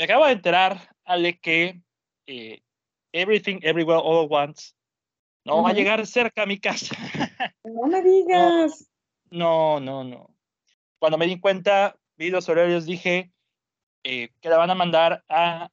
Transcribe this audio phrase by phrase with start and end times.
[0.00, 1.82] me acabo de enterar, Ale, que
[2.26, 2.62] eh,
[3.12, 4.72] Everything Everywhere All at Once
[5.44, 6.96] no va a llegar cerca a mi casa.
[7.64, 8.90] No me digas.
[9.30, 10.34] No, no, no.
[10.98, 13.30] Cuando me di cuenta, vi los horarios, dije
[14.02, 15.70] eh, que la van a mandar a,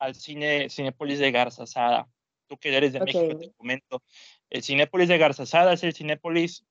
[0.00, 2.08] al cine Cinépolis de Garzazada.
[2.48, 4.02] Tú que eres de México, te comento.
[4.50, 6.66] El Cinépolis de Garzazada es el Cinépolis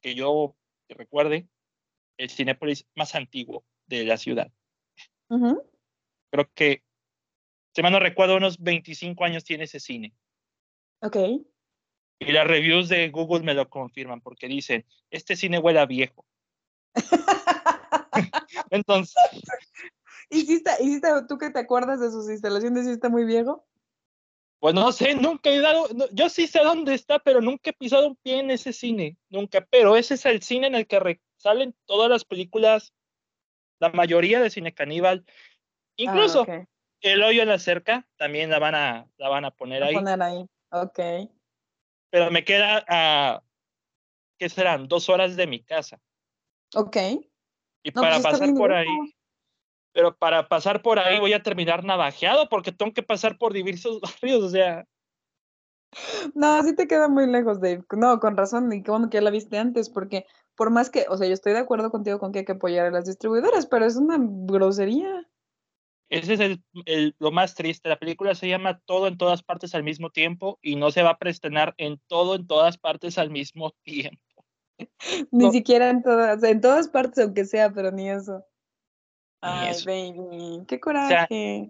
[0.00, 0.56] que yo
[0.88, 1.46] recuerde,
[2.16, 4.50] el Cinépolis más antiguo de la ciudad.
[6.34, 6.82] Creo que,
[7.76, 10.12] si mal no recuerdo, unos 25 años tiene ese cine.
[11.00, 11.16] Ok.
[12.18, 16.26] Y las reviews de Google me lo confirman porque dicen, este cine huele a viejo.
[18.70, 19.14] Entonces...
[20.28, 23.64] ¿Y si está, tú que te acuerdas de sus instalaciones, está muy viejo?
[24.58, 28.08] Pues no sé, nunca he dado, yo sí sé dónde está, pero nunca he pisado
[28.08, 31.76] un pie en ese cine, nunca, pero ese es el cine en el que salen
[31.84, 32.92] todas las películas,
[33.78, 35.24] la mayoría de cine caníbal,
[35.96, 36.64] incluso ah,
[37.00, 39.94] El hoyo en la cerca, también la van a, la van a poner ahí.
[39.94, 41.00] Poner ahí, ok.
[42.10, 43.42] Pero me queda a,
[44.38, 44.88] ¿qué serán?
[44.88, 46.00] Dos horas de mi casa.
[46.74, 46.96] Ok.
[47.82, 49.14] Y para pues pasar por ahí,
[49.92, 54.00] pero para pasar por ahí voy a terminar navajeado porque tengo que pasar por diversos
[54.22, 54.86] barrios, o sea.
[56.34, 57.84] No, sí te queda muy lejos, Dave.
[57.96, 61.06] No, con razón, y qué bueno que ya la viste antes, porque por más que,
[61.08, 63.66] o sea, yo estoy de acuerdo contigo con que hay que apoyar a las distribuidoras,
[63.66, 65.28] pero es una grosería.
[66.10, 67.88] Ese es el, lo más triste.
[67.88, 71.10] La película se llama Todo en todas partes al mismo tiempo y no se va
[71.10, 74.44] a preestrenar en todo en todas partes al mismo tiempo.
[75.30, 78.44] ni siquiera en todas, en todas partes, aunque sea, pero ni eso.
[79.40, 81.68] Ay, baby, qué coraje.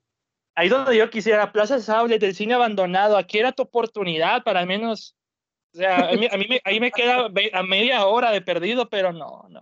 [0.55, 4.69] ahí donde yo quisiera, Plaza Sable del cine abandonado, aquí era tu oportunidad para al
[4.69, 5.17] menos,
[5.75, 9.47] o sea, a mí, me, ahí me queda a media hora de perdido, pero no,
[9.51, 9.61] no.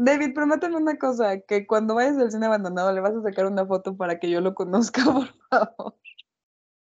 [0.00, 3.66] David, prométeme una cosa, que cuando vayas al cine abandonado le vas a sacar una
[3.66, 5.96] foto para que yo lo conozca, por favor.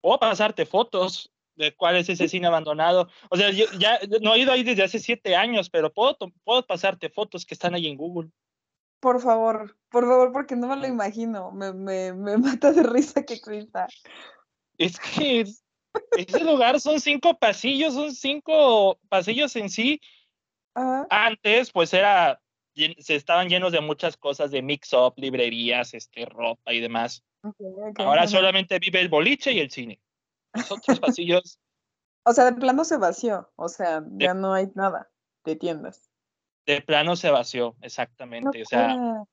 [0.02, 3.08] O pasarte fotos de cuál es ese cine abandonado.
[3.30, 6.67] O sea, yo ya no he ido ahí desde hace siete años, pero puedo, puedo
[6.67, 8.30] pasarte fotos que están ahí en Google.
[8.99, 11.52] Por favor, por favor, porque no me lo imagino.
[11.52, 13.87] Me, me, me mata de risa que Crista.
[14.77, 15.45] Es que
[16.17, 20.02] ese lugar son cinco pasillos, son cinco pasillos en sí.
[21.10, 22.39] Antes, pues era,
[22.99, 27.23] se estaban llenos de muchas cosas, de mix-up, librerías, este, ropa y demás.
[27.98, 29.99] Ahora solamente vive el boliche y el cine.
[30.54, 31.60] Los otros pasillos.
[32.30, 33.49] O sea, de plano se vació.
[33.55, 35.10] O sea, ya no hay nada
[35.45, 36.11] de tiendas
[36.67, 38.61] de plano se vació, exactamente.
[38.61, 39.23] o sea,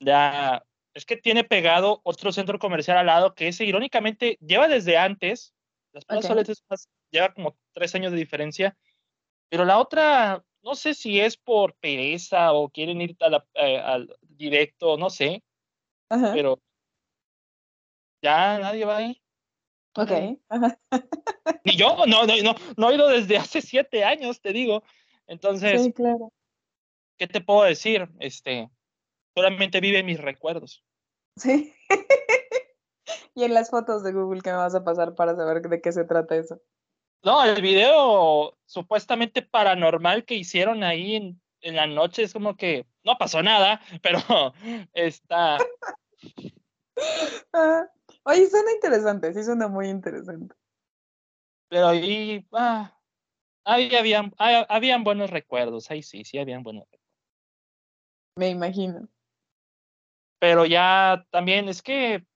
[0.00, 0.62] ya
[0.92, 5.54] es que tiene pegado otro centro comercial al lado que ese irónicamente lleva desde antes,
[5.92, 6.34] las Plaza
[7.10, 8.76] lleva como tres años de diferencia,
[9.48, 13.16] pero la otra, no sé si es por pereza o quieren ir
[13.54, 15.42] eh, al directo, no sé,
[16.08, 16.60] pero
[18.22, 19.22] ya nadie va ahí.
[19.96, 20.10] Ok.
[21.64, 24.82] Ni yo, no, no, no, no he ido desde hace siete años, te digo.
[25.26, 26.32] Entonces, claro.
[27.18, 28.08] ¿qué te puedo decir?
[28.18, 28.70] Este,
[29.34, 30.82] solamente vive mis recuerdos.
[31.36, 31.74] Sí.
[33.34, 35.92] y en las fotos de Google que me vas a pasar para saber de qué
[35.92, 36.60] se trata eso.
[37.24, 42.86] No, el video supuestamente paranormal que hicieron ahí en, en la noche es como que
[43.04, 44.20] no pasó nada, pero
[44.92, 45.58] está.
[47.54, 47.86] Ah,
[48.24, 50.54] oye, suena interesante, sí suena muy interesante.
[51.68, 52.94] Pero ahí, ah,
[53.64, 57.02] Ahí habían, habían buenos recuerdos, ahí sí, sí habían buenos recuerdos.
[58.36, 59.08] Me imagino.
[60.40, 62.26] Pero ya también es que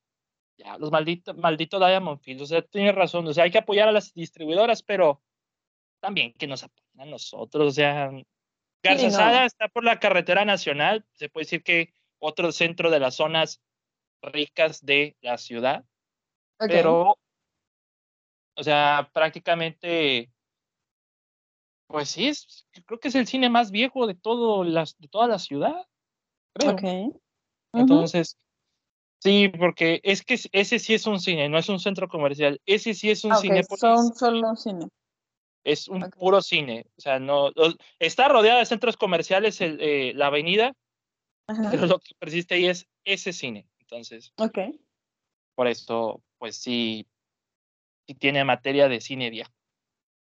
[0.56, 3.88] ya los malditos, maldito Diamond Field, o sea, tiene razón, o sea, hay que apoyar
[3.88, 5.22] a las distribuidoras, pero
[6.00, 8.10] también que nos apoyen a nosotros, o sea,
[8.82, 13.60] Garza está por la carretera nacional, se puede decir que otro centro de las zonas
[14.22, 15.84] ricas de la ciudad,
[16.58, 17.18] pero,
[18.54, 20.30] o sea, prácticamente
[21.86, 25.28] pues sí, es, creo que es el cine más viejo de, todo las, de toda
[25.28, 25.86] la ciudad.
[26.52, 27.20] Creo.
[27.72, 28.38] Entonces,
[29.18, 32.60] sí, porque es que ese sí es un cine, no es un centro comercial.
[32.66, 33.62] Ese sí es un ah, cine.
[33.64, 34.88] Son solo cine.
[35.64, 36.86] Es un puro cine.
[36.96, 37.50] O sea, no.
[37.98, 40.74] Está rodeada de centros comerciales el, eh, la avenida,
[41.70, 43.68] pero lo que persiste ahí es ese cine.
[43.80, 44.32] Entonces.
[44.38, 44.58] Ok.
[45.54, 47.06] Por eso, pues sí,
[48.06, 49.52] sí tiene materia de cine viejo.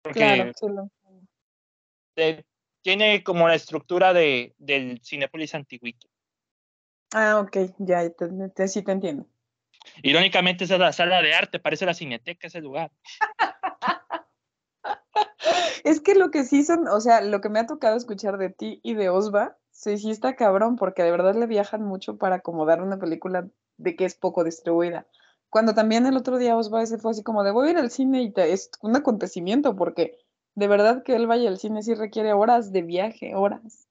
[0.03, 0.91] Porque, claro,
[2.83, 6.09] tiene como la estructura de, del Cinepolis antiguito.
[7.13, 9.27] Ah, ok, ya, te, sí te entiendo.
[10.03, 12.91] Irónicamente, esa es la sala de arte, parece la cineteca ese lugar.
[15.85, 18.51] es que lo que sí son, o sea, lo que me ha tocado escuchar de
[18.51, 22.37] ti y de Osva, sí, sí está cabrón, porque de verdad le viajan mucho para
[22.37, 25.07] acomodar una película de que es poco distribuida.
[25.51, 27.91] Cuando también el otro día Osvaldo se fue así como de voy a ir al
[27.91, 30.19] cine y es un acontecimiento porque
[30.55, 33.87] de verdad que él vaya al cine sí requiere horas de viaje, horas.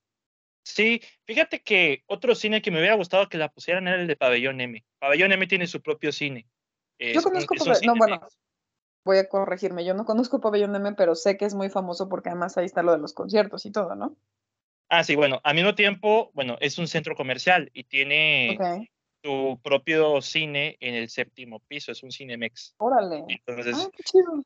[0.63, 4.15] Sí, fíjate que otro cine que me hubiera gustado que la pusieran era el de
[4.15, 4.83] Pabellón M.
[4.99, 6.47] Pabellón M tiene su propio cine.
[6.99, 8.27] Yo conozco Pabellón, no, bueno,
[9.03, 12.29] voy a corregirme, yo no conozco Pabellón M, pero sé que es muy famoso porque
[12.29, 14.15] además ahí está lo de los conciertos y todo, ¿no?
[14.89, 18.57] Ah, sí, bueno, al mismo tiempo, bueno, es un centro comercial y tiene
[19.23, 22.75] su propio cine en el séptimo piso, es un Cinemex.
[22.77, 23.23] Órale.
[23.29, 24.43] Entonces, ah, qué chido.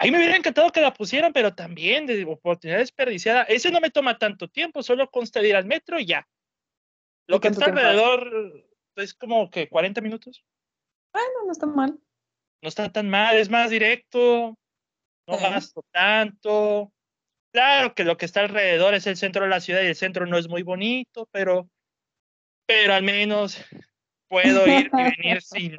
[0.00, 3.42] Ahí me hubiera encantado que la pusieran, pero también de oportunidad desperdiciada.
[3.42, 6.28] Ese no me toma tanto tiempo, solo consta de ir al metro y ya.
[7.26, 8.64] Lo que está alrededor
[8.94, 10.44] es como que 40 minutos.
[11.12, 11.98] Bueno, no está mal.
[12.62, 14.56] No está tan mal, es más directo,
[15.26, 16.92] no gasto tanto.
[17.52, 20.26] Claro que lo que está alrededor es el centro de la ciudad y el centro
[20.26, 21.68] no es muy bonito, pero,
[22.66, 23.64] pero al menos
[24.28, 25.76] puedo ir y venir sin,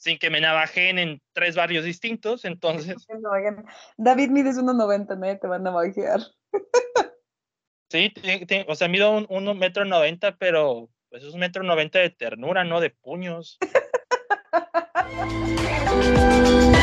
[0.00, 3.06] sin que me navajen en tres barrios distintos, entonces...
[3.98, 6.20] David mides 1,90, nadie te va a navajear.
[7.90, 8.12] Sí,
[8.66, 12.64] o sea, mido un, un metro noventa, pero pues es un metro noventa de ternura,
[12.64, 13.58] no de puños.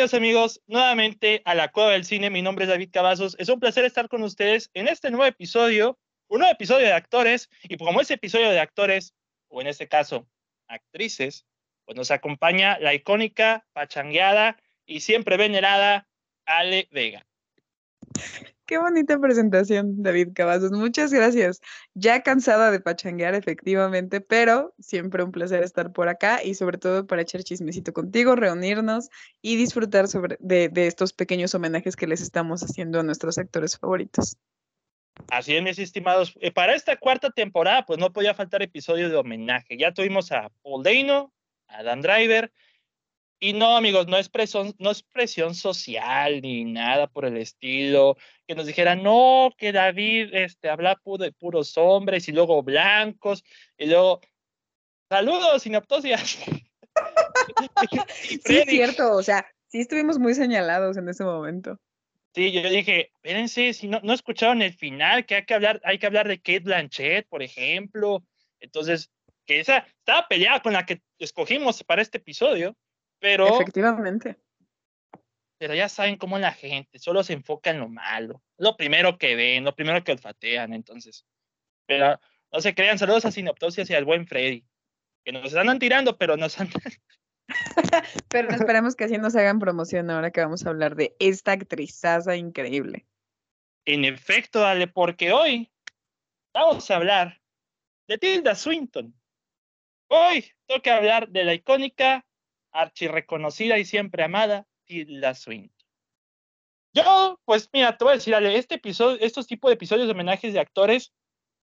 [0.00, 2.30] Bienvenidos amigos nuevamente a la Cueva del Cine.
[2.30, 3.36] Mi nombre es David Cavazos.
[3.38, 7.50] Es un placer estar con ustedes en este nuevo episodio, un nuevo episodio de actores.
[7.64, 9.14] Y como ese episodio de actores,
[9.48, 10.26] o en este caso,
[10.68, 11.44] actrices,
[11.84, 14.56] pues nos acompaña la icónica, pachangueada
[14.86, 16.08] y siempre venerada
[16.46, 17.26] Ale Vega.
[18.70, 20.70] Qué bonita presentación, David Cavazos.
[20.70, 21.60] Muchas gracias.
[21.94, 27.04] Ya cansada de pachanguear, efectivamente, pero siempre un placer estar por acá y sobre todo
[27.04, 29.08] para echar chismecito contigo, reunirnos
[29.42, 34.36] y disfrutar sobre, de, estos pequeños homenajes que les estamos haciendo a nuestros actores favoritos.
[35.32, 36.38] Así es, mis estimados.
[36.40, 39.78] Eh, para esta cuarta temporada, pues no podía faltar episodio de homenaje.
[39.78, 41.32] Ya tuvimos a Paul Dano,
[41.66, 42.52] a Dan Driver,
[43.42, 48.18] y no, amigos, no es, presión, no es presión social ni nada por el estilo.
[48.46, 53.42] Que nos dijeran, no, que David este, habla de puros hombres y luego blancos
[53.78, 54.20] y luego,
[55.08, 56.38] saludos, sinaptosias.
[58.44, 61.78] sí, es cierto, o sea, sí estuvimos muy señalados en ese momento.
[62.34, 65.98] Sí, yo dije, espérense, si no, no escucharon el final, que hay que hablar, hay
[65.98, 68.22] que hablar de Kate Blanchett, por ejemplo.
[68.60, 69.10] Entonces,
[69.46, 72.76] que esa estaba peleada con la que escogimos para este episodio.
[73.20, 73.46] Pero.
[73.54, 74.36] Efectivamente.
[75.58, 78.42] Pero ya saben cómo la gente solo se enfoca en lo malo.
[78.56, 81.26] Lo primero que ven, lo primero que olfatean, entonces.
[81.86, 82.18] Pero
[82.50, 84.64] no se crean, saludos a Sinoptosis y al buen Freddy.
[85.22, 86.82] Que nos andan tirando, pero nos andan.
[88.30, 92.36] pero esperemos que así nos hagan promoción ahora que vamos a hablar de esta actrizaza
[92.36, 93.06] increíble.
[93.84, 95.70] En efecto, dale, porque hoy
[96.54, 97.40] vamos a hablar
[98.08, 99.14] de Tilda Swinton.
[100.08, 102.26] Hoy toca hablar de la icónica
[102.72, 105.80] archirreconocida y siempre amada, Tilda Swinton.
[106.92, 110.52] Yo, pues mira, te voy a decir, este episodio, estos tipos de episodios de homenajes
[110.52, 111.12] de actores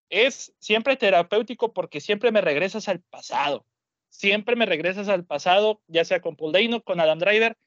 [0.08, 3.66] es siempre terapéutico porque siempre me regresas al pasado.
[4.08, 7.58] Siempre me regresas al pasado, ya sea con Paul Dano, con Adam Driver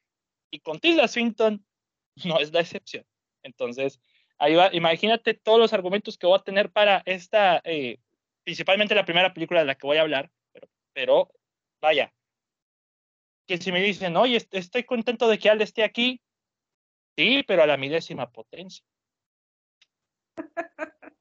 [0.50, 1.64] y con Tilda Swinton,
[2.26, 3.06] no es la excepción.
[3.44, 4.00] Entonces,
[4.40, 8.00] ahí va, imagínate todos los argumentos que voy a tener para esta, eh,
[8.44, 11.32] principalmente la primera película de la que voy a hablar, pero, pero
[11.80, 12.12] vaya,
[13.52, 16.22] que si me dicen, oye, estoy contento de que Alde esté aquí,
[17.18, 18.82] sí, pero a la milésima potencia.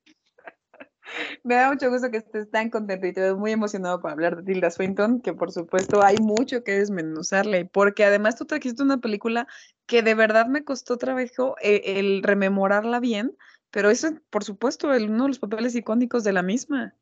[1.42, 4.36] Me da mucho gusto que estés tan contento y te veo muy emocionado para hablar
[4.36, 8.98] de Tilda Swinton, que por supuesto hay mucho que desmenuzarle, porque además tú trajiste una
[8.98, 9.48] película
[9.86, 13.36] que de verdad me costó trabajo el, el rememorarla bien,
[13.72, 16.94] pero eso, por supuesto, es uno de los papeles icónicos de la misma.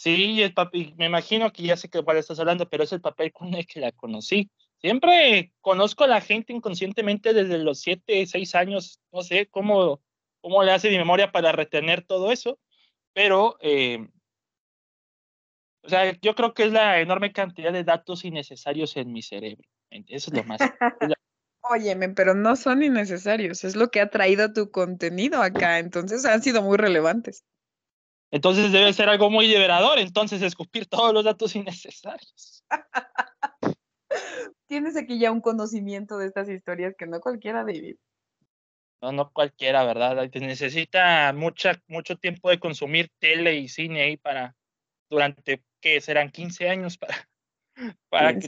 [0.00, 3.02] Sí, el papi, me imagino que ya sé que cuál estás hablando, pero es el
[3.02, 4.50] papel con el que la conocí.
[4.78, 10.00] Siempre conozco a la gente inconscientemente desde los siete, seis años, no sé cómo,
[10.40, 12.58] cómo le hace mi memoria para retener todo eso,
[13.12, 14.08] pero, eh,
[15.82, 19.68] o sea, yo creo que es la enorme cantidad de datos innecesarios en mi cerebro.
[19.90, 20.60] Eso es lo más.
[21.60, 26.42] Óyeme, pero no son innecesarios, es lo que ha traído tu contenido acá, entonces han
[26.42, 27.44] sido muy relevantes.
[28.30, 32.64] Entonces debe ser algo muy liberador, entonces escupir todos los datos innecesarios.
[34.66, 37.96] Tienes aquí ya un conocimiento de estas historias que no cualquiera, David.
[39.02, 40.30] No, no cualquiera, ¿verdad?
[40.34, 44.54] Necesita mucha, mucho tiempo de consumir tele y cine ahí para,
[45.08, 46.30] durante, ¿qué serán?
[46.30, 47.28] 15 años para...
[48.10, 48.38] para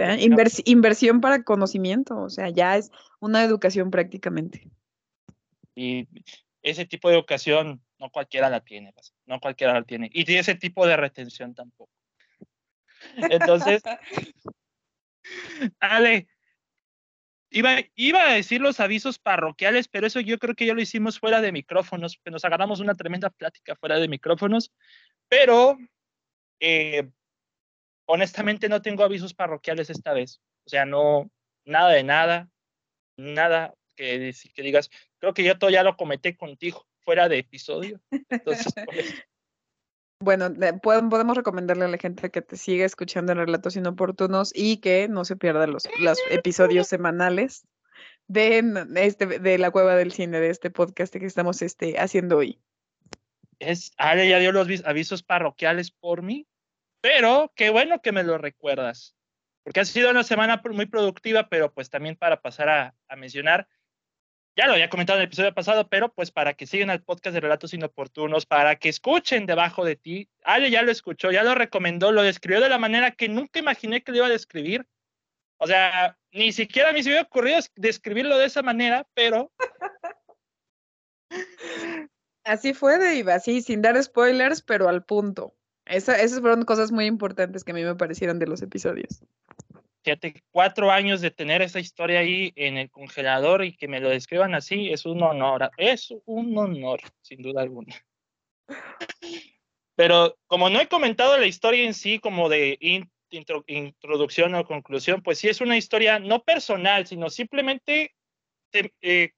[0.66, 4.70] inversión para conocimiento, o sea, ya es una educación prácticamente.
[5.74, 6.06] Y
[6.62, 10.10] ese tipo de educación no cualquiera la tiene, pues, no cualquiera la tiene.
[10.12, 11.92] Y ese tipo de retención tampoco.
[13.16, 13.80] Entonces,
[15.80, 16.26] Ale,
[17.50, 21.20] iba, iba a decir los avisos parroquiales, pero eso yo creo que ya lo hicimos
[21.20, 24.72] fuera de micrófonos, que nos agarramos una tremenda plática fuera de micrófonos,
[25.28, 25.78] pero
[26.58, 27.08] eh,
[28.06, 30.40] honestamente no tengo avisos parroquiales esta vez.
[30.64, 31.30] O sea, no,
[31.64, 32.50] nada de nada,
[33.16, 34.90] nada que, que digas,
[35.20, 38.00] creo que yo todo ya lo cometí contigo fuera de episodio.
[38.28, 38.72] Entonces,
[40.22, 45.08] Bueno, podemos recomendarle a la gente que te siga escuchando en Relatos Inoportunos y que
[45.08, 47.66] no se pierda los, los episodios semanales
[48.28, 48.62] de,
[48.96, 52.60] este, de la Cueva del Cine, de este podcast que estamos este, haciendo hoy.
[53.58, 56.46] Es, Ale ya dio los avisos parroquiales por mí,
[57.00, 59.16] pero qué bueno que me lo recuerdas,
[59.64, 63.66] porque ha sido una semana muy productiva, pero pues también para pasar a, a mencionar,
[64.56, 67.34] ya lo había comentado en el episodio pasado, pero pues para que sigan al podcast
[67.34, 70.28] de Relatos Inoportunos, para que escuchen debajo de ti.
[70.44, 74.02] Ale ya lo escuchó, ya lo recomendó, lo describió de la manera que nunca imaginé
[74.02, 74.86] que lo iba a describir.
[75.58, 79.50] O sea, ni siquiera a mí se me había ocurrido describirlo de esa manera, pero...
[82.44, 85.54] Así fue, Dave, así, sin dar spoilers, pero al punto.
[85.86, 89.22] esas fueron cosas muy importantes que a mí me parecieron de los episodios
[90.02, 94.08] fíjate, cuatro años de tener esa historia ahí en el congelador y que me lo
[94.10, 97.94] describan así, es un honor, es un honor, sin duda alguna.
[99.94, 102.78] Pero como no he comentado la historia en sí, como de
[103.66, 108.14] introducción o conclusión, pues sí es una historia no personal, sino simplemente
[108.72, 109.32] eh,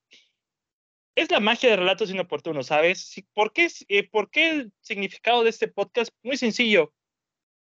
[1.16, 3.23] es la magia de relatos inoportunos, ¿sabes?
[3.35, 6.12] ¿Por qué, eh, ¿Por qué el significado de este podcast?
[6.23, 6.92] Muy sencillo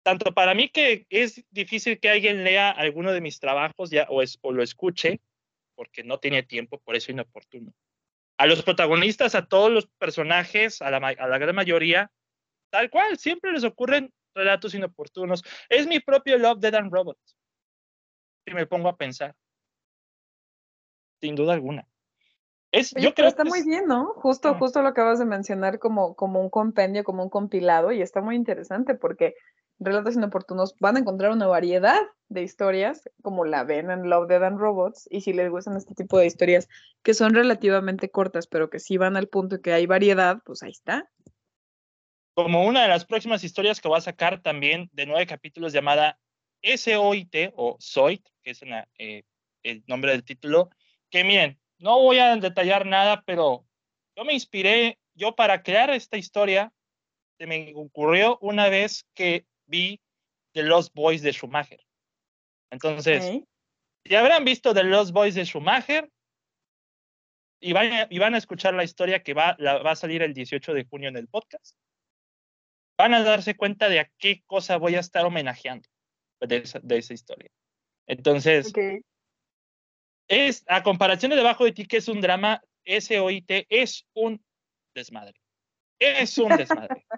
[0.06, 4.22] tanto para mí que es difícil que alguien lea alguno de mis trabajos ya, o,
[4.22, 5.20] es, o lo escuche,
[5.74, 7.74] porque no tiene tiempo, por eso inoportuno.
[8.38, 12.12] A los protagonistas, a todos los personajes, a la, a la gran mayoría,
[12.70, 15.44] tal cual, siempre les ocurren relatos inoportunos.
[15.70, 17.36] Es mi propio Love, Dead and Robots.
[18.46, 19.34] Y me pongo a pensar.
[21.20, 21.88] Sin duda alguna.
[22.72, 24.14] Es, yo creo está muy bien, ¿no?
[24.14, 28.22] Justo, justo lo acabas de mencionar como, como un compendio, como un compilado, y está
[28.22, 29.34] muy interesante porque
[29.80, 34.44] Relatos Inoportunos van a encontrar una variedad de historias, como la ven en Love, Dead
[34.44, 36.68] and Robots, y si les gustan este tipo de historias
[37.04, 40.72] que son relativamente cortas, pero que sí van al punto que hay variedad, pues ahí
[40.72, 41.10] está.
[42.34, 46.20] Como una de las próximas historias que voy a sacar también de nueve capítulos llamada
[46.64, 48.62] SOIT o SOIT, que es
[48.98, 49.24] eh,
[49.64, 50.70] el nombre del título,
[51.10, 53.66] que miren, no voy a detallar nada, pero
[54.16, 56.72] yo me inspiré, yo para crear esta historia,
[57.38, 60.00] se me ocurrió una vez que vi
[60.54, 61.80] The Lost Boys de Schumacher.
[62.72, 63.42] Entonces,
[64.04, 66.10] ya habrán visto The Lost Boys de Schumacher
[67.60, 70.34] y van, a, y van a escuchar la historia que va, va a salir el
[70.34, 71.78] 18 de junio en el podcast.
[72.98, 75.88] Van a darse cuenta de a qué cosa voy a estar homenajeando
[76.42, 77.50] de esa, de esa historia.
[78.08, 78.72] Entonces,
[80.28, 84.44] es a comparación de Debajo de ti, que es un drama, SOIT es un
[84.94, 85.40] desmadre.
[86.00, 87.06] Es un desmadre.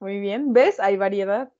[0.00, 0.80] Muy bien, ¿ves?
[0.80, 1.52] Hay variedad.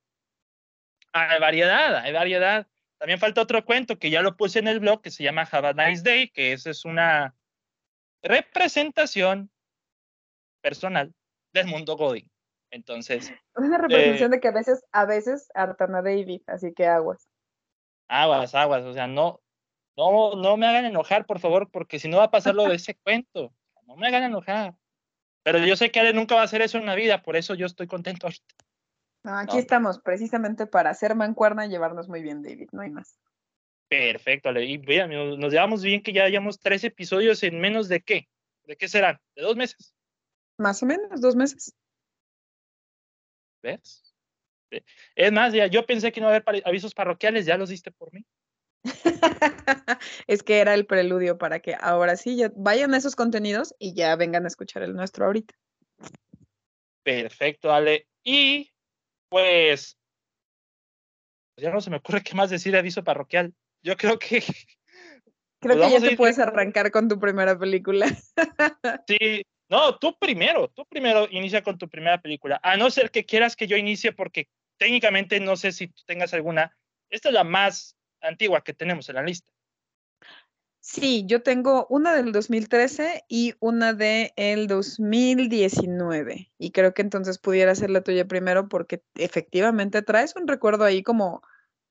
[1.13, 2.67] Hay variedad, hay variedad.
[2.97, 5.69] También falta otro cuento que ya lo puse en el blog que se llama Have
[5.69, 7.35] a Nice Day, que esa es una
[8.21, 9.49] representación
[10.61, 11.13] personal
[11.53, 12.29] del mundo Godin.
[12.71, 13.33] Entonces.
[13.55, 17.29] Una representación eh de que a veces, a veces hartan a David, así que aguas.
[18.07, 19.41] Aguas, aguas, o sea, no,
[19.95, 22.75] no, no me hagan enojar, por favor, porque si no va a pasar lo de
[22.75, 23.53] ese cuento.
[23.85, 24.73] No me hagan enojar.
[25.45, 27.53] Pero yo sé que Ale nunca va a hacer eso en la vida, por eso
[27.53, 28.55] yo estoy contento ahorita.
[29.25, 33.19] aquí estamos precisamente para hacer mancuerna y llevarnos muy bien, David, no hay más.
[33.87, 34.65] Perfecto, Ale.
[34.65, 38.27] Y vean, nos llevamos bien que ya hayamos tres episodios en menos de qué.
[38.63, 39.19] ¿De qué serán?
[39.35, 39.93] ¿De dos meses?
[40.57, 41.75] Más o menos, dos meses.
[43.61, 44.15] ¿Ves?
[45.13, 47.91] Es más, ya, yo pensé que no iba a haber avisos parroquiales, ya los diste
[47.91, 48.25] por mí.
[50.27, 53.93] es que era el preludio para que ahora sí ya vayan a esos contenidos y
[53.93, 55.55] ya vengan a escuchar el nuestro ahorita.
[57.03, 58.07] Perfecto, Ale.
[58.23, 58.71] Y
[59.29, 59.97] pues,
[61.57, 63.53] ya no se me ocurre qué más decir aviso parroquial.
[63.83, 64.43] Yo creo que...
[65.61, 68.05] Creo que ya te puedes arrancar con tu primera película.
[69.07, 72.59] sí, no, tú primero, tú primero inicia con tu primera película.
[72.61, 76.35] A no ser que quieras que yo inicie porque técnicamente no sé si tú tengas
[76.35, 76.77] alguna.
[77.09, 77.95] Esta es la más
[78.27, 79.51] antigua que tenemos en la lista.
[80.87, 86.51] Sí, yo tengo una del 2013 y una del el 2019.
[86.59, 91.01] Y creo que entonces pudiera ser la tuya primero porque efectivamente traes un recuerdo ahí
[91.01, 91.41] como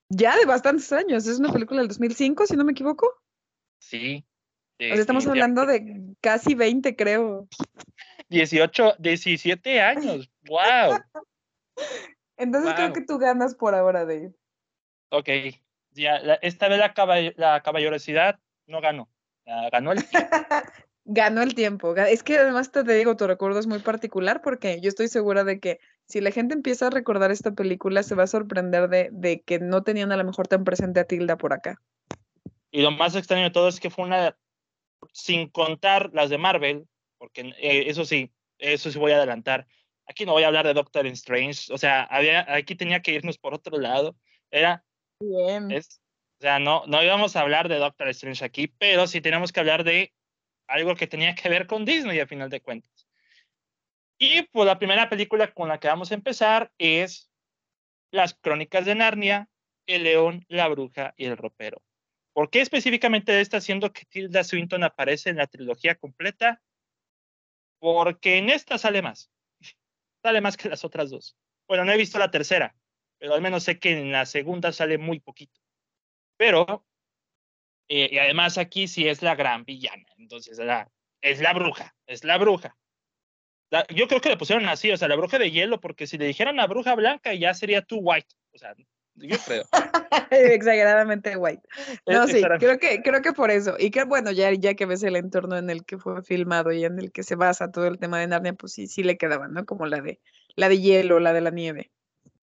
[0.07, 1.27] ya de bastantes años.
[1.27, 3.11] Es una película del 2005, si no me equivoco.
[3.79, 4.25] Sí.
[4.79, 7.49] O sea, estamos hablando de casi 20, creo.
[8.29, 10.31] 18, 17 años.
[10.47, 10.99] ¡Wow!
[12.37, 14.33] Entonces creo que tú ganas por ahora, Dave.
[15.09, 15.29] Ok.
[15.95, 19.09] Ya, esta vez la, la caballerosidad no ganó.
[19.71, 20.29] ganó el tiempo.
[21.05, 21.95] ganó el tiempo.
[21.95, 25.59] Es que además te digo, tu recuerdo es muy particular porque yo estoy segura de
[25.59, 29.41] que si la gente empieza a recordar esta película, se va a sorprender de, de
[29.41, 31.81] que no tenían a lo mejor tan presente a Tilda por acá.
[32.71, 34.37] Y lo más extraño de todo es que fue una,
[35.13, 36.87] sin contar las de Marvel,
[37.17, 39.67] porque eh, eso sí, eso sí voy a adelantar.
[40.07, 43.37] Aquí no voy a hablar de Doctor Strange, o sea, había, aquí tenía que irnos
[43.37, 44.15] por otro lado.
[44.51, 44.84] Era,
[45.19, 45.71] Bien.
[45.71, 46.01] Es,
[46.39, 49.59] o sea, no, no íbamos a hablar de Doctor Strange aquí, pero sí tenemos que
[49.61, 50.13] hablar de
[50.67, 53.07] algo que tenía que ver con Disney a final de cuentas.
[54.17, 57.29] Y pues la primera película con la que vamos a empezar es
[58.11, 59.49] Las Crónicas de Narnia,
[59.85, 61.81] El León, la Bruja y el Ropero.
[62.33, 66.61] ¿Por qué específicamente esta, siendo que Tilda Swinton aparece en la trilogía completa?
[67.79, 69.31] Porque en esta sale más.
[70.21, 71.37] Sale más que las otras dos.
[71.67, 72.75] Bueno, no he visto la tercera,
[73.17, 75.59] pero al menos sé que en la segunda sale muy poquito.
[76.37, 76.85] Pero,
[77.87, 80.89] eh, y además aquí sí es la gran villana, entonces la,
[81.21, 82.77] es la bruja, es la bruja.
[83.89, 86.25] yo creo que le pusieron así, o sea, la bruja de hielo, porque si le
[86.25, 88.75] dijeran la bruja blanca ya sería too white, o sea,
[89.15, 89.63] yo creo.
[90.31, 91.61] Exageradamente white.
[92.05, 93.75] No, sí, creo que, creo que por eso.
[93.79, 96.83] Y que bueno, ya, ya que ves el entorno en el que fue filmado y
[96.83, 99.53] en el que se basa todo el tema de Narnia, pues sí, sí le quedaban,
[99.53, 99.65] ¿no?
[99.65, 100.19] Como la de,
[100.55, 101.91] la de hielo, la de la nieve.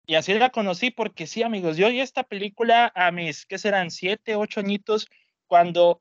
[0.06, 3.90] Y así la conocí porque sí, amigos, yo vi esta película a mis, ¿qué serán?
[3.90, 5.08] Siete, ocho añitos,
[5.46, 6.00] cuando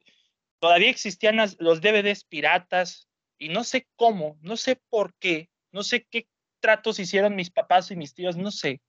[0.59, 3.07] todavía existían los DVDs piratas
[3.37, 6.27] y no sé cómo, no sé por qué, no sé qué
[6.59, 8.81] tratos hicieron mis papás y mis tíos, no sé,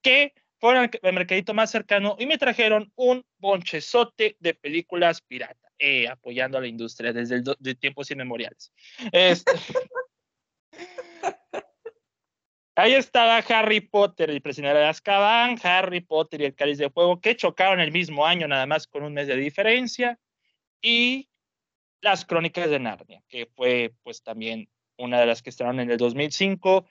[0.00, 6.08] que fueron al mercadito más cercano y me trajeron un bonchezote de películas pirata, eh,
[6.08, 8.72] apoyando a la industria desde el de tiempos inmemoriales.
[9.12, 9.52] Este,
[12.74, 17.20] Ahí estaba Harry Potter, el prisionero de Azkaban, Harry Potter y el Cáliz de Fuego,
[17.20, 20.18] que chocaron el mismo año, nada más con un mes de diferencia,
[20.80, 21.28] y
[22.00, 25.98] las Crónicas de Narnia, que fue pues también una de las que estaban en el
[25.98, 26.86] 2005,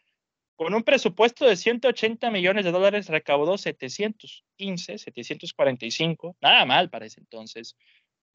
[0.56, 7.22] con un presupuesto de 180 millones de dólares, recaudó 715, 745, nada mal para ese
[7.22, 7.76] entonces,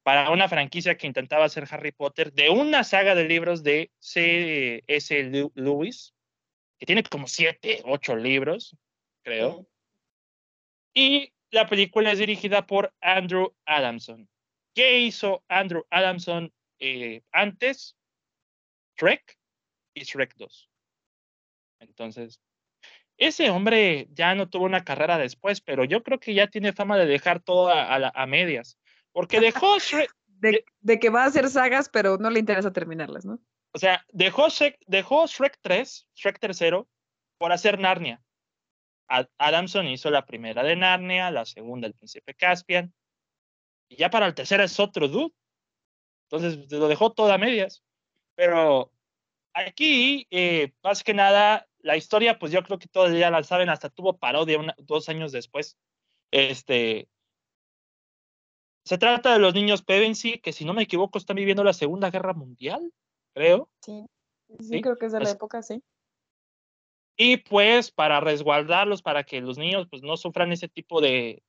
[0.03, 5.23] para una franquicia que intentaba hacer Harry Potter, de una saga de libros de C.S.
[5.55, 6.13] Lewis,
[6.77, 8.75] que tiene como siete, ocho libros,
[9.23, 9.67] creo.
[10.93, 14.27] Y la película es dirigida por Andrew Adamson.
[14.73, 17.95] ¿Qué hizo Andrew Adamson eh, antes?
[18.97, 19.37] Shrek
[19.93, 20.69] y Shrek 2.
[21.79, 22.41] Entonces,
[23.17, 26.97] ese hombre ya no tuvo una carrera después, pero yo creo que ya tiene fama
[26.97, 28.77] de dejar todo a, a, medias.
[29.11, 30.11] Porque dejó Shrek.
[30.39, 33.39] De, de, que va a hacer sagas, pero no le interesa terminarlas, ¿no?
[33.77, 36.59] O sea, dejó Shrek, dejó Shrek 3, Shrek 3
[37.37, 38.19] por hacer Narnia.
[39.37, 42.91] Adamson hizo la primera de Narnia, la segunda El Príncipe Caspian,
[43.87, 45.31] y ya para el tercero es otro dude.
[46.23, 47.83] Entonces lo dejó todo a medias.
[48.33, 48.91] Pero
[49.53, 53.69] aquí, eh, más que nada, la historia, pues yo creo que todos ya la saben,
[53.69, 55.77] hasta tuvo parodia dos años después.
[56.31, 57.07] Este,
[58.85, 62.09] se trata de los niños Pevensey, que si no me equivoco están viviendo la Segunda
[62.09, 62.91] Guerra Mundial
[63.37, 63.69] creo.
[63.81, 64.05] Sí,
[64.59, 65.81] sí, creo que es de la época, sí.
[67.15, 71.41] Y pues para resguardarlos, para que los niños pues no sufran ese tipo de,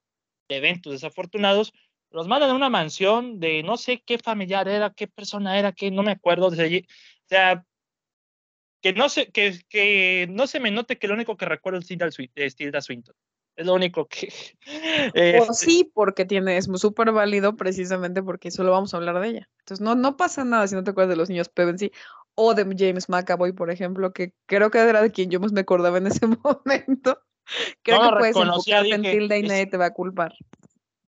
[0.48, 1.72] eventos desafortunados,
[2.10, 5.90] los mandan a una mansión de no sé qué familiar era, qué persona era, que
[5.90, 6.46] no me acuerdo.
[6.46, 7.64] O sea,
[8.80, 12.56] que no, se, que, que no se me note que lo único que recuerdo es
[12.56, 13.14] Tilda Swinton.
[13.58, 14.32] Es lo único que...
[15.14, 19.50] Este sí, porque tiene, es súper válido precisamente porque solo vamos a hablar de ella.
[19.58, 21.90] Entonces no, no pasa nada si no te acuerdas de los niños Pevensey
[22.36, 25.62] o de James McAvoy, por ejemplo, que creo que era de quien yo más me
[25.62, 27.20] acordaba en ese momento.
[27.82, 30.36] Creo que puedes enfocarte en Tilda y nadie te va a culpar.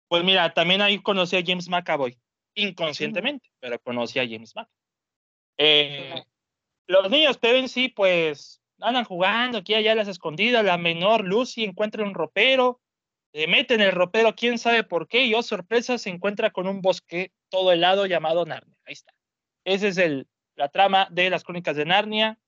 [0.07, 2.17] Pues mira, también ahí conocí a James McAvoy,
[2.55, 4.73] inconscientemente, pero conocí a James McAvoy.
[5.57, 6.23] Eh,
[6.87, 12.13] los niños Pevensey, pues andan jugando aquí allá las escondidas, la menor Lucy encuentra un
[12.13, 12.81] ropero,
[13.33, 16.67] le mete en el ropero, quién sabe por qué, y oh sorpresa, se encuentra con
[16.67, 18.75] un bosque todo helado llamado Narnia.
[18.85, 19.13] Ahí está.
[19.63, 22.39] Esa es el, la trama de las crónicas de Narnia.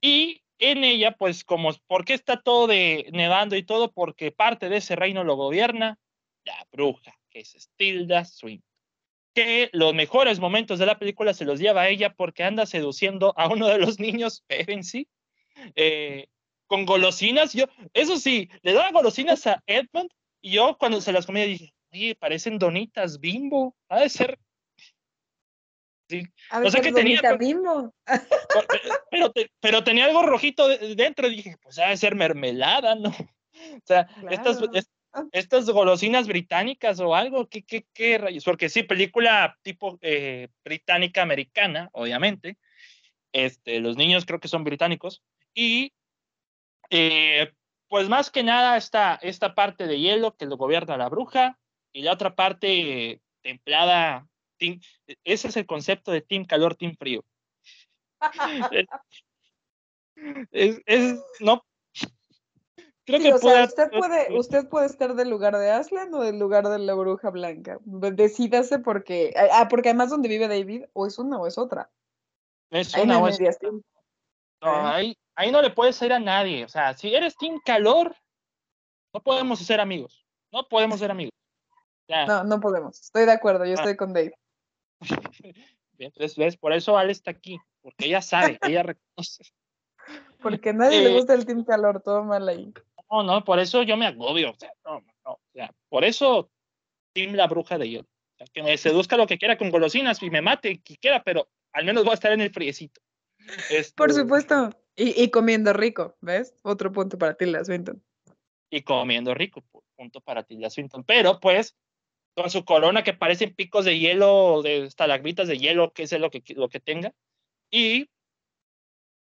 [0.00, 3.92] Y en ella, pues, como, ¿por qué está todo de nevando y todo?
[3.92, 5.98] Porque parte de ese reino lo gobierna
[6.44, 8.60] la bruja, que es Stilda Swing.
[9.34, 13.34] que los mejores momentos de la película se los lleva a ella porque anda seduciendo
[13.36, 14.44] a uno de los niños,
[14.82, 15.08] sí,
[15.74, 16.28] eh,
[16.66, 17.52] con golosinas.
[17.52, 21.74] Yo, eso sí, le daba golosinas a Edmund y yo cuando se las comía dije,
[21.92, 24.38] oye, parecen donitas bimbo, ha de ser.
[26.08, 26.22] Sí.
[26.52, 27.20] no sé qué tenía.
[27.38, 27.94] Bimbo.
[29.10, 33.10] Pero, pero, tenía algo rojito dentro y dije, pues ha de ser mermelada, ¿no?
[33.10, 34.58] O sea, estas,
[35.12, 35.24] Ah.
[35.32, 38.44] estas golosinas británicas o algo, ¿qué, qué, qué rayos?
[38.44, 42.58] Porque sí, película tipo eh, británica americana, obviamente.
[43.32, 45.22] Este, los niños creo que son británicos.
[45.60, 45.92] Y
[46.88, 47.52] eh,
[47.88, 51.58] pues más que nada esta, esta parte de hielo que lo gobierna la bruja
[51.92, 54.28] y la otra parte templada.
[54.60, 57.24] ese es el concepto de team calor, team frío.
[60.52, 61.64] es, es, no,
[63.10, 66.78] o sea, usted puede, usted puede estar del lugar de Aslan o del lugar de
[66.78, 67.78] la bruja blanca.
[67.84, 71.90] Decídase porque, ah, porque además donde vive David, o es una o es otra.
[72.70, 73.70] Es una o es otra.
[74.60, 76.64] No, ahí, ahí no le puedes ir a nadie.
[76.64, 78.14] O sea, si eres Team Calor,
[79.14, 80.26] no podemos ser amigos.
[80.52, 81.32] No podemos ser amigos.
[82.08, 83.00] No, no podemos.
[83.00, 83.74] Estoy de acuerdo, yo ah.
[83.74, 84.12] estoy con.
[84.12, 84.32] Bien,
[85.98, 86.56] entonces, ¿ves?
[86.56, 89.44] Por eso Ale está aquí, porque ella sabe, ella reconoce.
[90.42, 92.72] Porque a nadie le eh, gusta el Team Calor, todo mal ahí.
[93.10, 94.50] No, no, por eso yo me agobio.
[94.50, 96.50] O sea, no, no, o sea, por eso
[97.12, 98.08] Tim la bruja de hielo.
[98.52, 101.84] que me seduzca lo que quiera con golosinas y me mate, que quiera, pero al
[101.84, 103.00] menos voy a estar en el friecito.
[103.96, 104.70] Por este supuesto.
[105.00, 106.56] Y, y, comiendo rico, ¿ves?
[106.62, 108.02] Otro punto para Tilda Swinton.
[108.68, 109.62] Y comiendo rico,
[109.94, 111.04] punto para Tilda Swinton.
[111.04, 111.76] Pero pues,
[112.34, 116.30] con su corona que parecen picos de hielo, de estalagmitas de hielo, que es lo
[116.30, 117.14] que, lo que tenga.
[117.70, 118.10] Y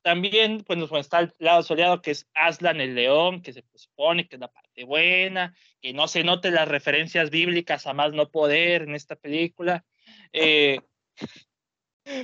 [0.02, 4.36] también, pues, está el lado soleado, que es Aslan el león, que se supone que
[4.36, 8.82] es la parte buena, que no se noten las referencias bíblicas a más no poder
[8.82, 9.82] en esta película,
[10.30, 10.78] eh,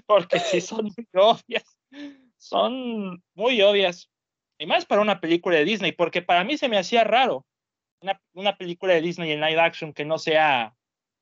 [0.06, 1.64] porque sí son muy obvias,
[2.40, 4.10] son muy obvias,
[4.58, 7.46] y más para una película de Disney, porque para mí se me hacía raro
[8.00, 10.74] una, una película de Disney en live action que no sea,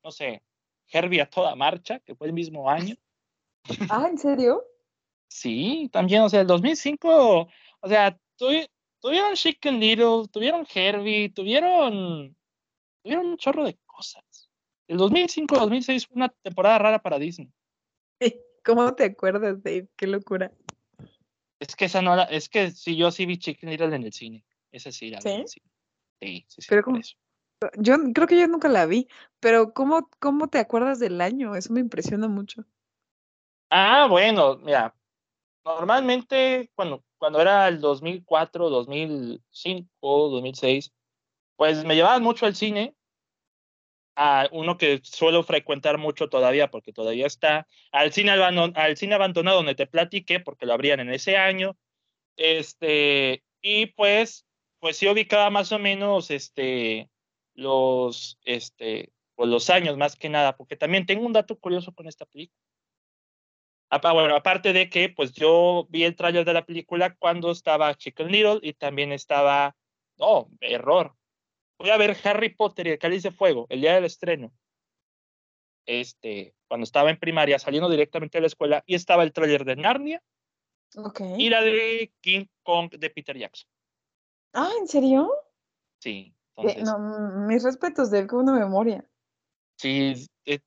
[0.05, 0.43] no sé,
[0.91, 2.95] Herbie a toda marcha, que fue el mismo año.
[3.91, 4.65] Ah, ¿en serio?
[5.29, 7.49] Sí, también, o sea, el 2005,
[7.81, 12.35] o sea, tuvieron Chicken Little, tuvieron Herbie, tuvieron,
[13.03, 14.49] tuvieron un chorro de cosas.
[14.87, 17.53] El 2005-2006 fue una temporada rara para Disney.
[18.65, 19.89] ¿Cómo te acuerdas, Dave?
[19.97, 20.51] Qué locura.
[21.61, 24.13] Es que esa no la, es que sí, yo sí vi Chicken Little en el
[24.13, 24.45] cine.
[24.71, 25.47] Esa sí la vi.
[25.47, 25.61] ¿Sí?
[26.21, 27.01] Sí, sí, Pero ¿cómo?
[27.77, 29.09] Yo creo que yo nunca la vi,
[29.41, 31.57] pero ¿cómo, ¿cómo te acuerdas del año?
[31.57, 32.65] Eso me impresiona mucho.
[33.71, 34.95] Ah, bueno, mira,
[35.65, 40.93] normalmente cuando, cuando era el 2004, 2005, 2006,
[41.57, 42.95] pues me llevaban mucho al cine,
[44.21, 49.87] a uno que suelo frecuentar mucho todavía porque todavía está, al cine, abandonado donde te
[49.87, 51.77] platiqué porque lo abrían en ese año,
[52.37, 54.45] este, y pues,
[54.81, 57.09] pues sí ubicaba más o menos, este,
[57.55, 62.09] los, este, pues los años más que nada, porque también tengo un dato curioso con
[62.09, 62.59] esta película.
[64.03, 68.33] Bueno, aparte de que pues yo vi el tráiler de la película cuando estaba Chicken
[68.33, 69.77] Little y también estaba,
[70.19, 71.15] no, error.
[71.79, 74.53] Voy a ver Harry Potter y el Cáliz de Fuego el día del estreno.
[75.87, 79.77] Este, cuando estaba en primaria, saliendo directamente de la escuela, y estaba el tráiler de
[79.77, 80.23] Narnia
[80.97, 81.35] okay.
[81.39, 83.71] y la de King Kong de Peter Jackson.
[84.53, 85.33] Ah, ¿en serio?
[86.01, 86.35] Sí.
[86.57, 86.99] Entonces, no,
[87.47, 89.09] mis respetos de una memoria.
[89.79, 90.59] Sí, eh,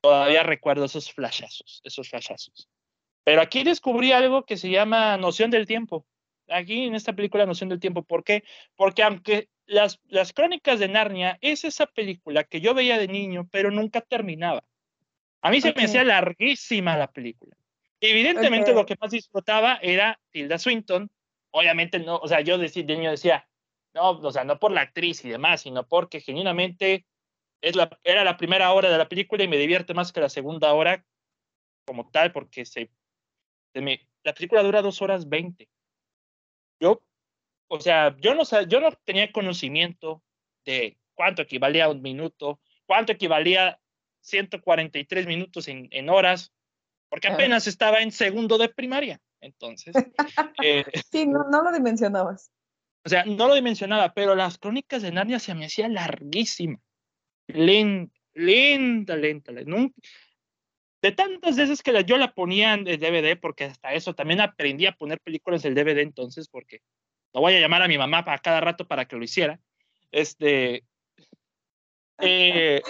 [0.00, 2.68] todavía recuerdo esos flashazos, esos flashazos.
[3.24, 6.06] Pero aquí descubrí algo que se llama noción del tiempo.
[6.48, 8.02] Aquí en esta película, noción del tiempo.
[8.02, 8.44] ¿Por qué?
[8.76, 13.48] Porque aunque las, las crónicas de Narnia es esa película que yo veía de niño,
[13.52, 14.64] pero nunca terminaba.
[15.42, 17.56] A mí se me hacía larguísima la película.
[18.00, 21.10] Evidentemente lo que más disfrutaba era Tilda Swinton.
[21.50, 23.48] Obviamente no, o sea, yo de, de niño decía,
[23.94, 27.06] no, o sea, no por la actriz y demás, sino porque genuinamente
[27.60, 30.28] es la, era la primera hora de la película y me divierte más que la
[30.28, 31.04] segunda hora
[31.84, 32.90] como tal, porque se,
[33.74, 35.68] la película dura dos horas veinte.
[36.80, 37.02] Yo,
[37.68, 40.22] o sea, yo no, yo no tenía conocimiento
[40.64, 43.80] de cuánto equivalía a un minuto, cuánto equivalía
[44.20, 46.52] 143 minutos en, en horas,
[47.08, 49.20] porque apenas estaba en segundo de primaria.
[49.40, 49.94] Entonces.
[50.62, 52.50] Eh, sí, no, no, lo dimensionabas.
[53.04, 56.80] O sea, no lo dimensionaba, pero las crónicas de Narnia se me hacía larguísima
[57.48, 59.52] lenta, lenta, lenta.
[59.64, 59.94] Nunca,
[61.02, 64.86] de tantas veces que yo la ponía en el DVD, porque hasta eso también aprendí
[64.86, 66.82] a poner películas del DVD entonces, porque
[67.38, 69.60] no voy a llamar a mi mamá a cada rato para que lo hiciera.
[70.10, 70.82] Este,
[72.18, 72.82] eh,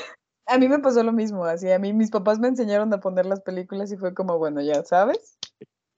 [0.46, 3.26] A mí me pasó lo mismo, así a mí mis papás me enseñaron a poner
[3.26, 5.38] las películas y fue como, bueno, ya sabes.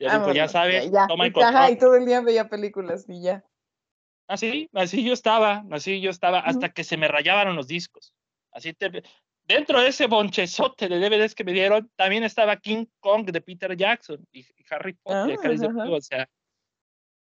[0.01, 1.71] Ya, ya sabes, ya, toma el ajá, control.
[1.71, 3.45] y todo el día veía películas y ya.
[4.27, 8.13] Así, así yo estaba, así yo estaba, hasta que se me rayaban los discos.
[8.51, 9.05] Así te,
[9.45, 13.77] dentro de ese bonchezote de DVDs que me dieron, también estaba King Kong de Peter
[13.77, 16.29] Jackson y, Harry Potter, Ah, de o sea,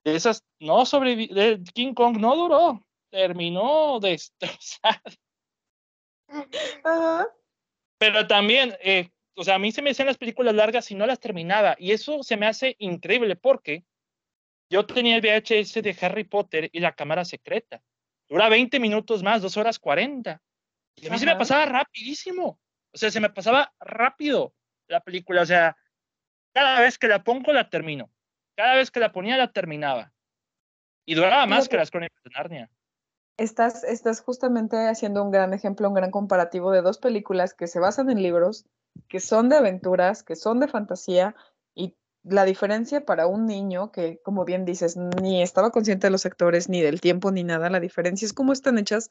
[0.04, 5.00] esas no sobrevivió, King Kong no duró, terminó destrozado.
[7.98, 11.06] Pero también, eh, o sea, a mí se me hacían las películas largas y no
[11.06, 11.76] las terminaba.
[11.78, 13.84] Y eso se me hace increíble porque
[14.70, 17.82] yo tenía el VHS de Harry Potter y la cámara secreta.
[18.28, 20.40] Dura 20 minutos más, 2 horas 40.
[20.96, 22.60] Y a mí se me pasaba rapidísimo.
[22.92, 24.54] O sea, se me pasaba rápido
[24.86, 25.42] la película.
[25.42, 25.76] O sea,
[26.54, 28.10] cada vez que la pongo, la termino.
[28.60, 30.12] Cada vez que la ponía, la terminaba.
[31.06, 32.70] Y duraba más que las crónicas de Narnia.
[33.38, 37.80] Estás, estás justamente haciendo un gran ejemplo, un gran comparativo de dos películas que se
[37.80, 38.66] basan en libros,
[39.08, 41.34] que son de aventuras, que son de fantasía,
[41.74, 46.26] y la diferencia para un niño que, como bien dices, ni estaba consciente de los
[46.26, 49.08] actores, ni del tiempo, ni nada, la diferencia es cómo están hechas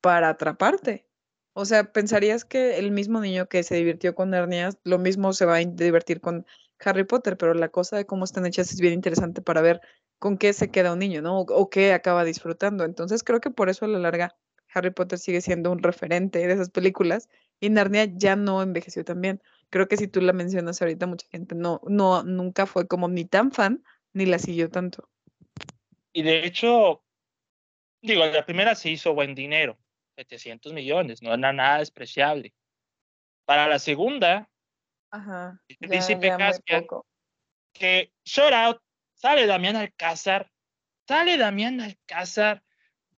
[0.00, 1.06] para atraparte.
[1.52, 5.44] O sea, pensarías que el mismo niño que se divirtió con Narnia, lo mismo se
[5.44, 6.46] va a divertir con
[6.84, 9.80] Harry Potter, pero la cosa de cómo están hechas es bien interesante para ver
[10.18, 11.40] con qué se queda un niño, ¿no?
[11.40, 12.84] O, qué acaba disfrutando.
[12.84, 14.36] Entonces creo que por eso a la larga
[14.72, 17.28] Harry Potter sigue siendo un referente de esas películas
[17.60, 19.42] y Narnia ya no envejeció tan bien.
[19.70, 23.24] Creo que si tú la mencionas ahorita, mucha gente no, no, nunca fue como ni
[23.24, 25.08] tan fan ni la siguió tanto.
[26.12, 27.02] Y de hecho,
[28.02, 29.78] digo, la primera se hizo buen dinero,
[30.16, 32.54] 700 millones, no era nada despreciable.
[33.44, 34.48] Para la segunda,
[35.10, 35.60] Ajá.
[35.68, 36.86] El Príncipe Caspian.
[37.72, 38.82] que shout out,
[39.14, 40.50] sale Damián Alcázar,
[41.06, 42.62] sale Damián Alcázar,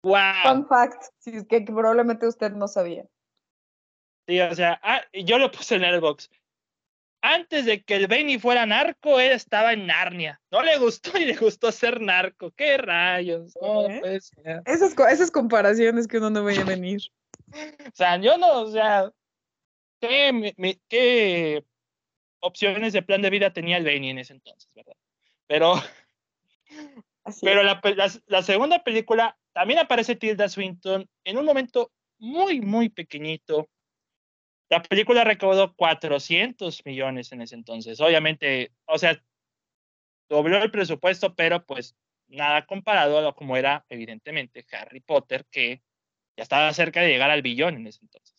[0.04, 0.34] wow.
[0.44, 3.06] Fun fact, sí, que, que probablemente usted no sabía.
[4.28, 6.30] Sí, o sea, ah, yo lo puse en el box.
[7.22, 10.40] Antes de que el Benny fuera narco, él estaba en Narnia.
[10.52, 12.52] No le gustó y le gustó ser narco.
[12.52, 13.58] ¿Qué rayos?
[13.62, 14.20] No ¿Eh?
[14.66, 17.02] Esas, co- esas comparaciones que uno no veía venir.
[17.52, 19.12] O sea, yo no, o sea,
[20.00, 21.66] ¿qué, qué
[22.40, 24.96] opciones de plan de vida tenía el Benny en ese entonces, verdad?
[25.48, 25.74] Pero,
[27.24, 33.70] Así pero la segunda película también aparece Tilda Swinton en un momento muy, muy pequeñito.
[34.70, 38.00] La película recaudó 400 millones en ese entonces.
[38.00, 39.22] Obviamente, o sea,
[40.30, 41.96] dobló el presupuesto, pero pues
[42.28, 45.82] nada comparado a lo como era, evidentemente, Harry Potter, que
[46.38, 48.39] ya estaba cerca de llegar al billón en ese entonces.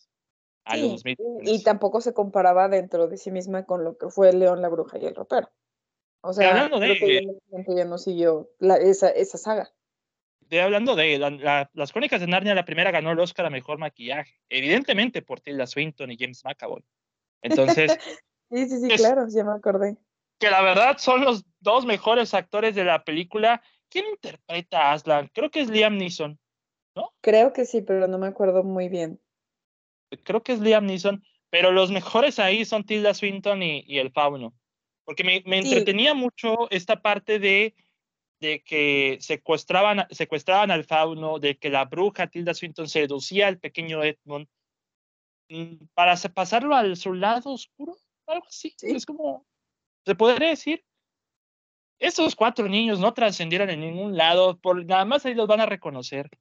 [0.63, 4.09] A Sí, los 2000 y, tampoco se comparaba dentro de sí misma con lo que
[4.09, 5.49] fue León, la Bruja y el Ropero.
[6.21, 9.71] O sea, hablando creo de- que ya no siguió la- esa, esa saga.
[10.41, 13.49] De, hablando de la- la- las crónicas de Narnia, la primera ganó el Oscar a
[13.49, 16.83] mejor maquillaje, evidentemente por Tilda Swinton y James McAvoy.
[17.41, 17.97] Entonces,
[18.51, 19.97] Sí, sí, sí, Es- claro, ya me acordé.
[20.37, 23.61] que la verdad son los dos mejores actores de la película.
[23.89, 25.29] ¿Quién interpreta a Aslan?
[25.33, 26.37] Creo que es Liam Neeson.
[27.21, 29.21] Creo que sí, pero no me acuerdo muy bien.
[30.23, 34.11] Creo que es Liam Neeson, pero los mejores ahí son Tilda Swinton y, y el
[34.11, 34.53] fauno.
[35.05, 35.69] Porque me, me Sí.
[35.69, 37.75] entretenía mucho esta parte de,
[38.39, 44.03] de que secuestraban, secuestraban al fauno, de que la bruja Tilda Swinton seducía al pequeño
[44.03, 44.47] Edmund
[45.49, 47.97] mm, para pasarlo al su lado oscuro,
[48.27, 48.73] algo así.
[48.77, 48.91] Sí.
[48.91, 49.45] Es como,
[50.05, 50.83] se podría decir.
[51.99, 55.67] Esos cuatro niños no trascendieron en ningún lado, por nada más ahí los van a
[55.67, 56.31] reconocer.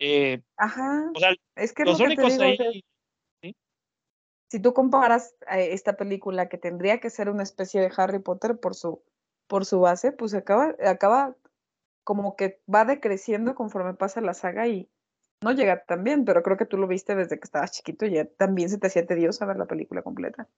[0.00, 2.84] Eh, Ajá, o sea, es que los que únicos digo, sea, ahí.
[4.54, 8.60] Si tú comparas eh, esta película que tendría que ser una especie de Harry Potter
[8.60, 9.02] por su,
[9.48, 11.34] por su base, pues acaba, acaba
[12.04, 14.88] como que va decreciendo conforme pasa la saga y
[15.42, 18.12] no llega tan bien, pero creo que tú lo viste desde que estabas chiquito y
[18.12, 20.48] ya también se te hacía tedioso ver la película completa.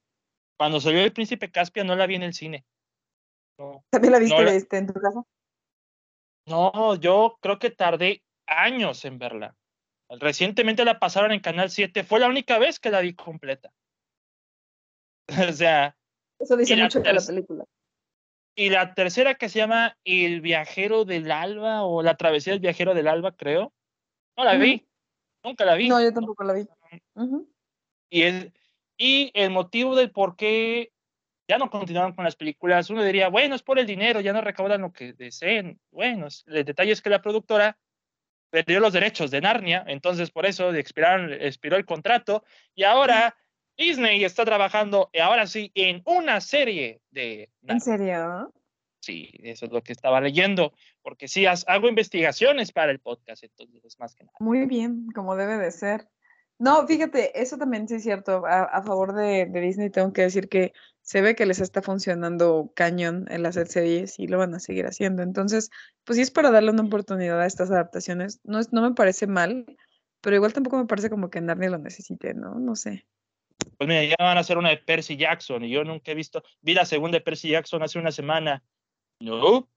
[0.59, 2.67] Cuando salió el príncipe Caspian no la vi en el cine.
[3.59, 5.23] No, ¿También la viste la- este, en tu casa?
[6.45, 9.57] no, yo creo que tardé años en verla.
[10.09, 13.73] Recientemente la pasaron en Canal 7, fue la única vez que la vi completa.
[15.51, 15.97] o sea,
[16.39, 17.65] Eso dice mucho de la película.
[18.55, 22.95] y la tercera que se llama El viajero del alba o La travesía del viajero
[22.95, 23.73] del alba, creo.
[24.37, 24.61] No la Ujú.
[24.62, 24.87] vi,
[25.45, 25.89] nunca la vi.
[25.89, 26.67] No, yo tampoco la vi.
[27.15, 27.51] Ujú.
[28.11, 28.53] Y, es,
[28.99, 30.93] y el motivo del por qué
[31.49, 34.41] ya no continuaron con las películas, uno diría, bueno, es por el dinero, ya no
[34.41, 35.81] recaudan lo que deseen.
[35.93, 37.79] Bueno, el detalle es que la productora
[38.51, 43.37] perdió los derechos de Narnia, entonces por eso expiraron, expiró el contrato y ahora
[43.77, 48.53] Disney está trabajando, eh, ahora sí, en una serie de ¿En serio?
[49.01, 53.85] Sí, eso es lo que estaba leyendo, porque sí, hago investigaciones para el podcast, entonces
[53.85, 54.37] es más que nada.
[54.41, 56.09] Muy bien, como debe de ser.
[56.59, 58.47] No, fíjate, eso también sí es cierto.
[58.47, 61.83] A, a favor de, de Disney tengo que decir que se ve que les está
[61.83, 65.23] funcionando cañón el hacer series y lo van a seguir haciendo.
[65.23, 65.71] Entonces,
[66.05, 68.41] pues sí es para darle una oportunidad a estas adaptaciones.
[68.43, 69.67] No, es, no me parece mal,
[70.21, 72.55] pero igual tampoco me parece como que Narnia lo necesite, ¿no?
[72.59, 73.07] No sé.
[73.79, 76.43] Pues mira, ya van a hacer una de Percy Jackson y yo nunca he visto,
[76.61, 78.62] vi la segunda de Percy Jackson hace una semana.
[79.21, 79.69] No,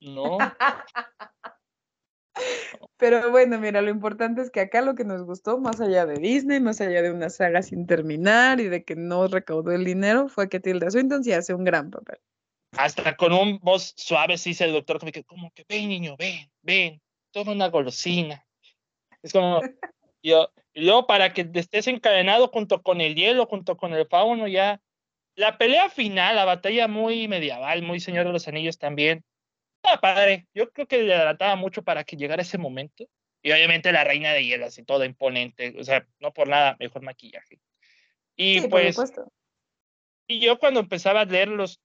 [0.00, 0.38] no.
[2.98, 6.18] Pero bueno, mira, lo importante es que acá lo que nos gustó, más allá de
[6.18, 10.28] Disney, más allá de una saga sin terminar y de que no recaudó el dinero,
[10.28, 12.18] fue que Tilda Swinton sí hace un gran papel.
[12.72, 16.16] Hasta con un voz suave sí dice el doctor como que, como que ven niño,
[16.18, 17.00] ven, ven,
[17.32, 18.44] toma una golosina.
[19.22, 19.60] Es como,
[20.22, 24.80] yo, yo para que estés encadenado junto con el hielo, junto con el fauno, ya.
[25.34, 29.24] La pelea final, la batalla muy medieval, muy Señor de los Anillos también,
[29.82, 30.46] Ah, padre.
[30.54, 33.04] Yo creo que le adelantaba mucho para que llegara ese momento.
[33.42, 35.74] Y obviamente la reina de hielo, así toda imponente.
[35.78, 37.60] O sea, no por nada, mejor maquillaje.
[38.34, 38.96] Y Sí, pues,
[40.26, 41.80] y yo cuando empezaba a leer los,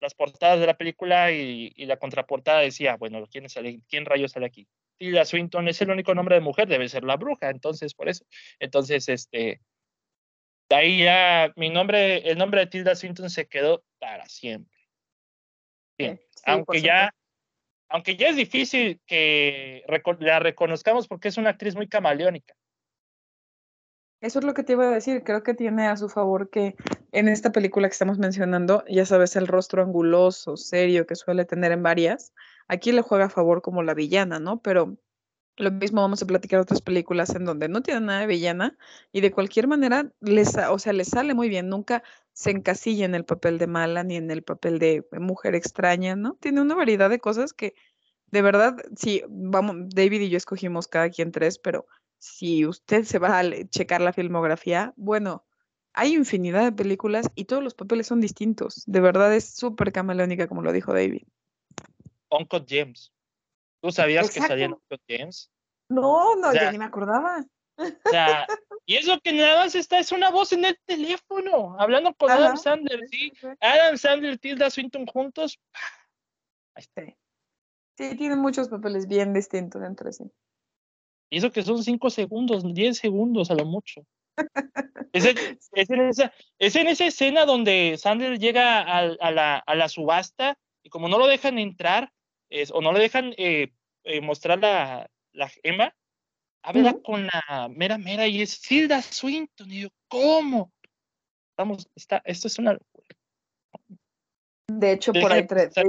[0.00, 4.32] las portadas de la película y, y la contraportada decía, bueno, ¿quién, sale, ¿quién rayos
[4.32, 4.66] sale aquí?
[4.98, 8.24] Tilda Swinton es el único nombre de mujer, debe ser la bruja, entonces por eso.
[8.58, 9.60] Entonces, este,
[10.68, 14.78] de ahí ya mi nombre, el nombre de Tilda Swinton se quedó para siempre.
[15.98, 17.14] Bien, Sí, aunque ya,
[17.88, 19.84] aunque ya es difícil que
[20.20, 22.54] la reconozcamos porque es una actriz muy camaleónica.
[24.22, 25.24] Eso es lo que te iba a decir.
[25.24, 26.76] Creo que tiene a su favor que
[27.10, 31.72] en esta película que estamos mencionando, ya sabes, el rostro anguloso, serio que suele tener
[31.72, 32.32] en varias,
[32.72, 34.62] aquí le juega a favor como la villana, ¿no?
[34.62, 34.96] Pero
[35.56, 38.78] lo mismo vamos a platicar otras películas en donde no tiene nada de villana
[39.12, 41.68] y de cualquier manera, les, o sea, le sale muy bien.
[41.68, 46.16] Nunca se encasilla en el papel de mala ni en el papel de mujer extraña,
[46.16, 46.38] ¿no?
[46.40, 47.74] Tiene una variedad de cosas que,
[48.28, 53.18] de verdad, sí, vamos, David y yo escogimos cada quien tres, pero si usted se
[53.18, 55.44] va a checar la filmografía, bueno,
[55.92, 58.82] hay infinidad de películas y todos los papeles son distintos.
[58.86, 61.24] De verdad es súper camaleónica, como lo dijo David.
[62.32, 63.12] Uncut James.
[63.82, 64.72] ¿Tú sabías que salía en.
[64.74, 65.50] Uncut James?
[65.88, 67.44] No, no, O sea, ya ni me acordaba.
[67.78, 68.46] O sea,
[68.86, 72.56] y eso que nada más está, es una voz en el teléfono, hablando con Adam.
[72.56, 73.32] Sandler, ¿sí?
[73.60, 75.58] Adam Sandler y Tilda Swinton juntos.
[76.74, 77.02] Ahí está.
[77.04, 77.16] Sí.
[77.98, 80.24] Sí, tiene muchos papeles bien distintos entre sí.
[81.30, 84.02] Y eso que son 5 segundos, 10 segundos a lo mucho.
[85.14, 89.58] Es, en- es en esa, es en esa escena donde Sandler llega al- a, la,
[89.58, 92.10] a la subasta y como no lo dejan entrar
[92.52, 93.72] es- o no le dejan eh,
[94.04, 95.94] eh, mostrar la, la gema,
[96.62, 99.70] habla con la mera mera y es Tilda Swinton.
[99.70, 100.72] Y yo, ¿cómo?
[101.50, 103.08] Estamos, está, esto es una locura.
[104.68, 105.86] De hecho, por Deja ahí trae,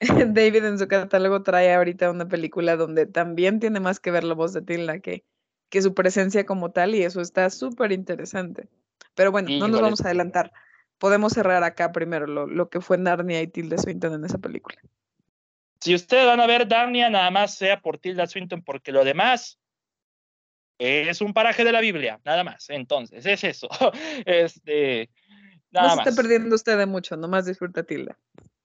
[0.34, 4.34] David, en su catálogo trae ahorita una película donde también tiene más que ver la
[4.34, 5.24] voz de Tilda que,
[5.70, 8.68] que su presencia como tal y eso está súper interesante.
[9.14, 10.52] Pero bueno, no nos vamos a adelantar.
[10.98, 14.76] Podemos cerrar acá primero lo, lo que fue Narnia y Tilda Swinton en esa película.
[15.86, 19.60] Si ustedes van a ver Darnia, nada más sea por Tilda Swinton, porque lo demás
[20.80, 22.68] es un paraje de la Biblia, nada más.
[22.70, 23.68] Entonces, es eso.
[24.26, 25.08] Este,
[25.70, 26.16] No nada se está más.
[26.16, 28.18] perdiendo usted de mucho, nomás disfruta Tilda.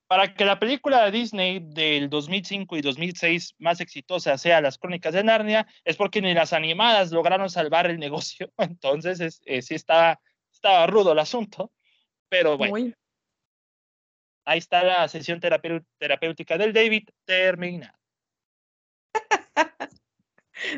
[0.08, 5.14] Para que la película de Disney del 2005 y 2006 más exitosa sea Las Crónicas
[5.14, 8.52] de Narnia, es porque ni las animadas lograron salvar el negocio.
[8.58, 10.20] Entonces, es, eh, sí estaba,
[10.52, 11.72] estaba rudo el asunto.
[12.30, 12.96] Pero bueno, Muy.
[14.52, 17.98] Ahí está la sesión terapéutica del David terminada.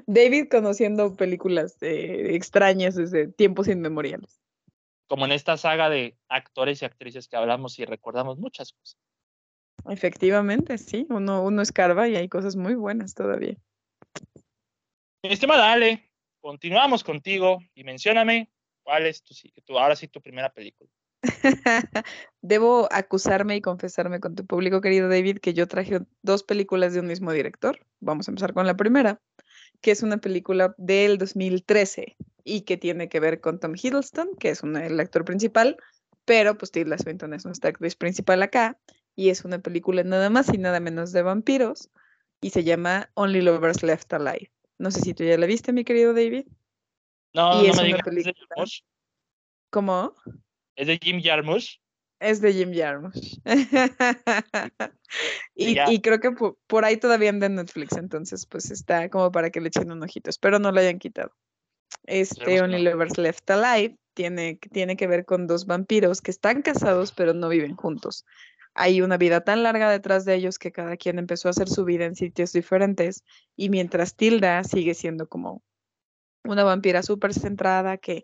[0.07, 4.39] David conociendo películas eh, extrañas desde tiempos inmemoriales.
[5.07, 8.97] Como en esta saga de actores y actrices que hablamos y recordamos muchas cosas.
[9.89, 13.55] Efectivamente, sí, uno, uno escarba y hay cosas muy buenas todavía.
[15.23, 18.51] Mi estimada Ale, continuamos contigo y mencióname
[18.83, 19.33] cuál es tu,
[19.65, 20.89] tu- ahora sí tu primera película.
[22.41, 26.99] Debo acusarme y confesarme con tu público, querido David, que yo traje dos películas de
[26.99, 27.79] un mismo director.
[27.99, 29.21] Vamos a empezar con la primera,
[29.81, 34.49] que es una película del 2013 y que tiene que ver con Tom Hiddleston, que
[34.49, 35.77] es un- el actor principal,
[36.25, 38.77] pero pues Tilda Swinton es nuestra actriz principal acá
[39.15, 41.89] y es una película nada más y nada menos de vampiros
[42.41, 44.51] y se llama Only Lovers Left Alive.
[44.77, 46.45] No sé si tú ya la viste, mi querido David.
[47.33, 48.81] No, Y no es me una digas, ¿es de película- Jarmusch?
[49.69, 50.13] ¿Cómo?
[50.75, 51.79] ¿Es de Jim Jarmusch?
[52.19, 53.37] Es de Jim Jarmusch.
[55.55, 59.49] y, creo que po- por, ahí todavía anda en Netflix, entonces pues está como para
[59.49, 60.29] que le echen un ojito.
[60.29, 61.33] Espero no lo hayan quitado.
[62.05, 62.81] Este Only.
[62.81, 67.49] Lovers Left Alive tiene, tiene que ver con dos vampiros que están casados pero no
[67.49, 68.25] viven juntos.
[68.73, 71.85] Hay una vida tan larga detrás de ellos que cada quien empezó a hacer su
[71.85, 73.23] vida en sitios diferentes
[73.55, 75.61] y mientras Tilda sigue siendo como
[76.43, 78.23] una vampira súper centrada que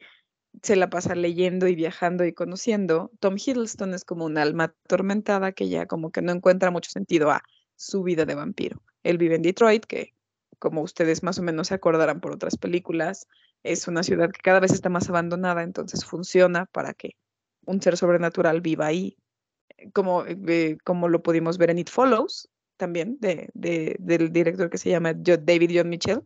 [0.62, 3.12] se la pasa leyendo y viajando y conociendo.
[3.20, 7.32] Tom Hiddleston es como un alma atormentada que ya como que no encuentra mucho sentido
[7.32, 7.44] a
[7.76, 8.82] su vida de vampiro.
[9.04, 10.14] Él vive en Detroit, que
[10.60, 13.28] como ustedes más o menos se acordarán por otras películas,
[13.64, 17.16] es una ciudad que cada vez está más abandonada, entonces funciona para que
[17.66, 19.18] un ser sobrenatural viva ahí,
[19.94, 24.90] como, eh, como lo pudimos ver en It Follows, también, de, del director que se
[24.90, 26.22] llama David John Mitchell.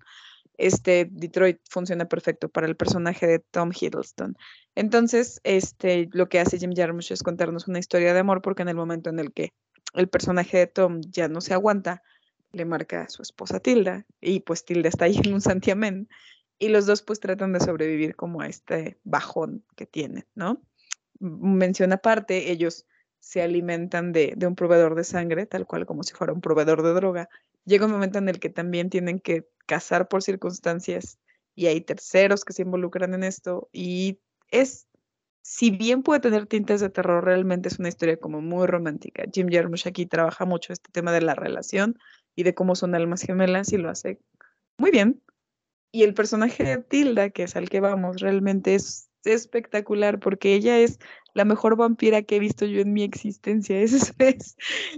[0.58, 4.36] Este Detroit funciona perfecto para el personaje de Tom Hiddleston.
[4.76, 8.70] Entonces, este, lo que hace Jim Jarmusch es contarnos una historia de amor, porque en
[8.70, 9.54] el momento en el que
[9.94, 12.04] el personaje de Tom ya no se aguanta,
[12.52, 16.08] le marca a su esposa Tilda, y pues Tilda está ahí en un santiamén,
[16.60, 20.62] y los dos pues tratan de sobrevivir como a este bajón que tienen, ¿no?
[21.20, 22.86] Mención aparte, ellos
[23.24, 26.94] se alimentan de, un proveedor de sangre, tal cual como si fuera un proveedor de
[26.94, 27.30] droga.
[27.64, 31.20] Llega un momento en el que también tienen que cazar por circunstancias
[31.56, 34.88] y hay terceros que se involucran en esto y es,
[35.42, 39.24] si bien puede tener tintes de terror, realmente es una historia como muy romántica.
[39.32, 41.98] Jim Jarmusch aquí trabaja mucho este tema de la relación
[42.36, 44.20] y de cómo son almas gemelas y lo hace
[44.78, 45.22] muy bien.
[45.92, 50.80] Y el personaje de Tilda, que es al que vamos, realmente es espectacular porque ella
[50.80, 51.00] es
[51.34, 53.80] la mejor vampira que he visto yo en mi existencia.
[53.84, 54.56] Es, es,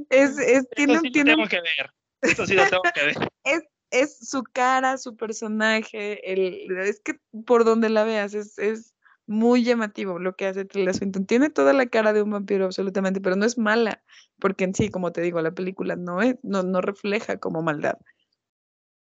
[0.10, 1.32] es, es tiene, sí tiene...
[1.32, 1.92] tengo que ver.
[2.22, 3.16] Esto sí lo tengo que ver.
[3.44, 8.94] es, es su cara, su personaje, el, es que por donde la veas es, es
[9.28, 11.26] muy llamativo lo que hace Tilda Swinton.
[11.26, 14.04] Tiene toda la cara de un vampiro absolutamente, pero no es mala,
[14.40, 17.98] porque en sí, como te digo, la película no, es, no, no refleja como maldad.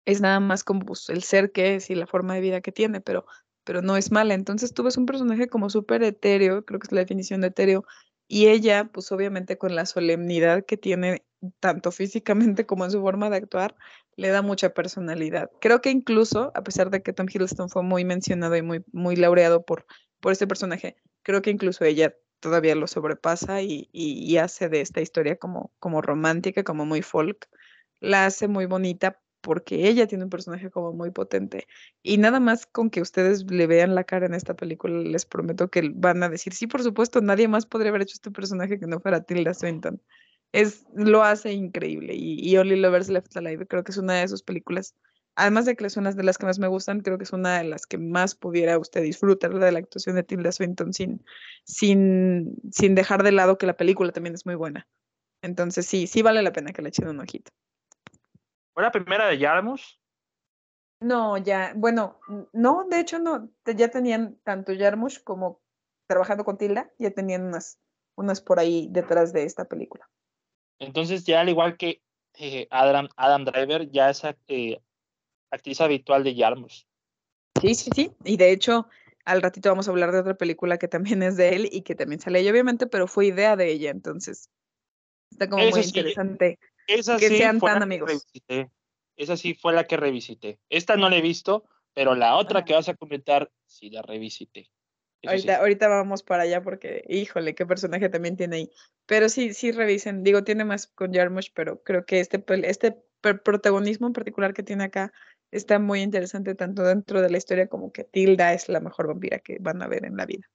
[0.05, 2.72] Es nada más como pues, el ser que es y la forma de vida que
[2.72, 3.24] tiene, pero
[3.64, 4.35] pero no es mala.
[4.35, 7.85] Entonces tú ves un personaje como súper etéreo, creo que es la definición de etéreo,
[8.28, 11.24] y ella, pues obviamente con la solemnidad que tiene
[11.61, 13.76] tanto físicamente como en su forma de actuar,
[14.17, 15.51] le da mucha personalidad.
[15.61, 19.17] Creo que incluso, a pesar de que Tom Hiddleston fue muy mencionado y muy, muy
[19.17, 19.87] laureado por,
[20.21, 25.01] por este personaje, creo que incluso ella todavía lo sobrepasa y, y hace de esta
[25.01, 27.49] historia como, como romántica, como muy folk.
[28.01, 31.67] La hace muy bonita porque ella tiene un personaje como muy potente.
[32.03, 35.69] Y nada más con que ustedes le vean la cara en esta película, les prometo
[35.69, 38.87] que van a decir, sí, por supuesto, nadie más podría haber hecho este personaje que
[38.87, 40.01] no fuera Tilda Swinton.
[40.53, 42.15] Es, lo hace increíble.
[42.15, 44.95] Y, y Only Lovers Left Alive creo que es una de sus películas.
[45.35, 47.59] Además de que es una de las que más me gustan, creo que es una
[47.59, 51.25] de las que más pudiera usted disfrutar de la actuación de Tilda Swinton sin,
[51.65, 54.87] sin, sin dejar de lado que la película también es muy buena.
[55.41, 57.51] Entonces sí, sí vale la pena que le echen un ojito.
[58.75, 59.99] ¿Fue la primera de Yarmus?
[61.01, 62.21] No, ya, bueno,
[62.53, 65.61] no, de hecho no, ya tenían tanto Yarmush como
[66.07, 67.81] trabajando con Tilda, ya tenían unas,
[68.17, 70.09] unas por ahí detrás de esta película.
[70.83, 72.03] Entonces ya al igual que
[72.35, 74.80] eh, Adam, Adam Driver, ya es eh,
[75.51, 76.87] actriz habitual de Yarmus.
[77.61, 78.89] Sí, sí, sí, y de hecho
[79.24, 81.95] al ratito vamos a hablar de otra película que también es de él y que
[81.95, 84.51] también sale ella, obviamente, pero fue idea de ella, entonces
[85.30, 86.59] está como muy interesante
[86.89, 88.26] esa que sí sean tan amigos.
[89.16, 90.59] Esa sí fue la que revisité.
[90.68, 91.64] Esta no la he visto,
[91.95, 94.68] pero la otra que vas a comentar sí la revisité.
[95.25, 98.70] Ahorita, ahorita vamos para allá porque, híjole, qué personaje también tiene ahí.
[99.07, 100.25] Pero sí, sí revisen.
[100.25, 104.85] Digo, tiene más con Jarmusch, pero creo que este, este protagonismo en particular que tiene
[104.85, 105.12] acá
[105.53, 109.39] está muy interesante, tanto dentro de la historia como que Tilda es la mejor vampira
[109.39, 110.49] que van a ver en la vida.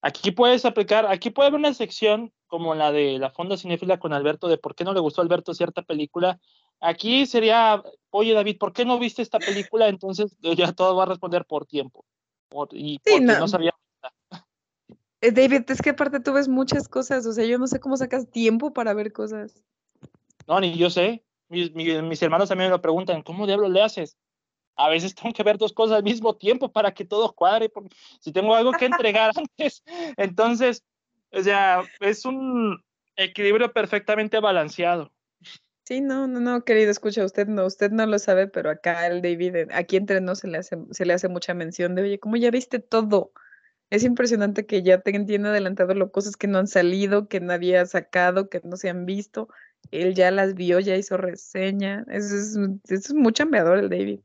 [0.00, 4.12] Aquí puedes aplicar, aquí puede haber una sección como la de la Fonda Cinefila con
[4.12, 6.38] Alberto, de por qué no le gustó a Alberto cierta película.
[6.80, 9.88] Aquí sería, oye David, ¿por qué no viste esta película?
[9.88, 12.04] Entonces ya todo va a responder por tiempo.
[12.72, 13.48] Y porque no.
[13.48, 13.74] sabía.
[15.20, 17.96] Eh, David, es que aparte tú ves muchas cosas, o sea, yo no sé cómo
[17.96, 19.62] sacas tiempo para ver cosas.
[20.46, 21.24] No, ni yo sé.
[21.48, 24.16] Mis, mis hermanos también me lo preguntan, ¿cómo diablos le haces?
[24.76, 27.70] a veces tengo que ver dos cosas al mismo tiempo para que todo cuadre,
[28.20, 29.82] si tengo algo que entregar antes.
[30.16, 30.82] Entonces,
[31.32, 32.82] o sea, es un
[33.16, 35.12] equilibrio perfectamente balanceado.
[35.84, 39.20] Sí, no, no, no, querido, escucha, usted no, usted no lo sabe, pero acá el
[39.20, 42.36] David, aquí entre nos se le hace, se le hace mucha mención de, oye, ¿cómo
[42.36, 43.32] ya viste todo?
[43.90, 47.78] Es impresionante que ya te entienda adelantado lo cosas que no han salido, que nadie
[47.78, 49.48] ha sacado, que no se han visto.
[49.90, 52.04] Él ya las vio, ya hizo reseña.
[52.08, 52.56] Es, es,
[52.88, 54.20] es muy chambeador el David.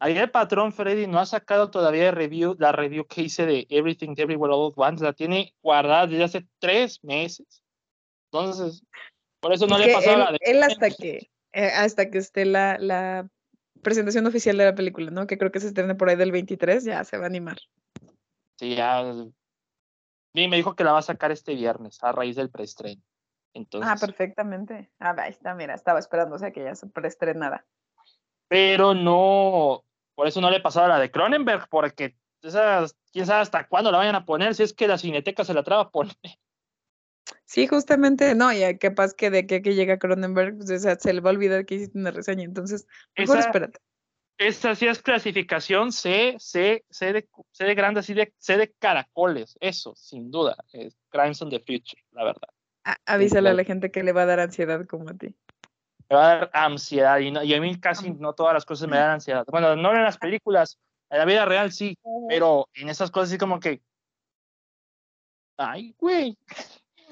[0.00, 4.14] Ahí el patrón Freddy no ha sacado todavía review, la review que hice de Everything
[4.16, 5.02] Everywhere All at Once.
[5.02, 7.64] La tiene guardada desde hace tres meses.
[8.30, 8.84] Entonces,
[9.40, 10.38] por eso no le la de...
[10.40, 13.28] Él hasta que, eh, hasta que esté la, la
[13.82, 15.26] presentación oficial de la película, ¿no?
[15.26, 17.58] Que creo que se estrena por ahí del 23, ya se va a animar.
[18.58, 19.04] Sí, ya.
[20.34, 23.02] Y me dijo que la va a sacar este viernes a raíz del preestreno.
[23.02, 24.90] Ah, Entonces, ah, perfectamente.
[24.98, 27.66] Ah, ahí está, mira, estaba esperando o sea, que ya se preestrenara.
[28.48, 29.84] Pero no,
[30.14, 33.98] Por eso no le pasaba la de Cronenberg, porque esas, quién sabe hasta cuándo la
[33.98, 36.16] vayan a poner, si es que la cineteca se la traba a poner.
[37.48, 41.14] Sí, justamente, no, y capaz que de que, que llega Cronenberg, pues, o sea, se
[41.14, 42.86] le va a olvidar que hiciste una reseña, entonces,
[43.16, 43.78] mejor Esa- espérate.
[44.36, 48.70] Esta sí es clasificación C, C, C de, C de grande, así de, C de
[48.78, 52.48] caracoles, eso, sin duda, es Crimes on the Future, la verdad.
[52.84, 55.34] A- avísale a la gente que le va a dar ansiedad como a ti.
[56.10, 58.90] Me va a dar ansiedad y, no- y a mí casi no todas las cosas
[58.90, 59.46] me dan ansiedad.
[59.50, 60.78] Bueno, no en las películas,
[61.08, 61.96] en la vida real sí,
[62.28, 63.80] pero en esas cosas sí como que,
[65.56, 66.36] ay, güey.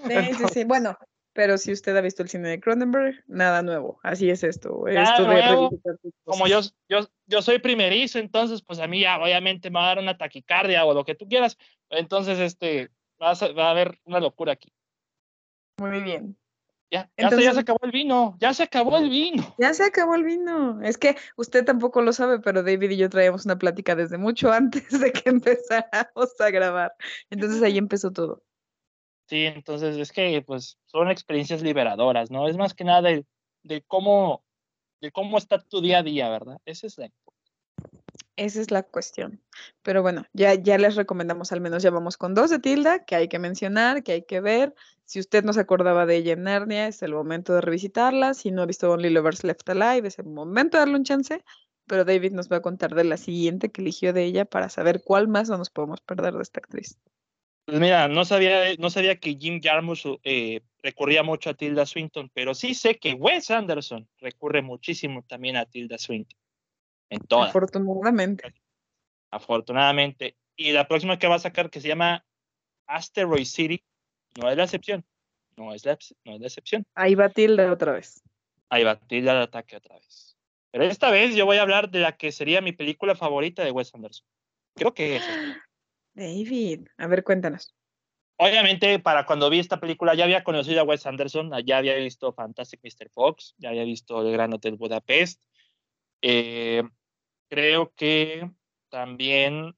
[0.05, 0.65] Sí, sí, sí.
[0.65, 0.97] Bueno,
[1.33, 4.01] pero si usted ha visto el cine de Cronenberg, nada nuevo.
[4.03, 4.85] Así es esto.
[4.87, 5.71] Nada nuevo,
[6.25, 9.89] como yo, yo, yo soy primerizo, entonces pues a mí ya obviamente me va a
[9.89, 11.59] dar una taquicardia o lo que tú quieras.
[11.91, 12.91] Entonces, este,
[13.23, 14.73] va a, ser- va a haber una locura aquí.
[15.79, 16.37] Muy bien.
[16.91, 19.55] Ya, ya, se, ya se Entonces- acabó el vino, ya se acabó el vino.
[19.59, 20.81] Ya se acabó el vino.
[20.83, 24.51] Es que usted tampoco lo sabe, pero David y yo traíamos una plática desde mucho
[24.53, 26.95] antes de que empezáramos a grabar.
[27.29, 28.43] Entonces ahí empezó todo.
[29.27, 32.49] Sí, entonces es que pues son experiencias liberadoras, ¿no?
[32.49, 34.45] Es más que nada de, cómo,
[35.01, 36.59] de cómo está tu día a día, ¿verdad?
[36.65, 37.11] Ese es la
[38.37, 39.43] Esa es la cuestión.
[39.83, 43.17] Pero bueno, ya, ya les recomendamos, al menos ya vamos con dos de Tilda, que
[43.17, 44.75] hay que mencionar, que hay que ver.
[45.05, 48.33] Si usted no se acordaba de ella en Narnia, es el momento de revisitarla.
[48.35, 51.45] Si no ha visto Only Lovers Left Alive, es el momento de darle un chance.
[51.87, 55.03] Pero David nos va a contar de la siguiente que eligió de ella para saber
[55.05, 56.99] cuál más no nos podemos perder de esta actriz.
[57.67, 62.31] Pues mira, no sabía, no sabía que Jim Jarmusch eh, recurría mucho a Tilda Swinton,
[62.33, 66.39] pero sí sé que Wes Anderson recurre muchísimo también a Tilda Swinton.
[67.11, 68.55] En todas, Afortunadamente.
[69.33, 70.37] afortunadamente.
[70.57, 72.25] Y la próxima que va a sacar, que se llama
[72.87, 73.83] Asteroid City,
[74.41, 75.05] no es la excepción.
[75.57, 76.87] No es la, no es la excepción.
[76.95, 78.23] Ahí va Tilda otra vez.
[78.69, 80.37] Ahí va Tilda al ataque otra vez.
[80.71, 83.73] Pero esta vez yo voy a hablar de la que sería mi película favorita de
[83.73, 84.27] Wes Anderson.
[84.75, 85.23] Creo que es.
[85.23, 85.66] esta.
[86.17, 87.75] David, a ver, cuéntanos.
[88.39, 92.33] Obviamente, para cuando vi esta película, ya había conocido a Wes Anderson, ya había visto
[92.33, 93.11] Fantastic Mr.
[93.11, 95.43] Fox, ya había visto El Gran Hotel Budapest.
[96.23, 96.83] Eh,
[97.49, 98.51] creo que
[98.89, 99.77] también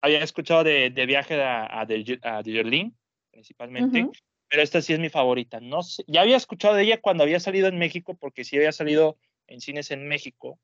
[0.00, 2.96] había escuchado de, de Viaje a, a, de, a de Berlín,
[3.32, 4.08] principalmente,
[4.48, 5.58] pero esta sí es mi favorita.
[5.58, 8.70] No sé, ya había escuchado de ella cuando había salido en México, porque sí había
[8.70, 9.18] salido
[9.48, 10.60] en cines en México.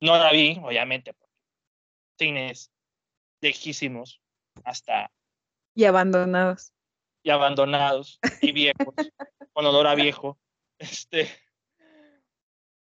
[0.00, 1.14] No la vi, obviamente,
[2.18, 2.70] cines
[3.40, 4.20] lejísimos
[4.64, 5.10] hasta
[5.74, 6.72] Y abandonados.
[7.22, 8.94] y abandonados y viejos,
[9.52, 10.38] con olor a viejo.
[10.78, 11.28] Este,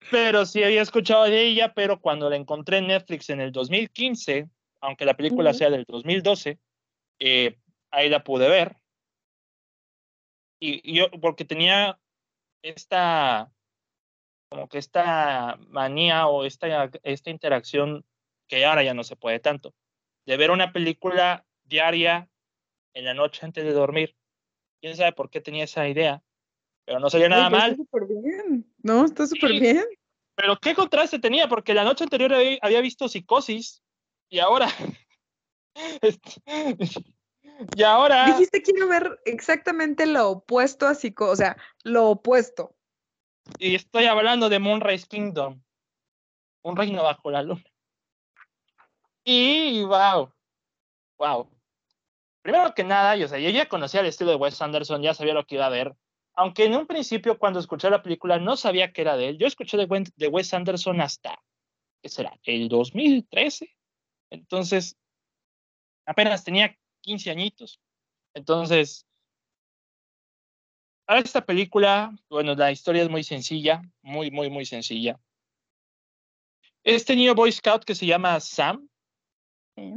[0.10, 4.50] pero sí había escuchado de ella, pero cuando la encontré en Netflix en el 2015,
[4.82, 6.60] aunque la película sea del 2012,
[7.20, 7.60] eh,
[7.92, 8.78] ahí la pude ver.
[10.60, 12.00] Y, y yo, porque tenía
[12.62, 13.52] esta,
[14.50, 18.06] como que esta manía o esta, esta interacción
[18.48, 19.76] que ahora ya no se puede tanto,
[20.26, 22.30] de ver una película diaria
[22.94, 24.16] en la noche antes de dormir.
[24.82, 26.24] Quién sabe por qué tenía esa idea,
[26.86, 27.72] pero no salía nada mal.
[27.72, 28.74] Está súper bien.
[28.84, 29.60] No, está súper Sí.
[29.60, 29.86] bien.
[30.36, 32.32] Pero qué contraste tenía, porque la noche anterior
[32.62, 33.82] había, visto psicosis
[34.30, 34.68] y ahora.
[37.76, 38.26] y ahora.
[38.26, 42.76] Dijiste quiero ver exactamente lo opuesto a psico, o sea, lo opuesto.
[43.58, 45.64] Y estoy hablando de Moonrise Kingdom.
[46.64, 47.64] Un reino bajo la luna.
[49.30, 50.32] Y wow.
[51.18, 51.50] Wow.
[52.42, 55.14] Primero que nada, yo, o sea, yo ya conocía el estilo de Wes Anderson, ya
[55.14, 55.94] sabía lo que iba a ver.
[56.34, 59.38] Aunque en un principio, cuando escuché la película, no sabía que era de él.
[59.38, 61.44] Yo escuché de, Wes Anderson hasta,
[62.02, 62.40] ¿qué será?
[62.44, 63.70] El 2013.
[64.30, 64.96] Entonces,
[66.06, 67.82] apenas tenía 15 añitos.
[68.34, 69.06] Entonces,
[71.06, 75.20] a esta película, bueno, la historia es muy sencilla, muy, muy, muy sencilla.
[76.86, 78.88] Este niño Boy Scout que se llama Sam,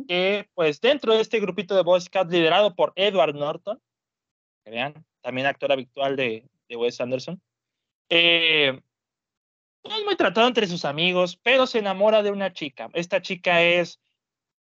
[0.07, 3.81] que pues dentro de este grupito de Boy Scout liderado por Edward Norton,
[4.65, 7.41] que vean, también actor habitual de, de Wes Anderson,
[8.11, 8.79] eh,
[9.85, 12.91] no es muy tratado entre sus amigos, pero se enamora de una chica.
[12.93, 14.01] Esta chica es,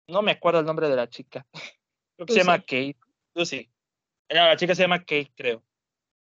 [0.06, 1.44] no me acuerdo el nombre de la chica,
[2.16, 2.96] creo que se llama Kate,
[3.34, 3.68] Lucy.
[4.32, 5.64] No, la chica se llama Kate, creo.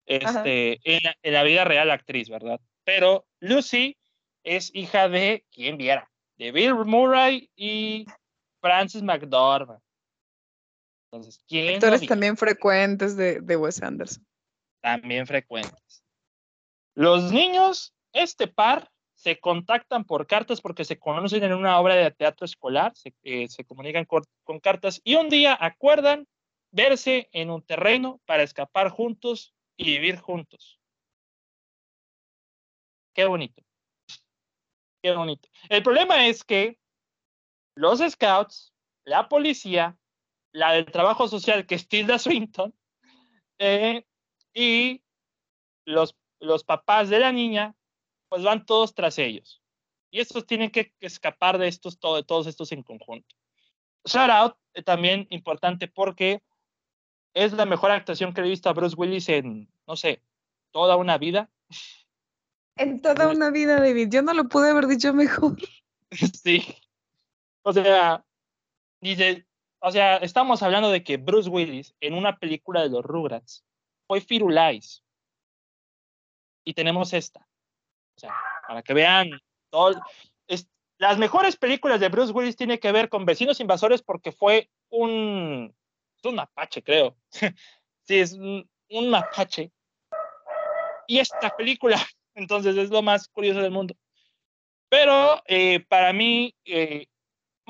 [0.07, 2.61] Este, en la, en la vida real actriz, ¿verdad?
[2.85, 3.97] Pero Lucy
[4.45, 6.11] es hija de, ¿quién viera?
[6.37, 8.07] De Bill Murray y
[8.61, 9.81] Francis McDormand.
[11.11, 11.75] Entonces, ¿quién?
[11.75, 14.25] Actores también frecuentes de, de Wes Anderson.
[14.81, 16.05] También frecuentes.
[16.95, 22.11] Los niños, este par, se contactan por cartas porque se conocen en una obra de
[22.11, 26.27] teatro escolar, se, eh, se comunican con, con cartas y un día acuerdan
[26.71, 30.81] verse en un terreno para escapar juntos y vivir juntos.
[33.13, 33.63] Qué bonito.
[35.03, 35.49] Qué bonito.
[35.69, 36.80] El problema es que
[37.75, 39.97] los scouts, la policía,
[40.53, 42.75] la del trabajo social, que es Tilda Swinton,
[43.59, 44.07] eh,
[44.55, 45.03] y
[45.85, 47.75] los, los papás de la niña,
[48.29, 49.63] pues van todos tras ellos.
[50.11, 53.37] Y estos tienen que escapar de estos, todo, todos estos en conjunto.
[54.05, 56.43] Shout out, eh, también importante porque
[57.35, 60.23] es la mejor actuación que he visto a Bruce Willis en, no sé,
[60.73, 61.51] toda una vida.
[62.77, 64.09] En toda una vida, David.
[64.11, 65.57] Yo no lo pude haber dicho mejor.
[66.43, 66.65] sí.
[67.63, 68.25] O sea,
[69.01, 69.47] dice,
[69.81, 73.65] o sea, estamos hablando de que Bruce Willis en una película de los Rugrats
[74.07, 75.03] fue Firulais.
[76.65, 77.41] Y tenemos esta.
[78.17, 78.35] O sea,
[78.67, 79.31] para que vean
[79.71, 80.01] todo,
[81.01, 85.75] las mejores películas de Bruce Willis tienen que ver con Vecinos Invasores porque fue un,
[86.23, 87.17] un mapache, creo.
[88.07, 88.69] sí, es un,
[89.09, 89.73] mapache.
[91.07, 91.99] Y esta película,
[92.35, 93.95] entonces, es lo más curioso del mundo.
[94.91, 97.07] Pero eh, para mí, eh,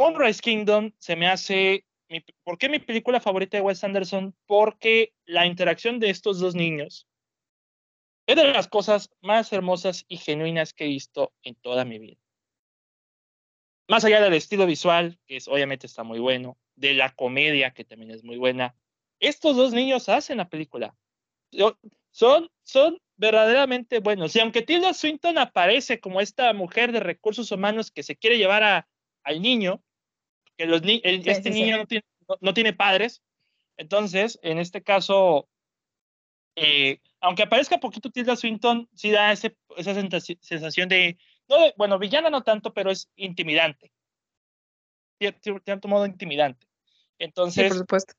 [0.00, 1.84] Moonrise Kingdom se me hace.
[2.08, 4.34] Mi, ¿Por qué mi película favorita de Wes Anderson?
[4.46, 7.06] Porque la interacción de estos dos niños
[8.26, 12.18] es de las cosas más hermosas y genuinas que he visto en toda mi vida
[13.90, 17.84] más allá del estilo visual, que es, obviamente está muy bueno, de la comedia, que
[17.84, 18.76] también es muy buena,
[19.18, 20.94] estos dos niños hacen la película.
[22.12, 24.36] Son, son verdaderamente buenos.
[24.36, 28.62] Y aunque Tilda Swinton aparece como esta mujer de recursos humanos que se quiere llevar
[28.62, 28.88] a,
[29.24, 29.82] al niño,
[30.60, 32.04] que los este niño No, tiene,
[32.42, 33.22] no, tiene, padres,
[33.78, 35.48] entonces, en este caso,
[36.54, 41.16] eh, aunque aparezca poquito Tilda Swinton, sí da ese, esa sensación de
[41.78, 43.90] bueno, villana no tanto, pero es intimidante.
[45.18, 46.66] De cierto modo intimidante.
[47.18, 48.14] Entonces, por supuesto.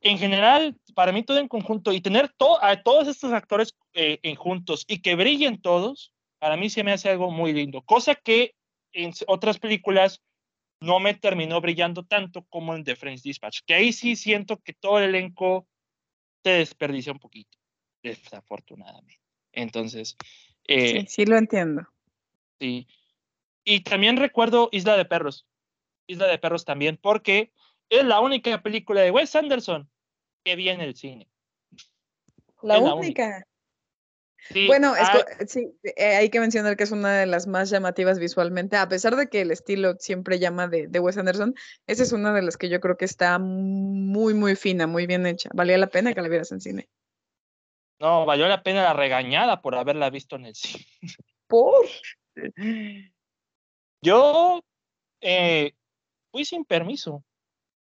[0.00, 2.32] En general, para mí todo en conjunto y tener
[2.62, 6.92] a todos estos actores eh, en juntos y que brillen todos, para mí se me
[6.92, 7.82] hace algo muy lindo.
[7.82, 8.54] Cosa que
[8.92, 10.22] en otras películas
[10.84, 14.72] no me terminó brillando tanto como en The French Dispatch, que ahí sí siento que
[14.72, 15.66] todo el elenco
[16.42, 17.58] se desperdicia un poquito,
[18.02, 19.20] desafortunadamente.
[19.52, 20.16] Entonces,
[20.66, 21.88] sí, eh, sí lo entiendo.
[22.60, 22.86] Sí.
[23.64, 25.46] Y también recuerdo Isla de Perros.
[26.06, 27.52] Isla de Perros también, porque
[27.88, 29.90] es la única película de Wes Anderson
[30.44, 31.28] que vi en el cine.
[32.62, 33.46] La, única.
[34.66, 34.94] Bueno,
[35.46, 39.16] sí, eh, hay que mencionar que es una de las más llamativas visualmente, a pesar
[39.16, 41.54] de que el estilo siempre llama de, de, Wes Anderson,
[41.86, 45.26] esa es una de las que yo creo que está muy, muy fina, muy bien
[45.26, 45.50] hecha.
[45.54, 46.88] Valía la pena que la vieras en cine.
[48.00, 50.84] No, valió la pena la regañada por haberla visto en el cine.
[51.46, 51.86] ¿Por?
[54.02, 54.62] Yo
[55.20, 55.72] eh,
[56.30, 57.24] fui sin permiso.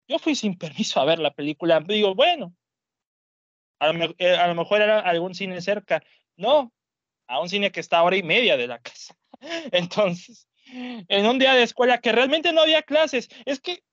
[0.08, 1.80] Yo fui sin permiso a ver la película.
[1.80, 2.54] Digo, bueno,
[3.80, 6.04] a lo, eh, a lo mejor era algún cine cerca.
[6.36, 6.72] No,
[7.28, 9.16] a un cine que está a hora y media de la casa.
[9.72, 13.84] Entonces, en un día de escuela que realmente no había clases, es que,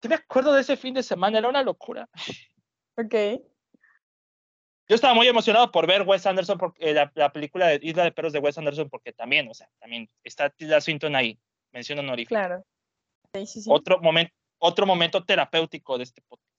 [0.00, 1.38] ¿te me acuerdo de ese fin de semana?
[1.38, 2.08] Era una locura.
[2.96, 3.14] Ok
[4.90, 8.10] yo estaba muy emocionado por ver Wes Anderson, porque, eh, la, película de Isla de
[8.10, 11.38] Perros de Wes Anderson, porque también, o sea, también está Tilda Swinton ahí,
[11.70, 12.34] mención honorífica.
[12.34, 12.64] Claro.
[13.68, 16.50] Otro, momento, otro momento terapéutico de este podcast.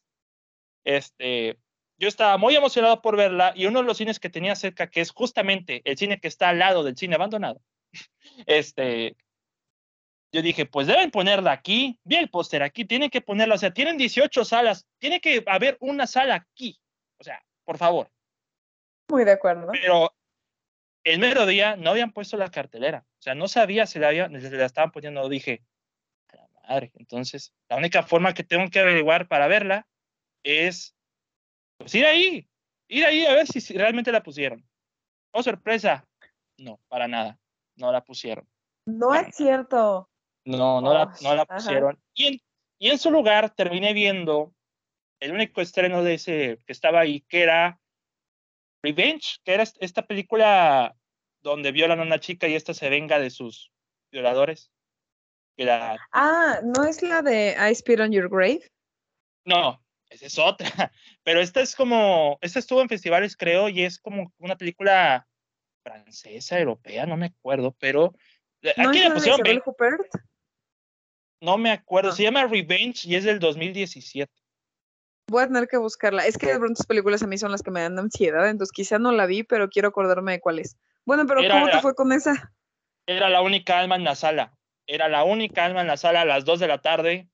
[0.86, 1.60] Este,
[2.02, 5.02] yo estaba muy emocionado por verla y uno de los cines que tenía cerca, que
[5.02, 7.62] es justamente el cine que está al lado del cine abandonado,
[8.48, 9.16] este,
[10.34, 13.72] yo dije, pues deben ponerla aquí, vi el póster aquí, tienen que ponerla, o sea,
[13.72, 16.80] tienen 18 salas, tiene que haber una sala aquí,
[17.20, 18.10] o sea, por favor.
[19.08, 19.68] Muy de acuerdo.
[19.72, 20.12] Pero
[21.04, 23.06] el mero día no habían puesto la cartelera.
[23.20, 25.28] O sea, no sabía si la, había, si la estaban poniendo.
[25.28, 25.64] Dije,
[26.30, 26.92] a la madre.
[26.96, 29.86] Entonces, la única forma que tengo que averiguar para verla
[30.44, 30.96] es
[31.82, 32.48] pues, ir ahí.
[32.88, 34.68] Ir ahí a ver si, realmente la pusieron.
[35.32, 36.06] Oh, sorpresa.
[36.58, 37.40] No, para nada.
[37.76, 38.48] No la pusieron.
[38.86, 40.10] No es cierto.
[40.46, 42.00] No, no, la, no la pusieron.
[42.14, 42.42] Y en,
[42.80, 44.54] y en su lugar terminé viendo
[45.20, 47.80] el único estreno de ese que estaba ahí, que era
[48.84, 50.96] Revenge, que era esta película
[51.42, 53.72] donde violan a una chica y esta se venga de sus
[54.12, 54.72] violadores.
[56.12, 58.72] Ah, ¿no es la de I Spit on Your Grave?
[59.46, 59.82] No,
[60.12, 60.68] esa es otra.
[61.24, 65.28] Pero esta es como, esta estuvo en festivales, creo, y es como una película
[65.84, 68.14] francesa, europea, no me acuerdo, pero
[68.78, 69.40] ¿No aquí le pusieron.
[71.42, 74.32] No me acuerdo, se llama Revenge y es del 2017.
[75.28, 76.28] Voy a tener que buscarla.
[76.28, 79.00] Es que de pronto películas a mí son las que me dan ansiedad, entonces quizá
[79.00, 80.78] no la vi, pero quiero acordarme de cuál es.
[81.04, 82.54] Bueno, pero ¿cómo te fue con esa?
[83.08, 84.56] Era la única alma en la sala.
[84.86, 87.31] Era la única alma en la sala a las 2 de la tarde.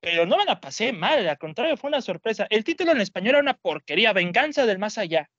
[0.00, 2.46] Pero no me la pasé mal, al contrario, fue una sorpresa.
[2.48, 5.30] El título en español era una porquería, Venganza del Más Allá.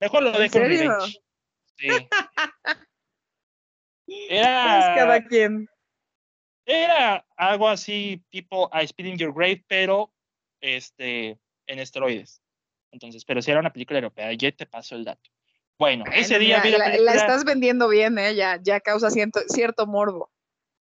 [0.00, 0.98] Mejor lo dejo en
[1.76, 1.88] Sí.
[4.30, 5.68] Era, cada quien.
[6.64, 10.12] Era algo así tipo I Speed in Your Grave, pero
[10.60, 12.42] este, en esteroides.
[12.90, 15.30] Entonces, pero si era una película europea, ya te paso el dato.
[15.78, 18.34] Bueno, ese día vi la, la, estás vendiendo bien, ¿eh?
[18.34, 20.32] Ya, ya causa cierto, cierto morbo.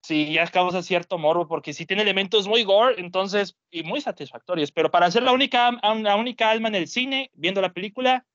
[0.03, 4.71] Sí, ya causa cierto morbo porque sí tiene elementos muy gore, entonces, y muy satisfactorios.
[4.71, 8.25] Pero para ser la única, la única alma en el cine, viendo la película,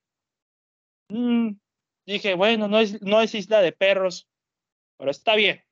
[1.09, 1.51] mmm,
[2.05, 4.29] dije, bueno, no es, no es isla de perros,
[4.97, 5.63] pero está bien,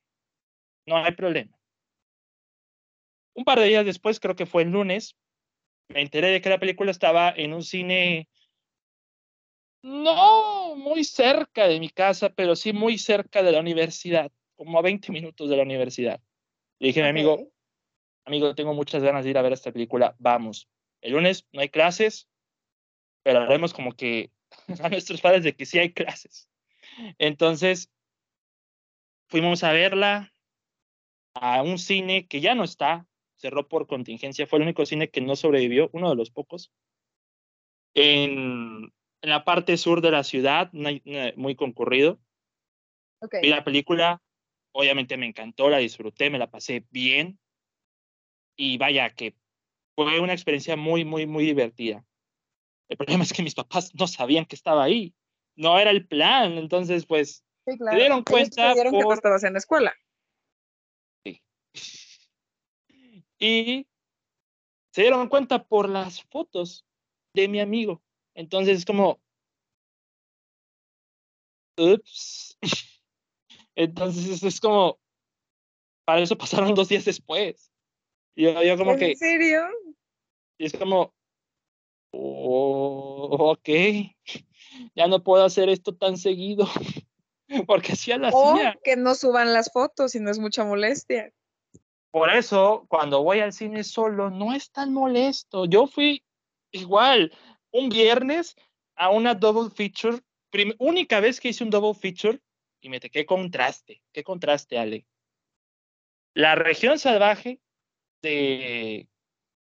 [0.86, 1.58] no hay problema.
[3.34, 5.16] Un par de días después, creo que fue el lunes,
[5.88, 8.28] me enteré de que la película estaba en un cine
[9.82, 14.82] no muy cerca de mi casa, pero sí muy cerca de la universidad, como a
[14.82, 16.22] 20 minutos de la universidad.
[16.80, 17.52] Le dije a mi amigo,
[18.26, 20.70] amigo, tengo muchas ganas de ir a ver esta película, vamos.
[21.02, 22.28] El lunes no hay clases,
[23.24, 24.32] pero haremos como que
[24.84, 26.50] a nuestros padres de que sí hay clases.
[27.18, 27.92] Entonces,
[29.28, 30.32] fuimos a verla
[31.34, 35.22] a un cine que ya no está, cerró por contingencia, fue el único cine que
[35.22, 36.72] no sobrevivió, uno de los pocos,
[37.94, 40.72] en, en la parte sur de la ciudad,
[41.36, 42.20] muy concurrido.
[43.20, 43.42] Okay.
[43.42, 44.22] Vi la película,
[44.76, 47.40] obviamente me encantó, la disfruté, me la pasé bien
[48.58, 49.34] y vaya que
[49.96, 52.06] fue una experiencia muy, muy, muy divertida.
[52.90, 55.16] El problema es que mis papás no sabían que estaba ahí,
[55.56, 57.96] no era el plan, entonces pues sí, claro.
[57.96, 58.70] se dieron cuenta.
[58.70, 59.02] Se dieron por...
[59.02, 59.96] que no estabas en la escuela.
[61.24, 61.42] Sí.
[63.40, 63.88] Y
[64.92, 66.86] se dieron cuenta por las fotos
[67.34, 68.04] de mi amigo.
[68.34, 69.22] Entonces es como,
[71.78, 72.58] ups.
[73.76, 75.00] Entonces es como,
[76.06, 77.72] para eso pasaron dos días después.
[78.36, 79.12] Y yo, yo como ¿En que...
[79.12, 79.64] ¿En serio?
[80.58, 81.14] Y es como,
[82.12, 83.70] oh, ok,
[84.96, 86.68] ya no puedo hacer esto tan seguido.
[87.68, 88.78] Porque hacía la O hacía.
[88.84, 91.32] que no suban las fotos y no es mucha molestia.
[92.12, 95.66] Por eso, cuando voy al cine solo, no es tan molesto.
[95.66, 96.24] Yo fui
[96.72, 97.34] igual
[97.72, 98.56] un viernes
[98.96, 100.22] a una double feature,
[100.80, 102.40] única vez que hice un double feature,
[102.86, 105.08] y me te qué contraste, qué contraste, Ale.
[106.36, 107.60] La región salvaje
[108.22, 109.10] de,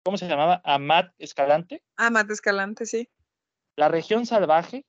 [0.03, 0.62] ¿cómo se llamaba?
[0.66, 1.82] Amat Escalante.
[1.95, 3.10] Amat Escalante, sí.
[3.78, 4.86] La región salvaje,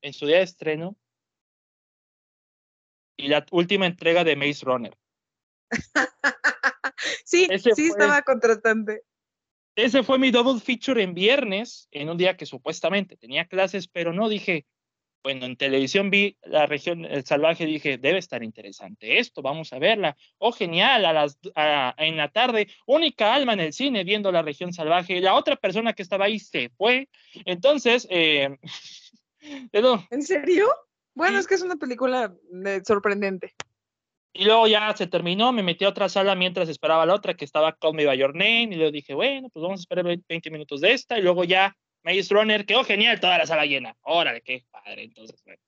[0.00, 0.96] en su día de estreno,
[3.16, 4.96] y la última entrega de Maze Runner.
[7.24, 9.02] sí, Ese sí fue, estaba contratante.
[9.74, 14.12] Ese fue mi double feature en viernes, en un día que supuestamente tenía clases, pero
[14.12, 14.66] no dije,
[15.26, 19.80] bueno, en televisión vi la región El Salvaje, dije, debe estar interesante esto, vamos a
[19.80, 20.16] verla.
[20.38, 24.42] Oh, genial, a las, a, en la tarde, única alma en el cine viendo la
[24.42, 25.20] región salvaje.
[25.20, 27.08] La otra persona que estaba ahí se fue.
[27.44, 28.56] Entonces, eh,
[30.10, 30.68] ¿en serio?
[31.12, 32.32] Bueno, es que es una película
[32.64, 33.56] eh, sorprendente.
[34.32, 37.44] Y luego ya se terminó, me metí a otra sala mientras esperaba la otra que
[37.44, 40.50] estaba Call Me By Your Name y luego dije, bueno, pues vamos a esperar 20
[40.52, 41.76] minutos de esta y luego ya
[42.06, 43.96] Maze Runner, quedó genial, toda la sala llena.
[44.02, 45.60] Órale, qué padre, entonces, bueno.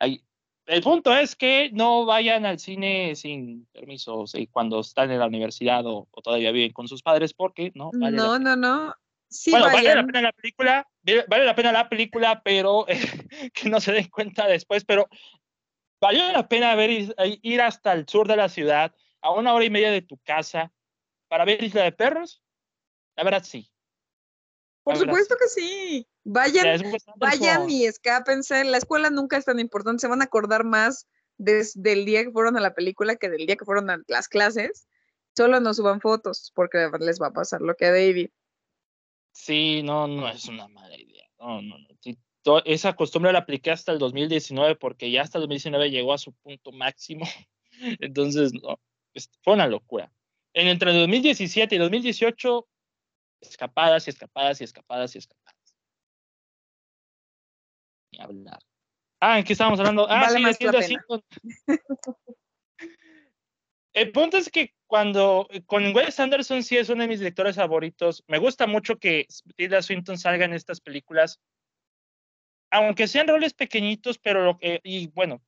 [0.00, 0.20] Ahí.
[0.66, 5.26] El punto es que no vayan al cine sin permiso y cuando están en la
[5.26, 8.94] universidad o, o, todavía viven con sus padres porque no vale No, no, no.
[9.28, 9.84] Sí, bueno, vayan.
[9.84, 10.88] vale la pena la película,
[11.28, 12.98] vale la pena la película, pero eh,
[13.54, 15.08] que no se den cuenta después, pero
[16.00, 16.90] valió la pena ver,
[17.42, 20.72] ir hasta el sur de la ciudad, a una hora y media de tu casa,
[21.28, 22.42] para ver Isla de Perros?
[23.14, 23.70] La verdad, sí.
[24.86, 26.06] Por supuesto que sí.
[26.22, 26.80] Vayan,
[27.16, 28.62] vayan y escápense.
[28.62, 30.02] La escuela nunca es tan importante.
[30.02, 31.08] Se van a acordar más
[31.38, 34.28] desde el día que fueron a la película que del día que fueron a las
[34.28, 34.86] clases.
[35.36, 38.30] Solo no suban fotos porque les va a pasar lo que a David.
[39.32, 41.28] Sí, no, no es una mala idea.
[41.40, 42.62] No, no, no.
[42.64, 46.32] Esa costumbre la apliqué hasta el 2019 porque ya hasta el 2019 llegó a su
[46.32, 47.26] punto máximo.
[47.98, 48.78] Entonces, no,
[49.42, 50.12] fue una locura.
[50.54, 52.68] En entre el 2017 y 2018,
[53.40, 55.74] escapadas y escapadas y escapadas y escapadas.
[58.12, 58.58] Ni hablar.
[59.20, 60.08] Ah, ¿en qué estábamos hablando?
[60.08, 60.96] Ah, vale sí, así.
[63.94, 68.22] El punto es que cuando con Wes Anderson sí es uno de mis directores favoritos.
[68.26, 69.26] Me gusta mucho que
[69.56, 71.40] Tilda Swinton salga en estas películas
[72.70, 75.42] aunque sean roles pequeñitos, pero lo que, y bueno,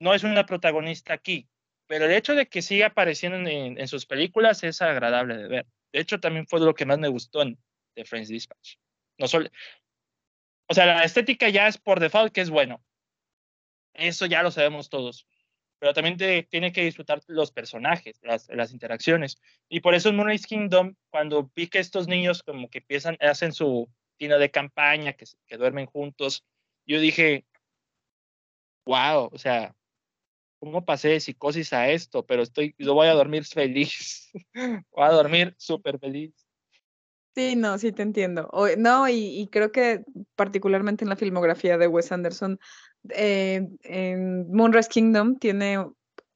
[0.00, 1.48] no es una protagonista aquí,
[1.86, 5.66] pero el hecho de que siga apareciendo en, en, sus películas es agradable de ver.
[5.92, 7.58] De hecho, también fue lo que más me gustó en
[7.94, 8.76] The Friends Dispatch.
[9.18, 9.50] No solo,
[10.68, 12.80] o sea, la estética ya es por default que es bueno.
[13.92, 15.26] Eso ya lo sabemos todos.
[15.80, 19.40] Pero también te, tiene que disfrutar los personajes, las, las interacciones.
[19.68, 23.52] Y por eso en Moonrise Kingdom, cuando vi que estos niños como que empiezan, hacen
[23.52, 26.44] su, de campaña, que, que duermen juntos.
[26.86, 27.44] Yo dije,
[28.84, 29.74] wow, o sea,
[30.60, 34.30] cómo pasé de psicosis a esto, pero estoy, yo voy a dormir feliz,
[34.92, 36.32] voy a dormir súper feliz.
[37.34, 38.50] Sí, no, sí te entiendo.
[38.76, 40.04] no, y, creo que
[40.36, 42.58] particularmente en la filmografía de Wes Anderson,
[43.10, 45.78] eh, en Moonrise Kingdom tiene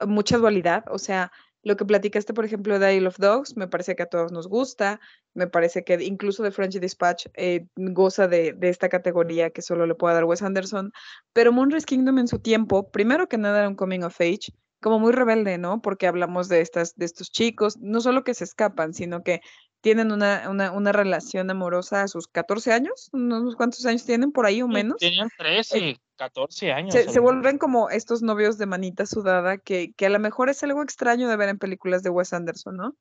[0.07, 1.31] mucha dualidad, o sea,
[1.65, 4.49] lo que platicaste, por ejemplo, de Isle of Dogs, me parece que a todos nos
[4.49, 5.01] gusta,
[5.33, 9.87] me parece que incluso de French Dispatch eh, goza de, de, esta categoría que solo
[9.87, 10.93] le puede dar Wes Anderson,
[11.33, 14.53] pero Moonrise Kingdom en su tiempo, primero que nada era un coming of age,
[14.85, 15.81] como muy rebelde, ¿no?
[15.81, 19.41] Porque hablamos de, estas, de estos chicos, no solo que se escapan, sino que
[19.81, 24.45] tienen una, una, una relación amorosa a sus 14 años, unos cuántos años tienen por
[24.45, 24.99] ahí o menos.
[24.99, 26.95] Tenían 13, 14 años.
[26.95, 30.83] Se, vuelven como estos novios de manita sudada que, que, a lo mejor es algo
[30.83, 32.97] extraño de ver en películas de Wes Anderson, ¿no?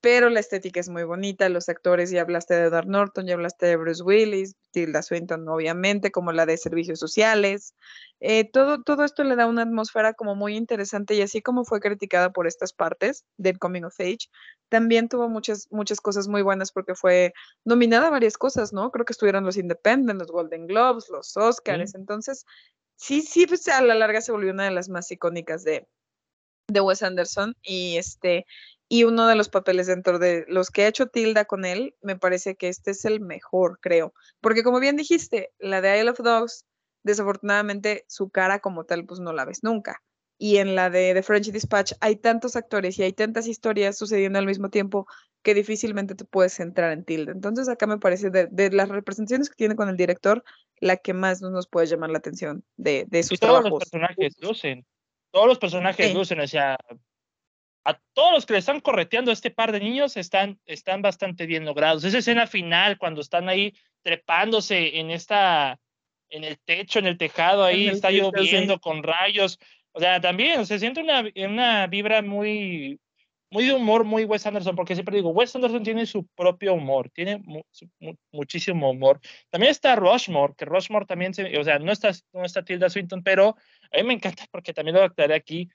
[0.00, 3.66] Pero la estética es muy bonita, los actores, ya hablaste de Edward Norton, ya hablaste
[3.66, 7.74] de Bruce Willis, Tilda Swinton, obviamente, como la de servicios sociales.
[8.20, 11.80] Eh, todo, todo esto le da una atmósfera como muy interesante y así como fue
[11.80, 14.28] criticada por estas partes del Coming of Age,
[14.68, 17.32] también tuvo muchas, muchas cosas muy buenas porque fue
[17.64, 18.90] nominada a varias cosas, ¿no?
[18.90, 22.44] Creo que estuvieron los Independent, los Golden Globes, los Oscars, entonces
[22.98, 25.88] sí, sí, pues a la larga se volvió una de las más icónicas de,
[26.68, 28.44] de Wes Anderson y este
[28.90, 32.16] y uno de los papeles dentro de los que ha hecho Tilda con él, me
[32.16, 36.20] parece que este es el mejor, creo, porque como bien dijiste, la de Isle of
[36.20, 36.64] Dogs,
[37.02, 40.02] desafortunadamente su cara como tal pues no la ves nunca.
[40.38, 44.38] Y en la de The French Dispatch hay tantos actores y hay tantas historias sucediendo
[44.38, 45.06] al mismo tiempo
[45.42, 47.32] que difícilmente te puedes centrar en Tilda.
[47.32, 50.44] Entonces acá me parece de, de las representaciones que tiene con el director,
[50.80, 54.36] la que más nos puede llamar la atención de, de sus y todos los personajes
[54.40, 54.86] lucen,
[55.32, 56.76] todos los personajes lucen, o sea,
[57.84, 61.46] a todos los que le están correteando a este par de niños están, están bastante
[61.46, 62.04] bien logrados.
[62.04, 65.80] Esa escena final, cuando están ahí trepándose en esta,
[66.28, 69.58] en el techo, en el tejado, ahí está lloviendo con rayos.
[69.92, 73.00] O sea, también se siente una, una vibra muy,
[73.50, 77.10] muy de humor, muy Wes Anderson, porque siempre digo, Wes Anderson tiene su propio humor,
[77.10, 77.42] tiene
[78.30, 79.20] muchísimo humor.
[79.50, 83.22] También está Rushmore, que Rushmore también, se, o sea, no está, no está Tilda Swinton,
[83.22, 83.56] pero
[83.92, 85.68] a mí me encanta porque también lo aclaré aquí,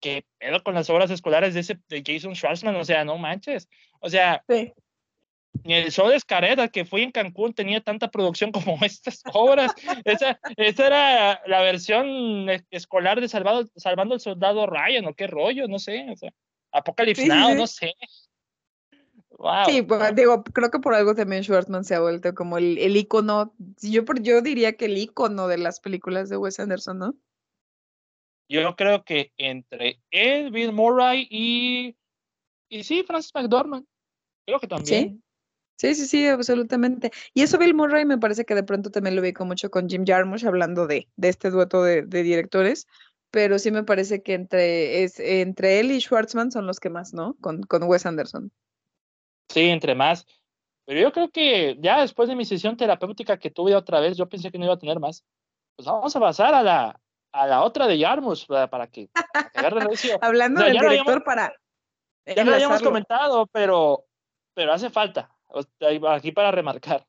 [0.00, 3.68] que pedo con las obras escolares de, ese, de Jason Schwartzman, o sea, no manches.
[4.00, 4.72] O sea, sí.
[5.64, 9.72] El show de Escareta que fui en Cancún tenía tanta producción como estas obras.
[10.04, 15.68] esa, esa era la versión escolar de Salvado, Salvando al Soldado Ryan, o qué rollo,
[15.68, 16.06] no sé.
[16.10, 16.32] O sea,
[16.72, 17.94] Apocalypse Now, no sé.
[19.30, 19.64] Wow.
[19.66, 22.96] Sí, pues, digo, creo que por algo también Schwartzman se ha vuelto como el, el
[22.96, 27.14] icono, yo, yo diría que el icono de las películas de Wes Anderson, ¿no?
[28.48, 31.96] Yo creo que entre él, Bill Murray y,
[32.68, 33.86] y sí, Francis McDormand.
[34.46, 35.22] Creo que también.
[35.82, 35.96] Sí.
[35.96, 37.10] Sí, sí, absolutamente.
[37.34, 40.04] Y eso Bill Murray me parece que de pronto también lo con mucho con Jim
[40.06, 42.86] Jarmusch hablando de, de este dueto de, de, directores,
[43.32, 47.12] pero sí me parece que entre, es, entre él y Schwartzman son los que más,
[47.14, 47.34] ¿no?
[47.40, 48.52] Con, con Wes Anderson.
[49.48, 50.24] Sí, entre más.
[50.84, 54.28] Pero yo creo que ya después de mi sesión terapéutica que tuve otra vez, yo
[54.28, 55.24] pensé que no iba a tener más.
[55.74, 57.00] Pues vamos a pasar a la,
[57.32, 59.10] a la otra de Yarmus para, que,
[60.20, 61.52] Hablando del director para.
[62.24, 64.04] Ya lo habíamos comentado, pero,
[64.54, 65.28] pero hace falta.
[66.08, 67.06] Aquí para remarcar.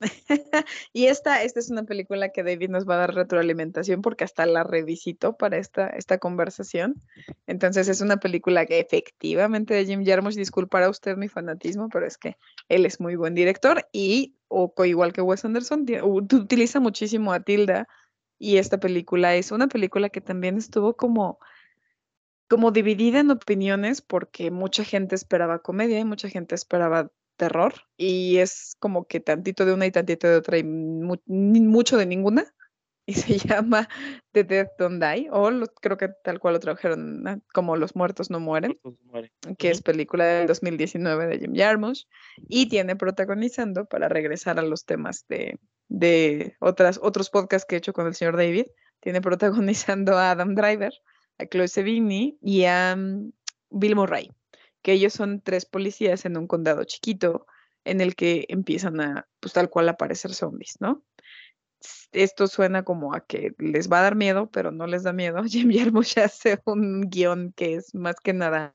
[0.92, 4.44] y esta, esta es una película que David nos va a dar retroalimentación porque hasta
[4.44, 7.02] la revisito para esta, esta conversación.
[7.46, 12.18] Entonces es una película que efectivamente de Jim Jarmusch, disculpará usted mi fanatismo, pero es
[12.18, 12.36] que
[12.68, 17.88] él es muy buen director y, o, igual que Wes Anderson, utiliza muchísimo a Tilda
[18.38, 21.38] y esta película es una película que también estuvo como,
[22.48, 28.38] como dividida en opiniones porque mucha gente esperaba comedia y mucha gente esperaba terror y
[28.38, 32.52] es como que tantito de una y tantito de otra y mucho de ninguna
[33.06, 33.88] y se llama
[34.32, 37.40] The Dead Don't Die o creo que tal cual lo tradujeron ¿no?
[37.52, 38.78] como Los Muertos No Mueren,
[39.58, 42.06] que es película del 2019 de Jim Jarmusch
[42.48, 45.58] y tiene protagonizando para regresar a los temas de
[45.88, 48.66] de otras, otros podcasts que he hecho con el señor David.
[49.00, 50.92] Tiene protagonizando a Adam Driver,
[51.38, 53.32] a Chloe Sevigny y a mm,
[53.70, 54.32] Bill Murray,
[54.86, 57.44] que ellos son tres policías en un condado chiquito
[57.84, 61.02] en el que empiezan a, pues tal cual, aparecer zombies, ¿no?
[62.12, 65.42] Esto suena como a que les va a dar miedo, pero no les da miedo.
[65.48, 68.72] Jim Jarmusch hace un guion que es más que nada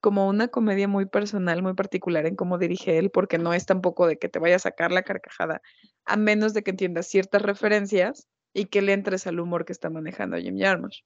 [0.00, 4.06] como una comedia muy personal, muy particular en cómo dirige él, porque no es tampoco
[4.06, 5.60] de que te vaya a sacar la carcajada,
[6.06, 9.90] a menos de que entiendas ciertas referencias y que le entres al humor que está
[9.90, 11.02] manejando Jim Jarmusch.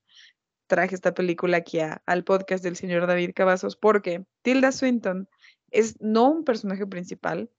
[0.67, 5.29] Traje esta película aquí al podcast del señor David Cavazos porque Tilda Swinton
[5.71, 7.51] es no un personaje principal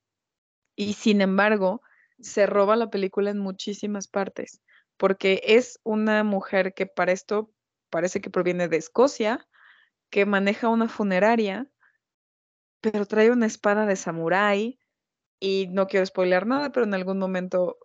[0.75, 1.81] y sin embargo
[2.19, 4.61] se roba la película en muchísimas partes
[4.97, 7.51] porque es una mujer que para esto
[7.89, 9.47] parece que proviene de Escocia,
[10.09, 11.69] que maneja una funeraria,
[12.81, 14.79] pero trae una espada de samurái
[15.39, 17.77] y no quiero spoilear nada, pero en algún momento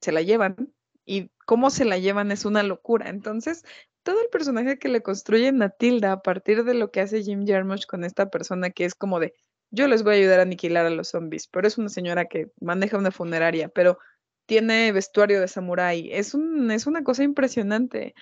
[0.00, 3.08] se la llevan y cómo se la llevan es una locura.
[3.08, 3.64] Entonces,
[4.02, 7.46] todo el personaje que le construyen a Tilda a partir de lo que hace Jim
[7.46, 9.34] Jarmusch con esta persona que es como de,
[9.70, 12.50] yo les voy a ayudar a aniquilar a los zombies, pero es una señora que
[12.60, 13.98] maneja una funeraria, pero
[14.46, 16.10] tiene vestuario de samurái.
[16.12, 18.14] Es, un, es una cosa impresionante.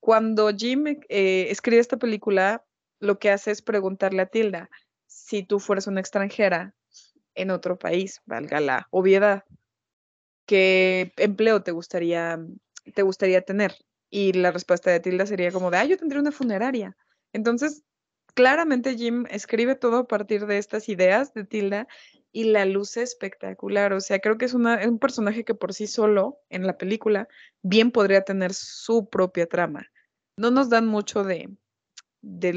[0.00, 2.64] Cuando Jim eh, escribe esta película,
[3.00, 4.70] lo que hace es preguntarle a Tilda,
[5.06, 6.74] si tú fueras una extranjera
[7.34, 9.44] en otro país, valga la obviedad,
[10.46, 12.38] ¿qué empleo te gustaría,
[12.94, 13.74] te gustaría tener?
[14.10, 16.96] Y la respuesta de Tilda sería como de, ah, yo tendría una funeraria.
[17.32, 17.82] Entonces,
[18.34, 21.88] claramente Jim escribe todo a partir de estas ideas de Tilda
[22.32, 23.92] y la luce espectacular.
[23.92, 27.28] O sea, creo que es, una, un personaje que por sí solo en la película
[27.62, 29.86] bien podría tener su propia trama.
[30.36, 31.50] No nos dan mucho de,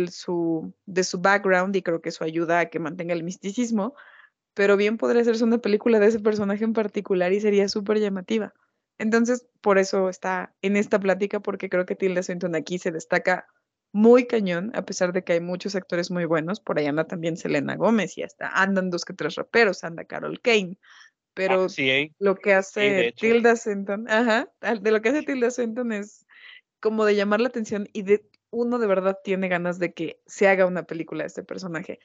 [0.09, 3.95] su, de su background y creo que eso ayuda a que mantenga el misticismo,
[4.53, 8.53] pero bien podría hacerse una película de ese personaje en particular y sería súper llamativa.
[8.97, 13.47] Entonces, por eso está en esta plática, porque creo que Tilda Swinton aquí se destaca
[13.91, 16.59] muy cañón, a pesar de que hay muchos actores muy buenos.
[16.59, 20.41] Por ahí anda también Selena Gómez y hasta andan dos que tres raperos, anda Carol
[20.41, 20.77] Kane.
[21.33, 24.49] Pero ah, sí, lo que hace Tilda Swinton, ajá,
[24.81, 26.25] de lo que hace Tilda Swinton es
[26.79, 30.47] como de llamar la atención y de uno de verdad tiene ganas de que se
[30.47, 31.99] haga una película de este personaje.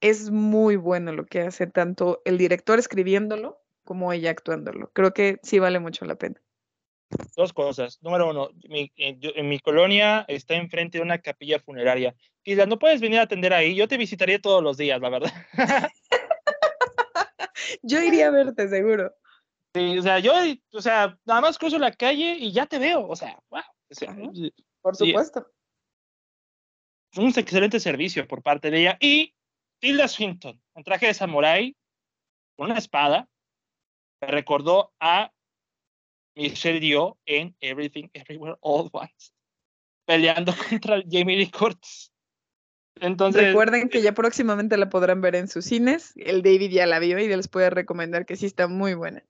[0.00, 4.90] Es muy bueno lo que hace tanto el director escribiéndolo como ella actuándolo.
[4.92, 6.38] Creo que sí vale mucho la pena.
[7.36, 8.02] Dos cosas.
[8.02, 12.14] Número uno, mi, eh, en, mi colonia está enfrente de una capilla funeraria.
[12.42, 13.74] Quizás no puedes venir a atender ahí.
[13.74, 15.32] Yo te visitaría todos los días, la verdad.
[17.82, 19.14] yo iría a verte, seguro.
[19.74, 20.32] Sí, o sea, yo,
[20.72, 23.06] o sea, nada más cruzo la calle y ya te veo.
[23.06, 23.62] O sea, wow.
[24.82, 25.46] por supuesto.
[27.16, 28.96] Un excelente servicio por parte de ella.
[29.00, 29.34] Y
[29.78, 31.76] Tilda Swinton, en traje de samurái,
[32.56, 33.28] con una espada,
[34.20, 35.32] me recordó a
[36.34, 39.32] Michelle dio en Everything Everywhere All Once,
[40.06, 42.12] peleando contra Jamie Lee Curtis.
[43.00, 46.14] Entonces, Recuerden que ya próximamente la podrán ver en sus cines.
[46.16, 49.22] El David ya la vio y les puede recomendar que sí está muy buena.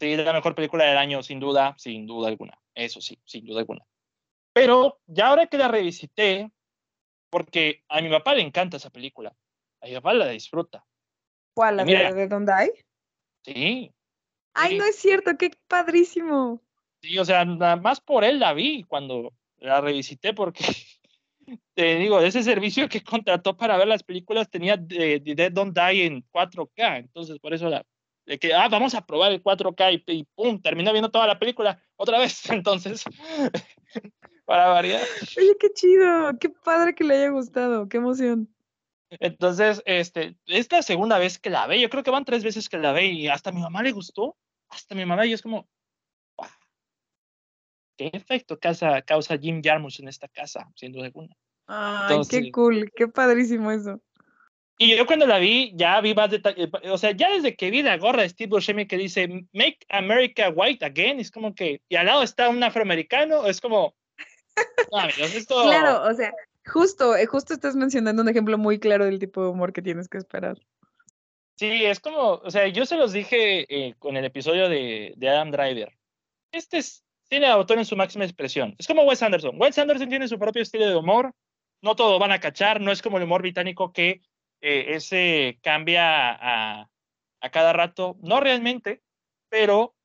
[0.00, 2.60] Sí, es la mejor película del año, sin duda, sin duda alguna.
[2.74, 3.84] Eso sí, sin duda alguna.
[4.52, 6.50] Pero ya ahora que la revisité,
[7.30, 9.34] porque a mi papá le encanta esa película,
[9.80, 10.84] a mi papá la disfruta.
[11.54, 11.76] ¿Cuál?
[11.76, 12.70] ¿La de, dónde hay?
[13.44, 13.92] Sí,
[14.60, 16.60] Ay, no es cierto, qué padrísimo.
[17.00, 20.64] Sí, o sea, nada más por él la vi cuando la revisité porque
[21.74, 26.06] te digo, ese servicio que contrató para ver las películas tenía The, Dead Don't Die
[26.06, 27.84] en 4K, entonces por eso la
[28.26, 31.82] de que ah, vamos a probar el 4K y, pum, terminó viendo toda la película
[31.96, 33.04] otra vez, entonces
[34.44, 35.02] para variar.
[35.36, 38.52] Oye, qué chido, qué padre que le haya gustado, qué emoción.
[39.10, 41.80] Entonces, este, es la segunda vez que la ve.
[41.80, 43.92] Yo creo que van tres veces que la ve y hasta a mi mamá le
[43.92, 44.36] gustó.
[44.68, 45.68] Hasta mi mamá y es como,
[47.96, 50.68] ¿qué efecto causa, causa Jim Jarmusch en esta casa?
[50.74, 51.34] Siendo alguna.
[51.66, 54.00] Ay, qué cool, qué padrísimo eso.
[54.80, 57.70] Y yo cuando la vi, ya vi más detalles, eh, o sea, ya desde que
[57.70, 61.82] vi la gorra de Steve Buscemi que dice Make America White Again, es como que,
[61.88, 63.96] y al lado está un afroamericano, es como,
[65.18, 65.64] esto...
[65.64, 66.32] Claro, o sea,
[66.68, 70.08] Justo, eh, justo estás mencionando un ejemplo muy claro del tipo de humor que tienes
[70.08, 70.58] que esperar.
[71.58, 75.28] Sí, es como, o sea, yo se los dije eh, con el episodio de, de,
[75.28, 75.92] Adam Driver.
[76.52, 78.76] Este es cine de autor en su máxima expresión.
[78.78, 79.60] Es como Wes Anderson.
[79.60, 81.34] Wes Anderson tiene su propio estilo de humor.
[81.82, 82.80] No todo van a cachar.
[82.80, 84.22] No es como el humor británico que
[84.60, 86.88] eh, ese cambia a,
[87.40, 88.16] a cada rato.
[88.22, 89.02] No realmente,
[89.48, 89.96] pero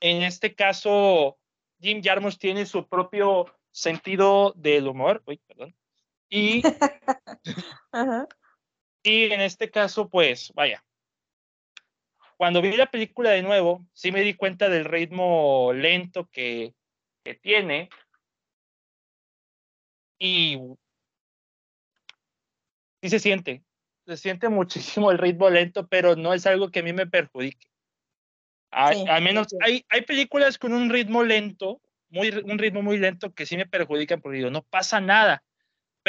[0.00, 1.38] en este caso,
[1.80, 5.22] Jim Jarmusch tiene su propio sentido del humor.
[5.26, 5.74] Uy, perdón.
[6.28, 6.62] Y,
[9.08, 10.84] y en este caso, pues, vaya.
[12.36, 16.74] Cuando vi la película de nuevo, sí me di cuenta del ritmo lento que,
[17.24, 17.88] que tiene.
[20.18, 20.58] Y
[23.02, 23.64] sí se siente,
[24.06, 27.68] se siente muchísimo el ritmo lento, pero no es algo que a mí me perjudique.
[28.70, 31.80] al menos hay, hay películas con un ritmo lento
[32.10, 35.42] muy, un ritmo muy lento que sí me perjudica porque digo, no pasa nada.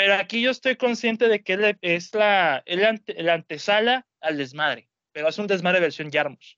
[0.01, 5.37] Pero aquí yo estoy consciente de que es la, el, antesala al desmadre, pero es
[5.37, 6.57] un desmadre versión Yarmus.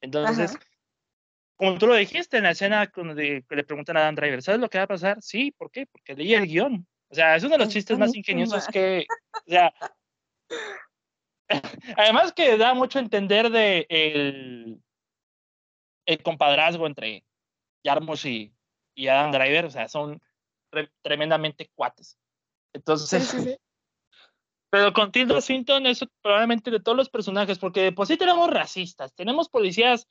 [0.00, 0.58] Entonces,
[1.54, 4.68] como tú lo dijiste en la escena que le preguntan a Dan Driver, ¿sabes lo
[4.68, 5.22] que va a pasar?
[5.22, 5.86] Sí, ¿por qué?
[5.86, 6.84] Porque leí el guion.
[7.08, 9.06] O sea, es uno de los chistes más ingeniosos que,
[9.46, 9.72] o sea,
[11.96, 14.82] además que da mucho a entender de el,
[16.04, 17.24] el compadrazgo entre
[17.84, 18.52] Yarmus y,
[18.96, 20.20] y Adam Driver, o sea, son
[21.00, 22.18] tremendamente cuates.
[22.72, 23.58] Entonces,
[24.70, 29.14] pero con Tilda Swinton es probablemente de todos los personajes, porque pues sí tenemos racistas,
[29.14, 30.08] tenemos policías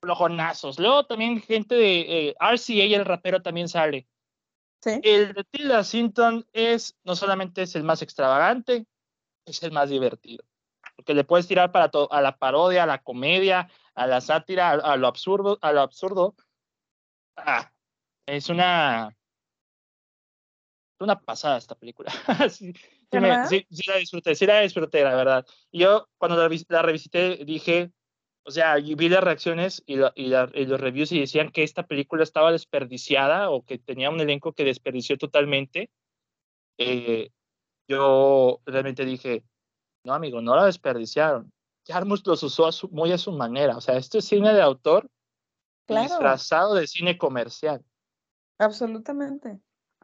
[0.00, 4.06] flojonazos, luego también gente de eh, RCA, el rapero también sale.
[4.84, 8.86] El de Tilda Swinton es, no solamente es el más extravagante,
[9.44, 10.44] es el más divertido,
[10.94, 14.70] porque le puedes tirar para todo, a la parodia, a la comedia, a la sátira,
[14.70, 16.36] a, lo absurdo, a lo absurdo.
[17.36, 17.72] Ah,
[18.26, 19.15] es una
[21.00, 22.10] una pasada esta película.
[22.50, 22.72] sí,
[23.10, 25.46] sí, la disfruté, sí la disfruté, la verdad.
[25.72, 27.92] Yo cuando la, la revisité dije,
[28.44, 32.52] o sea, vi las reacciones y, y, los reviews y decían que esta película estaba
[32.52, 35.90] desperdiciada o que tenía un elenco que desperdició totalmente.
[36.78, 37.30] Eh,
[37.88, 39.44] yo realmente dije,
[40.04, 41.52] no, amigo, no la desperdiciaron.
[41.86, 43.76] Jarmus los usó muy a su manera.
[43.76, 45.10] O sea, esto es cine de autor
[45.88, 47.84] disfrazado de cine comercial.
[48.58, 49.60] Absolutamente,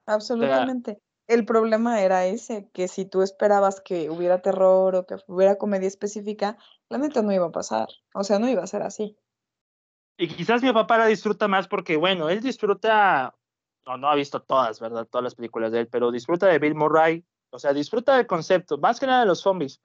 [0.07, 0.99] absolutamente.
[1.29, 5.89] El problema era ese, que si tú esperabas que hubiera terror o que hubiera comedia
[5.89, 7.89] específica, la neta no iba a pasar.
[8.13, 9.17] O sea, no iba a ser así.
[10.19, 13.35] Y quizás mi papá la disfruta más porque, bueno, él disfruta,
[13.87, 15.07] no, no ha visto todas, ¿verdad?
[15.07, 18.79] Todas las películas de él, pero disfruta de Bill Murray, o sea, disfruta del concepto,
[18.79, 19.81] más que nada de los zombies.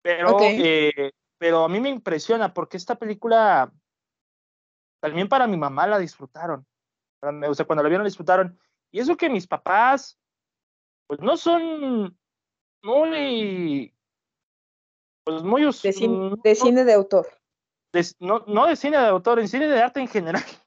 [0.00, 3.70] Pero, eh, pero a mí me impresiona porque esta película,
[5.00, 6.66] también para mi mamá la disfrutaron.
[7.20, 8.58] O sea, cuando la vieron la disfrutaron.
[8.90, 10.18] Y eso que mis papás
[11.08, 12.16] pues no son
[12.82, 13.94] muy,
[15.24, 15.62] pues muy...
[15.62, 17.26] De, de cine de autor.
[18.20, 20.42] no, no de cine de autor, en cine de arte en general.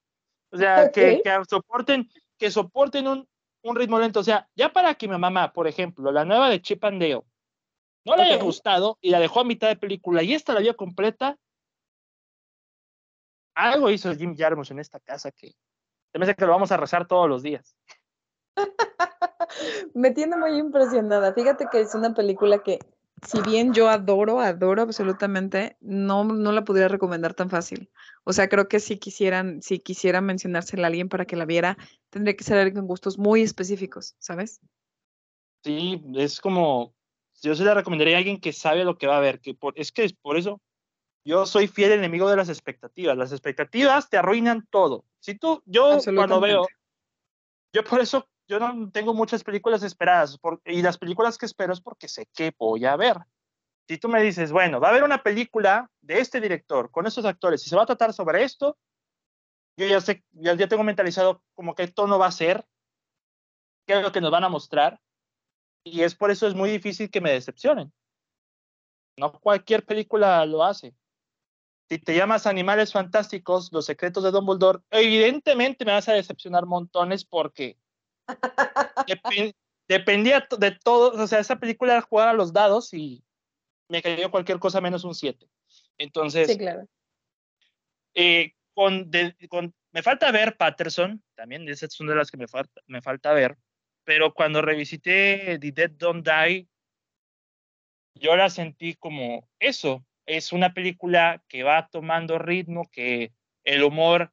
[0.53, 3.25] O sea, que, que, soporten, que soporten un,
[3.63, 4.19] un, ritmo lento.
[4.19, 7.23] O sea, ya para que mi mamá, por ejemplo, la nueva de Chip and Dale,
[8.03, 10.75] no le haya gustado y la dejó a mitad de película y esta la vio
[10.75, 11.37] completa,
[13.55, 15.53] algo hizo Jim Jarmusch en esta casa que
[16.11, 17.77] se me hace que lo vamos a rezar todos los días.
[19.93, 21.33] me tiene muy impresionada.
[21.33, 22.79] Fíjate que es una película que,
[23.25, 27.89] si bien yo adoro, adoro absolutamente, no, no la pudiera recomendar tan fácil.
[28.23, 31.77] O sea, creo que si quisieran, si quisiera mencionársela a alguien para que la viera,
[32.09, 34.59] tendría que ser alguien con gustos muy específicos, ¿sabes?
[35.63, 36.93] Sí, es como,
[37.41, 39.73] yo se la recomendaría a alguien que sabe lo que va a ver, que por,
[39.77, 40.61] es que es por eso
[41.23, 43.17] yo soy fiel enemigo de las expectativas.
[43.17, 45.05] Las expectativas te arruinan todo.
[45.19, 46.65] Si tú, yo cuando veo,
[47.73, 51.79] yo por eso yo no tengo muchas películas esperadas y las películas que espero es
[51.79, 53.17] porque sé que voy a ver.
[53.87, 57.23] Si tú me dices, bueno, va a haber una película de este director con estos
[57.23, 58.77] actores y se va a tratar sobre esto,
[59.77, 62.67] yo ya sé, ya, ya tengo mentalizado como qué tono va a ser,
[63.87, 64.99] qué es lo que nos van a mostrar
[65.85, 67.93] y es por eso es muy difícil que me decepcionen.
[69.15, 70.93] No cualquier película lo hace.
[71.87, 77.23] Si te llamas Animales Fantásticos, Los Secretos de Dumbledore, evidentemente me vas a decepcionar montones
[77.23, 77.77] porque
[79.87, 83.23] dependía de todo, o sea, esa película era jugar a los dados y
[83.89, 85.47] me cayó cualquier cosa menos un 7.
[85.97, 86.87] Entonces, sí, claro.
[88.13, 89.09] Eh, con,
[89.91, 93.33] me falta ver Patterson, también esa es una de las que me falta, me falta
[93.33, 93.57] ver,
[94.03, 96.67] pero cuando revisité The Dead Don't Die,
[98.15, 104.31] yo la sentí como eso, es una película que va tomando ritmo, que el humor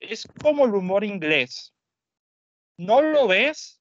[0.00, 1.73] es como el humor inglés,
[2.76, 3.80] no lo ves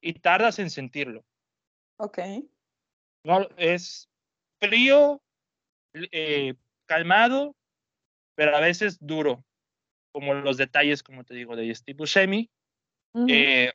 [0.00, 1.24] y tardas en sentirlo.
[1.96, 2.18] Ok.
[3.24, 4.08] No, es
[4.60, 5.22] frío,
[5.92, 6.54] eh,
[6.86, 7.56] calmado,
[8.34, 9.44] pero a veces duro,
[10.12, 12.50] como los detalles, como te digo, de Steve Buscemi.
[13.28, 13.72] Eh,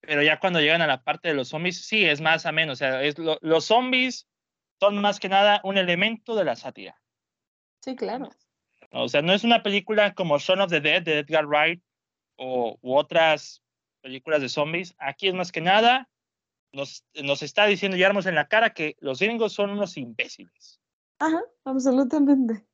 [0.00, 2.74] pero ya cuando llegan a la parte de los zombies, sí, es más o menos.
[2.74, 4.26] O sea, es los zombies
[4.80, 7.00] son más que nada un elemento de la sátira.
[7.80, 8.30] Sí, claro.
[8.90, 11.82] O sea, no es una película como Son of the Dead de Edgar Wright,
[12.42, 13.62] o, u otras
[14.02, 16.10] películas de zombies, aquí es más que nada,
[16.72, 20.80] nos, nos está diciendo Yarmos en la cara que los gringos son unos imbéciles.
[21.18, 22.66] Ajá, absolutamente.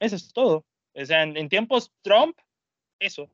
[0.00, 0.64] Eso es todo.
[0.94, 2.36] O sea, en, tiempos Trump,
[2.98, 3.30] eso.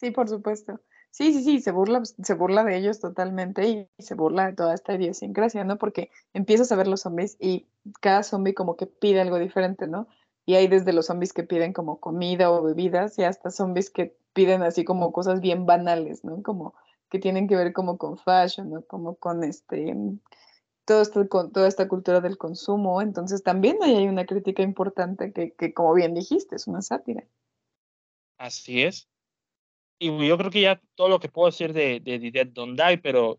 [0.00, 0.80] Sí, por supuesto.
[1.10, 4.74] Sí, sí, sí, se burla, se burla de ellos totalmente y, se burla de toda
[4.74, 5.78] esta idiosincrasia, ¿no?
[5.78, 7.68] Porque empiezas a ver los zombies y
[8.00, 10.08] cada zombie como que pide algo diferente, ¿no?
[10.46, 14.16] Y hay desde los zombies que piden como comida o bebidas y hasta zombies que
[14.34, 16.42] piden así como cosas bien banales, ¿no?
[16.42, 16.74] Como
[17.08, 18.82] que tienen que ver como con fashion, ¿no?
[18.82, 19.94] Como con este,
[20.84, 23.00] todo esto, con toda esta cultura del consumo.
[23.00, 27.24] Entonces también hay una crítica importante que, que, como bien dijiste, es una sátira.
[28.36, 29.08] Así es.
[29.98, 32.78] Y yo creo que ya todo lo que puedo decir de, de The Dead Don't
[32.78, 33.38] Die, pero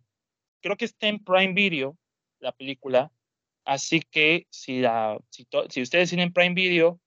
[0.62, 1.98] creo que está en Prime Video,
[2.40, 3.12] la película,
[3.66, 7.00] Así que si, la, si, si ustedes tienen Prime Video,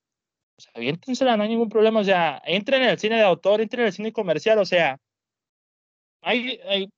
[0.59, 2.01] sea, aviéntensela, no hay ningún problema.
[2.01, 4.59] O sea, entren en el cine de autor, entren en el cine comercial.
[4.59, 4.99] O sea,
[6.23, 6.89] hay, hay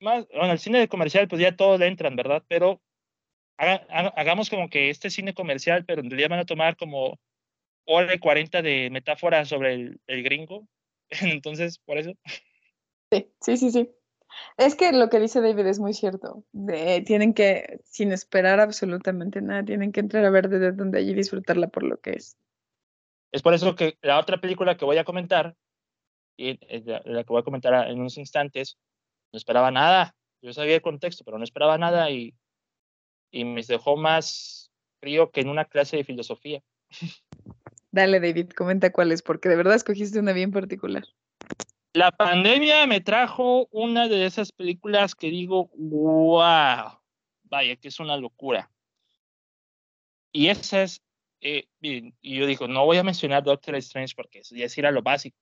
[0.00, 2.42] más, bueno, el cine de comercial, pues ya todos le entran, ¿verdad?
[2.48, 2.80] Pero
[3.58, 7.18] hagamos como que este cine comercial, pero en realidad van a tomar como
[7.84, 10.66] hora y 40 de metáforas sobre el, el gringo.
[11.20, 12.12] Entonces, por eso.
[13.12, 13.90] Sí, sí, sí, sí.
[14.56, 16.44] Es que lo que dice David es muy cierto.
[17.06, 21.14] tienen que, sin esperar absolutamente nada, tienen que entrar a ver desde donde allí y
[21.14, 22.36] disfrutarla por lo que es.
[23.32, 25.56] Es por eso que la otra película que voy a comentar,
[26.36, 28.78] y la, la que voy a comentar en unos instantes,
[29.32, 30.14] no esperaba nada.
[30.42, 32.34] Yo sabía el contexto, pero no esperaba nada y,
[33.30, 34.70] y me dejó más
[35.00, 36.62] frío que en una clase de filosofía.
[37.92, 41.04] Dale, David, comenta cuál es, porque de verdad escogiste una bien particular.
[41.92, 47.00] La pandemia me trajo una de esas películas que digo, wow,
[47.44, 48.70] vaya, que es una locura.
[50.32, 51.02] Y esa es,
[51.40, 54.86] eh, y yo digo, no voy a mencionar Doctor Strange porque eso ya es ir
[54.86, 55.36] a lo básico.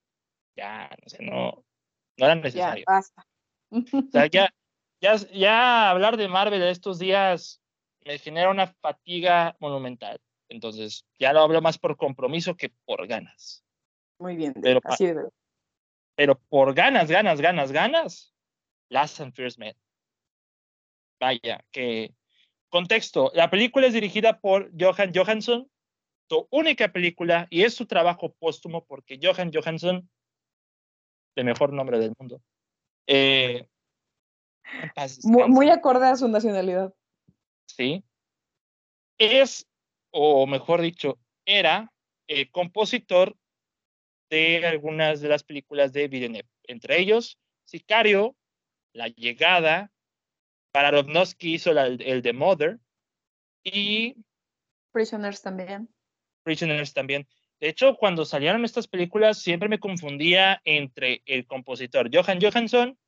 [0.57, 1.65] Ya, no sé, no,
[2.17, 2.85] no era necesario.
[2.89, 3.27] Ya, basta.
[3.71, 4.49] O sea, ya,
[5.03, 7.61] ya, ya hablar de Marvel estos días
[8.07, 10.19] me genera una fatiga monumental.
[10.49, 13.63] Entonces, ya lo hablo más por compromiso que por ganas.
[14.19, 15.33] Muy bien, pero, así de verdad
[16.19, 18.35] pero por ganas, ganas, ganas, ganas,
[18.89, 19.77] Last and First Men.
[21.21, 22.13] Vaya, que
[22.69, 25.71] contexto, la película es dirigida por Johan Johansson,
[26.29, 30.11] su única película, y es su trabajo póstumo porque Johan Johansson,
[31.37, 32.43] el mejor nombre del mundo,
[33.07, 33.69] eh,
[35.23, 36.93] muy, acorde a su nacionalidad.
[37.67, 38.03] Sí.
[39.19, 39.69] Es,
[40.11, 41.17] o mejor dicho,
[41.47, 41.93] era
[42.27, 43.37] el compositor
[44.31, 48.37] de algunas de las películas de Villeneuve, entre ellos Sicario,
[48.93, 49.91] La Llegada,
[50.73, 52.79] para Aronofsky hizo el, el de Mother
[53.63, 54.17] y
[54.93, 55.89] Prisoners también.
[56.43, 57.27] Prisoners también.
[57.61, 62.99] De hecho, cuando salieron estas películas, siempre me confundía entre el compositor Johan Johansson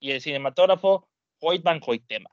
[0.00, 1.08] y el cinematógrafo
[1.40, 2.30] Hoyt van Hoytema.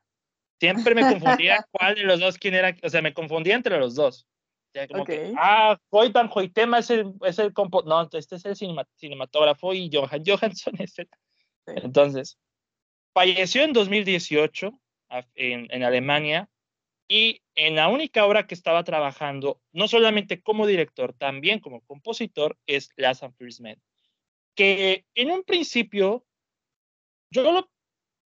[0.59, 3.95] Siempre me confundía cuál de los dos quién era, o sea, me confundía entre los
[3.95, 4.25] dos
[5.37, 9.89] ah, Hoyt Van Hoytema es el, es el compo no, este es el cinematógrafo y
[9.91, 11.09] Johan Johansson es el.
[11.67, 12.37] Entonces,
[13.13, 14.71] falleció en 2018
[15.35, 16.49] en, en Alemania
[17.07, 22.57] y en la única obra que estaba trabajando, no solamente como director, también como compositor,
[22.65, 23.81] es Last and First Men.
[24.55, 26.25] Que en un principio
[27.29, 27.69] yo lo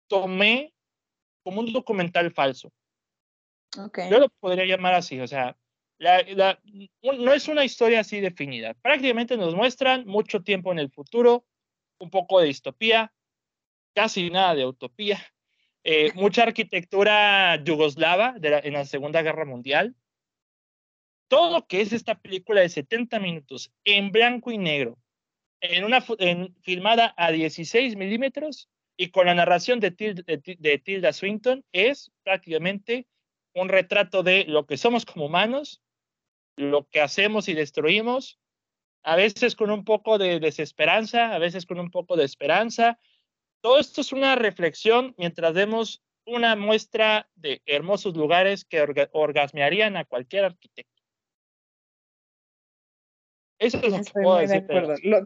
[0.07, 0.73] tomé
[1.43, 2.71] como un documental falso.
[3.77, 4.09] Okay.
[4.09, 5.57] Yo lo podría llamar así, o sea,
[6.01, 8.73] no es una historia así definida.
[8.73, 11.45] Prácticamente nos muestran mucho tiempo en el futuro,
[11.99, 13.13] un poco de distopía,
[13.93, 15.19] casi nada de utopía,
[15.83, 19.95] eh, mucha arquitectura yugoslava de en la Segunda Guerra Mundial.
[21.27, 24.97] Todo lo que es esta película de 70 minutos en blanco y negro,
[25.61, 32.11] en una filmada a 16 milímetros y con la narración de, de Tilda Swinton, es
[32.23, 33.07] prácticamente
[33.53, 35.81] un retrato de lo que somos como humanos
[36.61, 38.39] lo que hacemos y destruimos,
[39.03, 42.99] a veces con un poco de desesperanza, a veces con un poco de esperanza.
[43.61, 50.05] Todo esto es una reflexión mientras vemos una muestra de hermosos lugares que orgasmearían a
[50.05, 51.01] cualquier arquitecto.
[53.57, 54.65] Eso es lo que puedo decir.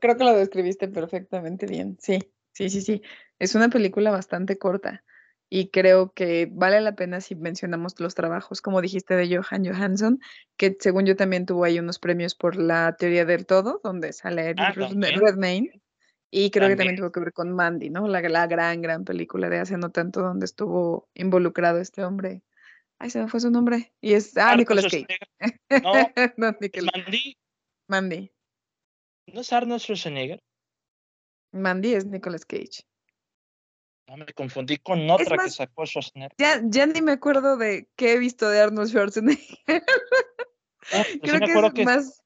[0.01, 1.97] creo que lo describiste perfectamente bien.
[1.99, 2.19] Sí,
[2.51, 3.01] sí, sí, sí.
[3.39, 5.03] Es una película bastante corta
[5.49, 10.19] y creo que vale la pena si mencionamos los trabajos, como dijiste, de Johan Johansson,
[10.57, 14.55] que según yo también tuvo ahí unos premios por la teoría del todo, donde sale
[14.57, 15.81] ah, Redmayne,
[16.31, 18.07] y creo que también tuvo que ver con Mandy, ¿no?
[18.07, 22.41] La, la, gran, gran película de hace no tanto, donde estuvo involucrado este hombre.
[22.97, 23.93] Ay, se me fue su nombre.
[24.01, 25.07] Y es, ah, Nicolas Cage.
[25.81, 25.93] No,
[26.37, 26.57] no
[26.93, 27.37] Mandy.
[27.87, 28.31] Mandy.
[29.27, 30.41] ¿No es Arnold Schwarzenegger?
[31.53, 32.83] Mandy es Nicolas Cage.
[34.07, 36.35] No, me confundí con otra que sacó Schwarzenegger.
[36.37, 39.57] Ya, ya ni me acuerdo de qué he visto de Arnold Schwarzenegger.
[40.93, 41.39] Ah, Creo
[41.73, 42.23] que es más.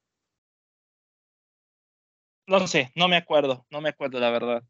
[2.45, 4.63] No sé, no me acuerdo, no me acuerdo la verdad.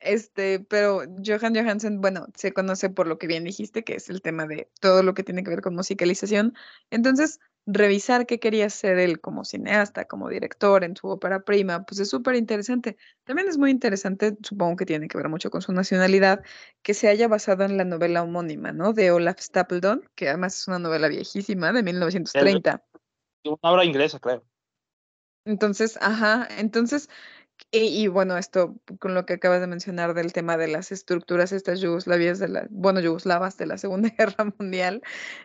[0.00, 4.22] Este, pero Johan Johansen, bueno, se conoce por lo que bien dijiste, que es el
[4.22, 6.54] tema de todo lo que tiene que ver con musicalización.
[6.90, 7.40] Entonces,
[7.70, 12.08] revisar qué quería hacer él como cineasta, como director en su ópera prima, pues es
[12.08, 12.96] súper interesante.
[13.24, 16.42] También es muy interesante, supongo que tiene que ver mucho con su nacionalidad,
[16.82, 18.94] que se haya basado en la novela homónima, ¿no?
[18.94, 22.82] De Olaf Stapledon, que además es una novela viejísima de 1930.
[23.44, 24.42] Una obra inglesa, claro.
[25.44, 27.10] Entonces, ajá, entonces
[27.70, 31.80] Y, bueno, esto con lo que acabas de mencionar del tema de las estructuras estas
[31.80, 35.02] yugoslavias de la, bueno, yugoslavas de la Segunda Guerra Mundial,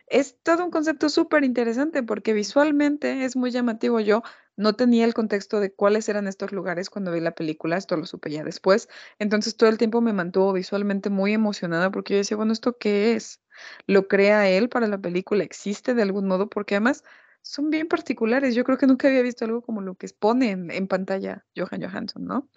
[0.07, 3.99] es todo un concepto súper interesante porque visualmente es muy llamativo.
[3.99, 4.23] Yo
[4.55, 8.05] no tenía el contexto de cuáles eran estos lugares cuando vi la película, esto lo
[8.05, 8.87] supe ya después.
[9.19, 13.15] Entonces todo el tiempo me mantuvo visualmente muy emocionada porque yo decía, bueno, ¿esto qué
[13.15, 13.41] es?
[13.87, 15.43] ¿Lo crea él para la película?
[15.43, 16.49] ¿Existe de algún modo?
[16.49, 17.03] Porque además
[17.43, 18.55] son bien particulares.
[18.55, 22.25] Yo creo que nunca había visto algo como lo que expone en, pantalla Johan Johansson,
[22.25, 22.49] ¿no?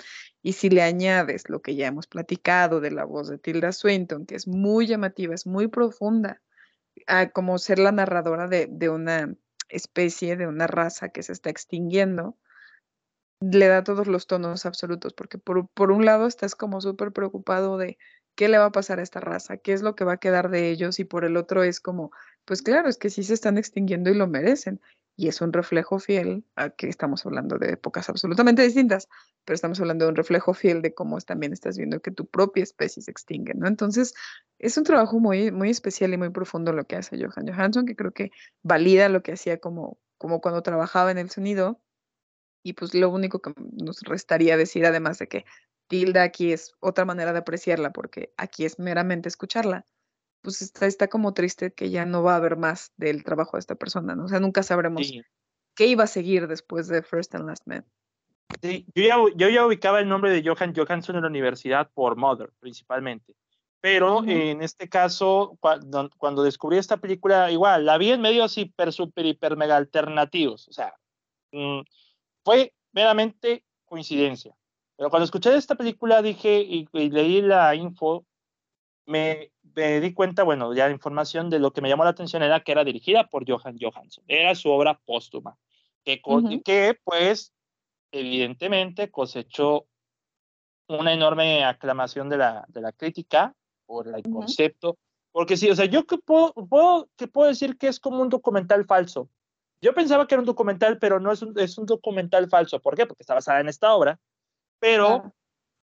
[0.42, 4.26] Y si le añades lo que ya hemos platicado de la voz de Tilda Swinton,
[4.26, 6.40] que es muy llamativa, es muy profunda,
[7.06, 9.34] a como ser la narradora de, una
[9.68, 12.38] especie, de una raza que se está extinguiendo,
[13.40, 17.76] le da todos los tonos absolutos, porque por, por un lado estás como súper preocupado
[17.76, 17.98] de
[18.36, 20.48] qué le va a pasar a esta raza, qué es lo que va a quedar
[20.48, 22.12] de ellos, y por el otro es como,
[22.46, 24.80] pues claro, es que sí se están extinguiendo y lo merecen.
[25.18, 29.08] Y es un reflejo fiel a que estamos hablando de épocas absolutamente distintas,
[29.44, 32.62] pero estamos hablando de un reflejo fiel de cómo también estás viendo que tu propia
[32.62, 33.66] especie se extingue, ¿no?
[33.66, 34.14] Entonces,
[34.58, 37.96] es un trabajo muy, muy especial y muy profundo lo que hace Johan Johansson, que
[37.96, 38.30] creo que
[38.62, 41.80] valida lo que hacía como, como cuando trabajaba en el sonido.
[42.62, 45.46] Y pues lo único que nos restaría decir, además de que
[45.88, 49.86] Tilda aquí es otra manera de apreciarla, porque aquí es meramente escucharla
[50.46, 53.58] pues está, está como triste que ya no va a haber más del trabajo de
[53.58, 54.26] esta persona, ¿no?
[54.26, 55.10] O sea, nunca sabremos
[55.74, 57.84] qué iba a seguir después de First and Last Man.
[58.62, 62.14] Sí, yo ya, yo ya ubicaba el nombre de Johan Johansson en la universidad por
[62.14, 63.34] Mother, principalmente.
[63.80, 68.92] Pero en este caso, cuando, cuando, descubrí esta película, igual, la vi en medios hiper,
[68.92, 70.68] super, hiper, mega alternativos.
[70.68, 70.94] O sea,
[71.50, 71.80] mm,
[72.44, 74.54] fue meramente coincidencia.
[74.96, 78.24] Pero cuando escuché esta película dije y leí la info,
[79.06, 79.52] me,
[80.00, 82.72] di cuenta, bueno, ya la información de lo que me llamó la atención era que
[82.72, 84.24] era dirigida por Johan Johansson.
[84.28, 85.56] Era su obra póstuma,
[86.04, 86.20] que,
[86.64, 87.52] que pues
[88.10, 89.86] evidentemente cosechó
[90.88, 93.54] una enorme aclamación de la, de la crítica
[93.86, 94.98] por el concepto.
[95.32, 98.28] Porque sí, o sea, yo que puedo, puedo, que puedo decir que es como un
[98.28, 99.28] documental falso.
[99.82, 102.80] Yo pensaba que era un documental, pero no es un, es un documental falso.
[102.80, 103.06] ¿Por qué?
[103.06, 104.18] Porque está basada en esta obra.
[104.78, 105.34] Pero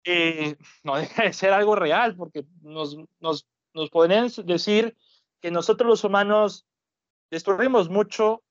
[0.05, 4.97] eh, no deja de ser algo real, porque nos, nos, nos podrían decir
[5.41, 6.67] que nosotros los humanos
[7.31, 8.43] destruimos mucho,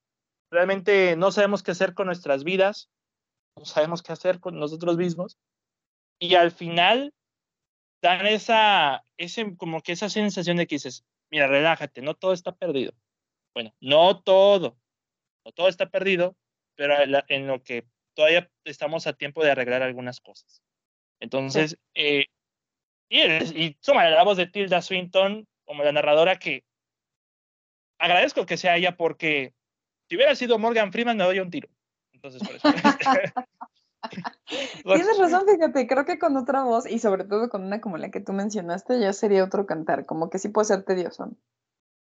[0.50, 2.90] realmente no sabemos qué hacer con nuestras vidas,
[3.56, 5.38] no sabemos qué hacer con nosotros mismos,
[6.20, 7.14] y al final
[8.02, 12.52] dan esa, ese, como que esa sensación de que dices, mira, relájate, no todo está
[12.56, 12.94] perdido.
[13.54, 14.78] Bueno, no todo,
[15.46, 16.36] no todo está perdido,
[16.76, 16.96] pero
[17.28, 20.62] en lo que todavía estamos a tiempo de arreglar algunas cosas.
[21.22, 22.26] Entonces, eh,
[23.10, 26.66] y, y la voz de Tilda Swinton como la narradora que
[28.00, 29.54] agradezco que sea ella porque
[30.10, 31.70] si hubiera sido Morgan Freeman me doy un tiro.
[32.12, 32.68] Entonces, por eso.
[34.84, 38.10] Tienes razón, fíjate, creo que con otra voz y sobre todo con una como la
[38.10, 41.32] que tú mencionaste ya sería otro cantar, como que sí puede ser tedioso.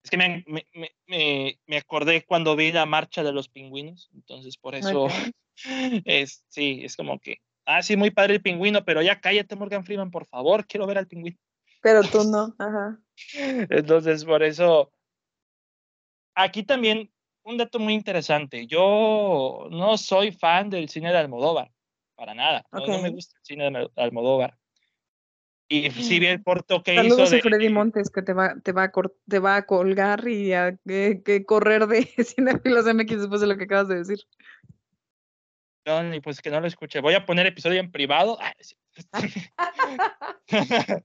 [0.04, 0.64] Es que me, me,
[1.06, 5.08] me, me acordé cuando vi la marcha de los pingüinos, entonces por eso
[6.04, 7.38] es, sí, es como que
[7.68, 10.98] ah, sí, muy padre el pingüino, pero ya cállate, Morgan Freeman, por favor, quiero ver
[10.98, 11.36] al pingüino.
[11.82, 12.98] Pero tú no, ajá.
[13.34, 14.90] Entonces, por eso,
[16.34, 17.12] aquí también
[17.44, 18.66] un dato muy interesante.
[18.66, 21.70] Yo no soy fan del cine de Almodóvar,
[22.16, 22.64] para nada.
[22.72, 24.56] No, me gusta el cine de Almodóvar.
[25.70, 27.42] Y si bien el corto que hizo de...
[27.42, 28.92] Freddy Montes que te va, te va, a,
[29.28, 33.64] te va a colgar y a que, correr de Cinefilos MX después de lo que
[33.64, 34.18] acabas de decir
[35.84, 37.00] y pues que no lo escuche.
[37.00, 38.38] Voy a poner episodio en privado.
[38.40, 38.54] Ah,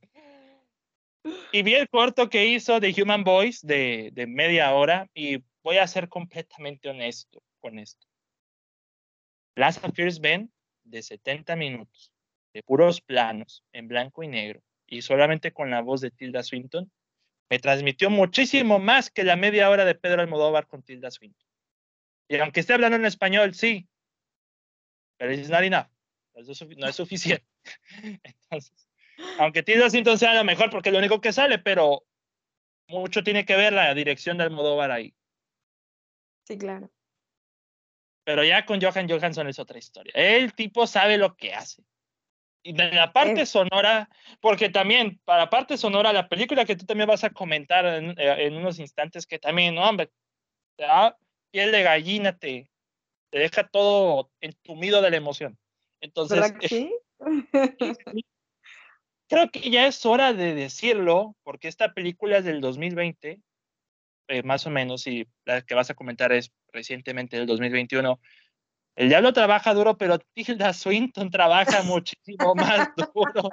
[1.51, 5.77] y vi el corto que hizo de Human Voice de, de media hora y voy
[5.77, 8.05] a ser completamente honesto con esto.
[9.55, 10.51] Last Affairs Ben
[10.83, 12.11] de 70 minutos,
[12.53, 16.91] de puros planos, en blanco y negro, y solamente con la voz de Tilda Swinton,
[17.49, 21.47] me transmitió muchísimo más que la media hora de Pedro Almodóvar con Tilda Swinton.
[22.27, 23.87] Y aunque esté hablando en español, sí,
[25.23, 25.87] pero es not enough.
[26.35, 27.45] No es, suficiente.
[28.49, 28.89] Entonces,
[29.39, 32.05] aunque Tilda Swinton sea lo mejor porque es lo único que sale, pero
[32.89, 35.15] mucho tiene que ver la dirección del Almodóvar ahí.
[36.45, 36.91] Sí, claro.
[38.25, 40.11] Pero ya con Johan Johansson es otra historia.
[40.13, 41.85] El tipo sabe lo que hace.
[42.61, 44.09] Y de la parte sonora,
[44.41, 48.49] porque también, para parte sonora, la película que tú también vas a comentar en, eh,
[48.51, 50.11] unos instantes, que también, no, hombre,
[51.51, 52.72] piel de gallina te,
[53.33, 55.57] te deja todo entumido de la emoción.
[56.01, 56.93] Entonces, sí?
[59.27, 63.41] creo que ya es hora de decirlo, porque esta película es del 2020,
[64.27, 68.19] eh, más o menos, y la que vas a comentar es recientemente del 2021.
[68.95, 73.49] El diablo trabaja duro, pero Tilda Swinton trabaja muchísimo más duro.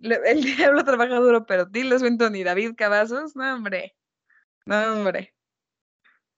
[0.00, 3.94] El diablo trabaja duro, pero Tilda Swinton y David Cavazos, no, hombre.
[4.66, 5.37] No, hombre.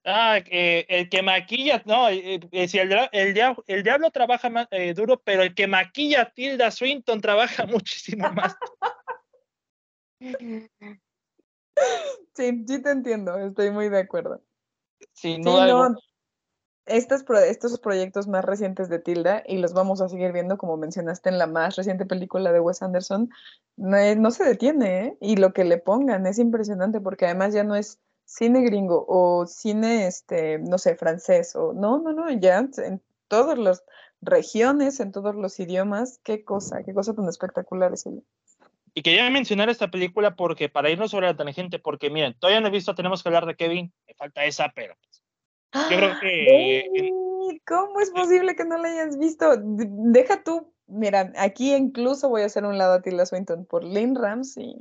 [0.05, 4.66] Ah, el que maquilla, no, eh, eh, si el, el, diablo, el diablo trabaja más,
[4.70, 8.56] eh, duro, pero el que maquilla Tilda Swinton trabaja muchísimo más.
[12.35, 14.43] Sí, sí te entiendo, estoy muy de acuerdo.
[15.12, 15.97] Sí, no,
[16.86, 21.28] estos, estos proyectos más recientes de Tilda, y los vamos a seguir viendo, como mencionaste
[21.28, 23.31] en la más reciente película de Wes Anderson,
[23.77, 25.16] no, no se detiene, ¿eh?
[25.20, 28.01] Y lo que le pongan es impresionante, porque además ya no es
[28.31, 33.59] cine gringo o cine, este, no sé, francés, o no, no, no, ya en todas
[33.59, 33.82] las
[34.23, 38.23] regiones, en todos los idiomas, qué cosa, qué cosa tan espectacular es ella.
[38.94, 42.69] Y quería mencionar esta película porque, para irnos sobre la tangente, porque miren, todavía no
[42.69, 47.11] he visto, tenemos que hablar de Kevin, me falta esa, pero pues, yo creo que...
[47.66, 49.57] ¿Cómo es posible que no la hayas visto?
[49.59, 54.15] Deja tú, mira, aquí incluso voy a hacer un lado a Tilda Swinton por Lynn
[54.15, 54.78] Ramsey.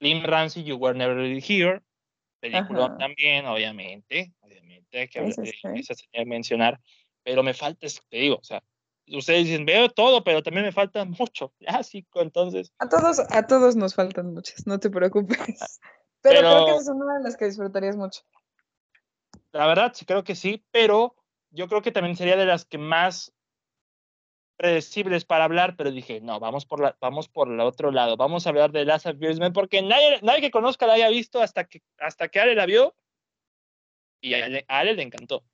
[0.00, 1.82] Lynn Ramsey, You Were Never Really Here,
[2.40, 6.80] película también, obviamente, obviamente, que sí, mencionar,
[7.22, 8.62] pero me falta, te digo, o sea,
[9.08, 12.72] ustedes dicen, veo todo, pero también me falta mucho clásico, entonces.
[12.78, 15.80] A todos, a todos nos faltan muchas, no te preocupes.
[16.20, 18.22] Pero, creo que es una de las que disfrutarías mucho.
[19.52, 21.14] La verdad, sí creo que sí, pero
[21.50, 23.32] yo creo que también sería de las que más
[24.58, 28.44] predecibles para hablar, pero dije, no, vamos por la, vamos por el otro lado, vamos
[28.44, 29.16] a hablar de Last of
[29.54, 32.94] porque nadie, nadie que conozca la haya visto hasta que, hasta que Ale la vio
[34.20, 35.44] y a Ale, le encantó.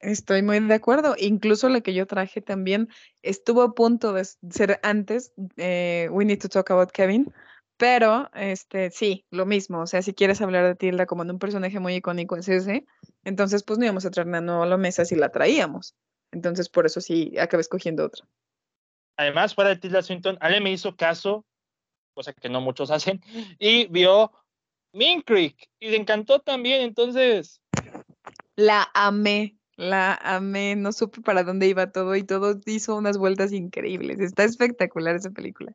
[0.00, 1.14] Estoy muy de acuerdo.
[1.18, 2.88] Incluso la que yo traje también
[3.22, 7.32] estuvo a punto de ser antes, eh, We Need to Talk About Kevin,
[7.78, 9.80] pero este sí, lo mismo.
[9.80, 12.84] O sea, si quieres hablar de Tilda como de un personaje muy icónico es ese,
[13.24, 15.94] entonces pues no íbamos a traer nada nuevo a la mesa si la traíamos.
[16.32, 18.26] Entonces, por eso sí acabé escogiendo otra.
[19.16, 21.44] Además, fuera de Tilda Swinton, Ale me hizo caso,
[22.14, 23.20] cosa que no muchos hacen,
[23.58, 24.32] y vio
[24.92, 27.60] Mean Creek y le encantó también, entonces.
[28.56, 33.52] La amé, la amé, no supe para dónde iba todo y todo hizo unas vueltas
[33.52, 34.20] increíbles.
[34.20, 35.74] Está espectacular esa película.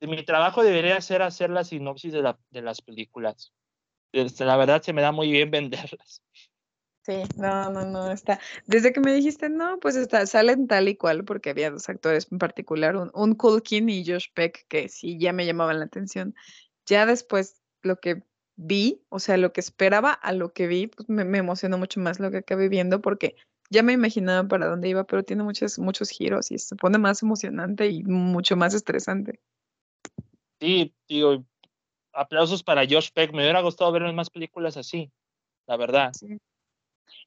[0.00, 3.52] Mi trabajo debería ser hacer la sinopsis de, la, de las películas.
[4.12, 6.22] Este, la verdad se me da muy bien venderlas.
[7.06, 8.40] Sí, no, no, no, está.
[8.66, 12.26] Desde que me dijiste, no, pues está, salen tal y cual, porque había dos actores
[12.32, 16.34] en particular, un, un Culkin y Josh Peck, que sí ya me llamaban la atención.
[16.84, 18.24] Ya después lo que
[18.56, 22.18] vi, o sea, lo que esperaba a lo que vi, pues me, emocionó mucho más
[22.18, 23.36] lo que acabé viendo, porque
[23.70, 27.22] ya me imaginaba para dónde iba, pero tiene muchos, muchos giros y se pone más
[27.22, 29.38] emocionante y mucho más estresante.
[30.58, 31.44] Sí, digo,
[32.12, 33.30] aplausos para Josh Peck.
[33.30, 35.12] Me hubiera gustado ver más películas así,
[35.68, 36.12] la verdad.
[36.12, 36.40] Sí.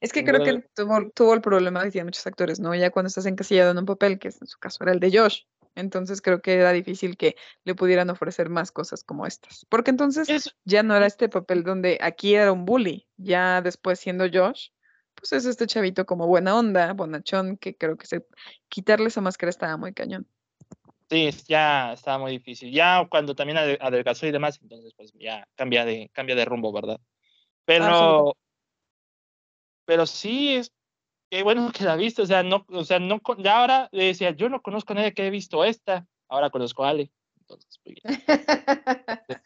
[0.01, 2.73] Es que creo que tuvo, tuvo, el problema que tienen muchos actores, ¿no?
[2.75, 5.41] Ya cuando estás encasillado en un papel, que en su caso era el de Josh,
[5.75, 9.65] entonces creo que era difícil que le pudieran ofrecer más cosas como estas.
[9.69, 14.25] Porque entonces ya no era este papel donde aquí era un bully, ya después siendo
[14.31, 14.69] Josh,
[15.15, 18.25] pues es este chavito como buena onda, bonachón, que creo que se,
[18.69, 20.27] quitarle esa máscara estaba muy cañón.
[21.09, 22.71] Sí, ya estaba muy difícil.
[22.71, 26.99] Ya cuando también adelgazó y demás, entonces pues ya cambia de, cambia de rumbo, ¿verdad?
[27.65, 28.35] Pero
[29.89, 30.71] pero sí es
[31.31, 34.29] qué bueno que la viste, o sea, no, o sea, no, ya ahora le decía,
[34.29, 37.11] yo no conozco a nadie que haya visto esta, ahora conozco a Ale.
[37.39, 37.97] Entonces, pues,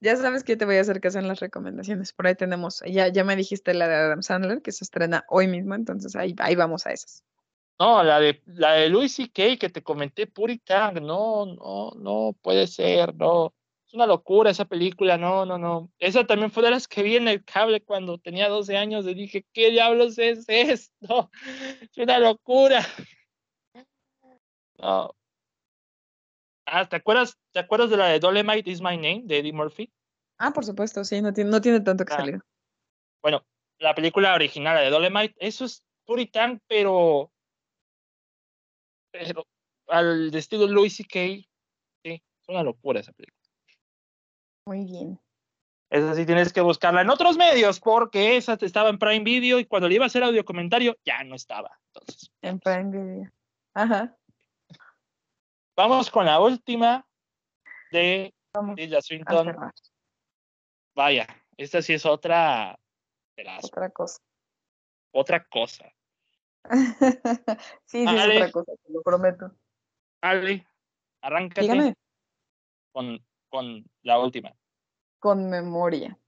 [0.00, 2.12] ya sabes que te voy a hacer caso en las recomendaciones.
[2.12, 5.46] Por ahí tenemos, ya, ya me dijiste la de Adam Sandler, que se estrena hoy
[5.46, 7.22] mismo, entonces ahí, ahí vamos a esas.
[7.78, 9.58] No, la de la de Louis C.K.
[9.60, 13.54] que te comenté, Puritang, no, no, no puede ser, no
[13.92, 15.90] una locura esa película, no, no, no.
[15.98, 19.14] Esa también fue de las que vi en el cable cuando tenía 12 años y
[19.14, 21.30] dije, ¿qué diablos es esto?
[21.82, 22.86] Es una locura.
[24.78, 25.14] No.
[26.66, 29.92] Ah, ¿te acuerdas, ¿te acuerdas de la de Dolemite is My Name de Eddie Murphy?
[30.38, 32.16] Ah, por supuesto, sí, no tiene, no tiene tanto que ah.
[32.16, 32.40] salir.
[33.20, 33.44] Bueno,
[33.78, 37.30] la película original, la de Dolemite, eso es puritán, pero,
[39.10, 39.46] pero
[39.88, 41.46] al estilo Louis C.K.,
[42.04, 43.41] sí, es una locura esa película.
[44.66, 45.20] Muy bien.
[45.90, 49.66] Esa sí tienes que buscarla en otros medios, porque esa estaba en Prime Video y
[49.66, 51.78] cuando le iba a hacer audio comentario ya no estaba.
[51.88, 53.30] Entonces, en Prime Video.
[53.74, 54.16] Ajá.
[55.76, 57.06] Vamos con la última
[57.90, 58.32] de
[58.76, 59.54] Tilda Swinton.
[60.94, 61.26] Vaya,
[61.56, 62.78] esta sí es otra.
[63.62, 64.18] Otra cosa.
[65.12, 65.92] Otra cosa.
[67.84, 69.52] sí, sí, es otra cosa, te lo prometo.
[70.22, 70.66] Ale,
[71.20, 71.62] arráncate.
[71.62, 71.94] Dígame.
[72.92, 73.18] Con
[73.52, 74.56] con la última.
[75.20, 76.18] Con memoria.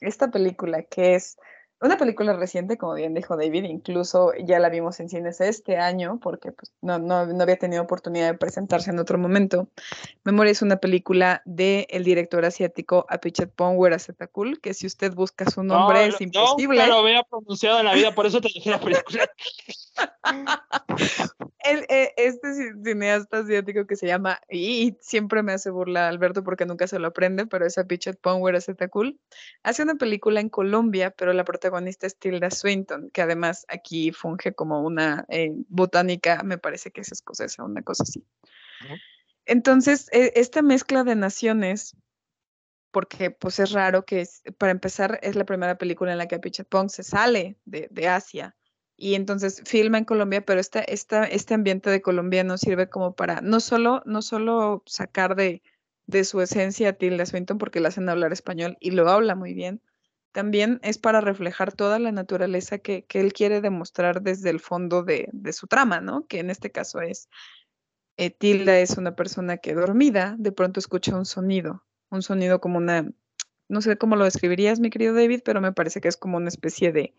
[0.00, 1.36] Esta película que es
[1.80, 6.18] una película reciente, como bien dijo David, incluso ya la vimos en cines este año,
[6.20, 9.68] porque pues, no, no, no, había tenido oportunidad de presentarse en otro momento.
[10.24, 15.62] Memoria es una película del el director asiático Apichat Pongwerasetakul, que si usted busca su
[15.62, 16.80] nombre es imposible.
[16.80, 19.30] No, lo había pronunciado en la vida, por eso te dije la película.
[21.60, 26.66] el, eh, este cineasta asiático que se llama, y, siempre me hace burla Alberto porque
[26.66, 29.20] nunca se lo aprende, pero es Apichat Pongwerasetakul,
[29.62, 34.54] hace una película en Colombia, pero la protagonista es Tilda Swinton, que además aquí funge
[34.54, 38.24] como una eh, botánica, me parece que es escocesa, una cosa así.
[39.46, 41.96] Entonces, e, esta mezcla de naciones,
[42.90, 44.26] porque pues es raro que,
[44.58, 48.08] para empezar, es la primera película en la que Apichat Pong se sale de, de
[48.08, 48.56] Asia
[49.00, 53.40] y entonces filma en Colombia, pero esta, esta, este ambiente de colombiano sirve como para
[53.40, 55.62] no solo, no solo sacar de,
[56.06, 59.54] de su esencia a Tilda Swinton porque la hacen hablar español y lo habla muy
[59.54, 59.80] bien,
[60.32, 65.02] también es para reflejar toda la naturaleza que, que él quiere demostrar desde el fondo
[65.02, 66.26] de, de, su trama, ¿no?
[66.26, 67.28] Que en este caso es,
[68.16, 72.78] eh, Tilda es una persona que dormida, de pronto escucha un sonido, un sonido como
[72.78, 73.08] una,
[73.68, 76.48] no sé cómo lo describirías, mi querido David, pero me parece que es como una
[76.48, 77.14] especie de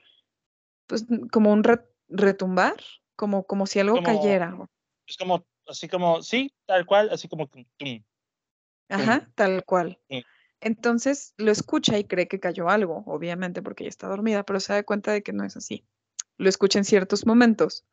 [0.87, 1.63] pues como un
[2.09, 2.75] retumbar,
[3.15, 4.57] como, como si algo cayera.
[5.05, 7.49] Es como, así como, sí, tal cual, así como...
[8.89, 9.99] Ajá, tal cual.
[10.61, 14.73] Entonces lo escucha y cree que cayó algo, obviamente porque ella está dormida, pero se
[14.73, 15.85] da cuenta de que no es así.
[16.37, 17.85] Lo escucha en ciertos momentos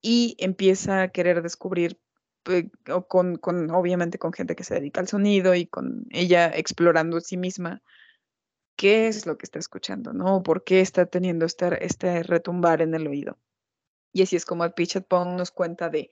[0.00, 2.00] y empieza a querer descubrir,
[3.08, 7.36] con, con, obviamente con gente que se dedica al sonido y con ella explorando sí
[7.36, 7.82] misma,
[8.76, 10.42] qué es lo que está escuchando, ¿no?
[10.42, 13.38] ¿Por qué está teniendo este, este retumbar en el oído?
[14.12, 14.64] Y así es como
[15.08, 16.10] Pong nos cuenta de,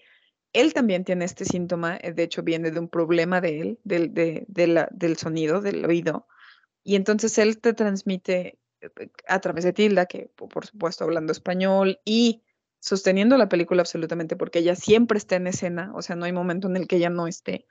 [0.52, 4.12] él también tiene este síntoma, eh, de hecho viene de un problema de él, del,
[4.14, 6.26] del sonido, del oído,
[6.82, 12.00] y entonces él te transmite eh, a través de Tilda, que por supuesto hablando español
[12.04, 12.42] y
[12.78, 16.68] sosteniendo la película absolutamente, porque ella siempre está en escena, o sea, no hay momento
[16.68, 17.66] en el que ella no esté.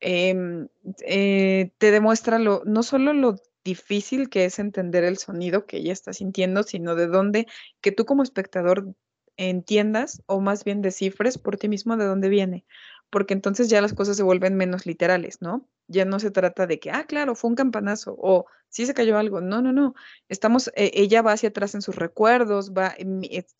[0.00, 0.68] Em,
[1.06, 6.12] eh, te demuestra no solo lo difícil que es entender el sonido que ella está
[6.12, 7.46] sintiendo, sino de dónde,
[7.80, 8.94] que tú como espectador
[9.36, 12.64] entiendas o más bien descifres por ti mismo de dónde viene,
[13.10, 15.68] porque entonces ya las cosas se vuelven menos literales, ¿no?
[15.88, 19.18] Ya no se trata de que, ah, claro, fue un campanazo o sí se cayó
[19.18, 19.40] algo.
[19.40, 19.94] No, no, no.
[20.28, 22.94] Estamos, eh, ella va hacia atrás en sus recuerdos, va,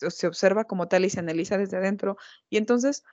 [0.08, 2.16] se observa como tal y se analiza desde adentro
[2.48, 3.04] y entonces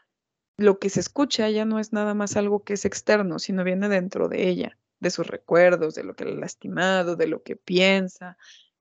[0.57, 3.89] lo que se escucha ya no es nada más algo que es externo, sino viene
[3.89, 7.55] dentro de ella de sus recuerdos, de lo que le ha lastimado, de lo que
[7.55, 8.38] piensa.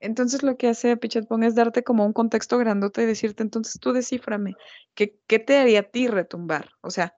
[0.06, 3.92] Entonces lo que hace Pichatpong es darte como un contexto grandote y decirte, entonces tú
[3.92, 4.54] desciframe,
[4.94, 6.70] ¿qué, ¿qué te haría a ti retumbar?
[6.80, 7.16] O sea,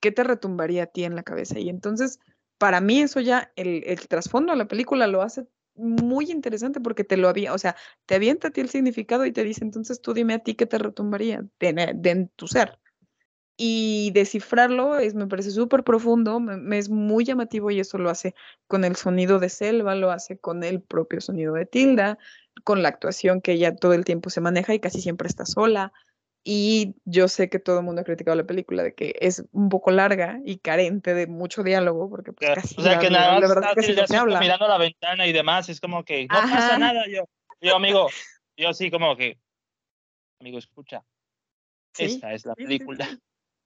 [0.00, 1.58] ¿qué te retumbaría a ti en la cabeza?
[1.58, 2.20] Y entonces,
[2.58, 7.04] para mí eso ya, el, el trasfondo de la película lo hace muy interesante porque
[7.04, 7.76] te lo había, o sea,
[8.06, 10.66] te avienta a ti el significado y te dice, entonces tú dime a ti qué
[10.66, 12.78] te retumbaría de, de en tu ser
[13.56, 18.34] y descifrarlo es, me parece súper profundo, me, es muy llamativo y eso lo hace
[18.66, 22.18] con el sonido de Selva, lo hace con el propio sonido de Tilda,
[22.64, 25.92] con la actuación que ella todo el tiempo se maneja y casi siempre está sola.
[26.48, 29.68] Y yo sé que todo el mundo ha criticado la película de que es un
[29.68, 33.48] poco larga y carente de mucho diálogo, porque pues casi o sea, que nada la
[33.48, 34.38] verdad es que se habla.
[34.38, 37.02] mirando la ventana y demás, es como que no pasa nada.
[37.08, 37.24] Yo,
[37.60, 38.06] yo, amigo,
[38.56, 39.40] yo sí como que,
[40.40, 41.02] amigo, escucha,
[41.98, 43.08] esta es la película.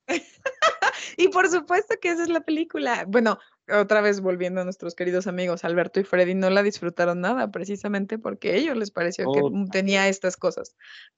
[1.16, 3.04] y por supuesto que esa es la película.
[3.06, 3.38] Bueno,
[3.72, 8.18] otra vez volviendo a nuestros queridos amigos Alberto y Freddy, no la disfrutaron nada precisamente
[8.18, 9.40] porque a ellos les pareció que
[9.70, 10.76] tenía estas cosas.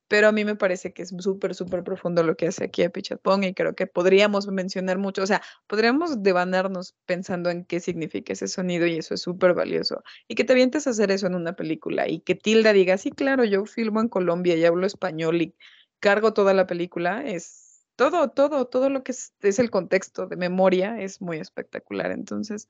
[0.08, 2.90] Pero a mí me parece que es súper, súper profundo lo que hace aquí a
[2.90, 8.32] Pichatpong y creo que podríamos mencionar mucho, o sea, podríamos devanarnos pensando en qué significa
[8.32, 10.02] ese sonido y eso es súper valioso.
[10.28, 13.10] Y que te avientes a hacer eso en una película y que Tilda diga, sí,
[13.10, 15.54] claro, yo filmo en Colombia y hablo español y
[16.00, 17.61] cargo toda la película, es
[17.96, 22.10] todo, todo, todo lo que es, el contexto de memoria es muy espectacular.
[22.10, 22.68] Entonces,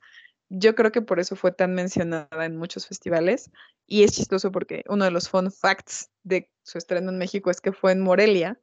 [0.49, 3.51] yo creo que por eso fue tan mencionada en muchos festivales.
[3.85, 7.61] Y es chistoso porque uno de los fun facts de su estreno en México es
[7.61, 8.59] que fue en Morelia,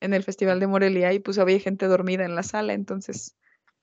[0.00, 2.72] en el Festival de Morelia, y pues había gente dormida en la sala.
[2.72, 3.36] Entonces,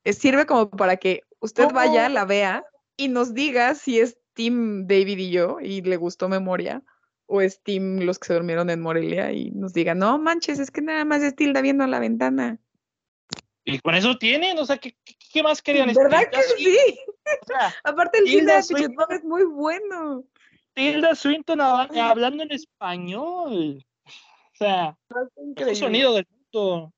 [0.06, 2.66] sirve como para que usted vaya, la vea
[2.98, 6.84] y nos diga si es Team David y yo y le gustó memoria
[7.30, 10.82] o Steam los que se durmieron en Morelia y nos digan, no manches, es que
[10.82, 12.60] nada más es Tilda viendo la ventana.
[13.64, 14.98] Y con eso tienen, o sea, ¿qué,
[15.32, 15.94] qué más querían?
[15.94, 17.00] ¿Verdad que sí?
[17.84, 20.24] Aparte el Tilda Swinton es muy bueno.
[20.74, 23.86] Tilda Swinton hablando en español.
[24.06, 24.98] O sea,
[25.56, 26.94] el sonido del mundo.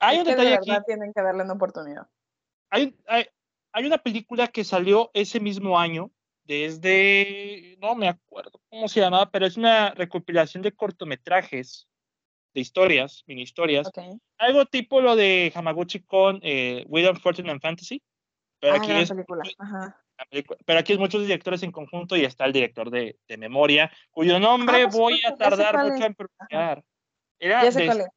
[0.00, 0.70] Hay un detalle aquí.
[0.86, 2.08] tienen que darle una oportunidad.
[2.70, 3.26] Hay, hay,
[3.72, 6.10] hay una película que salió ese mismo año
[6.44, 11.88] desde, no me acuerdo cómo se llamaba, pero es una recopilación de cortometrajes,
[12.54, 13.88] de historias, mini historias.
[13.88, 13.98] Ok.
[14.38, 18.02] Algo tipo lo de Hamaguchi con eh, Wheel Fortune and Fantasy.
[18.60, 19.12] Pero Ah, aquí es.
[19.58, 20.00] Ajá.
[20.64, 24.38] Pero aquí es muchos directores en conjunto y está el director de, de memoria, cuyo
[24.38, 26.84] nombre por voy supuesto, a tardar mucho en pronunciar.
[27.38, 28.08] Era de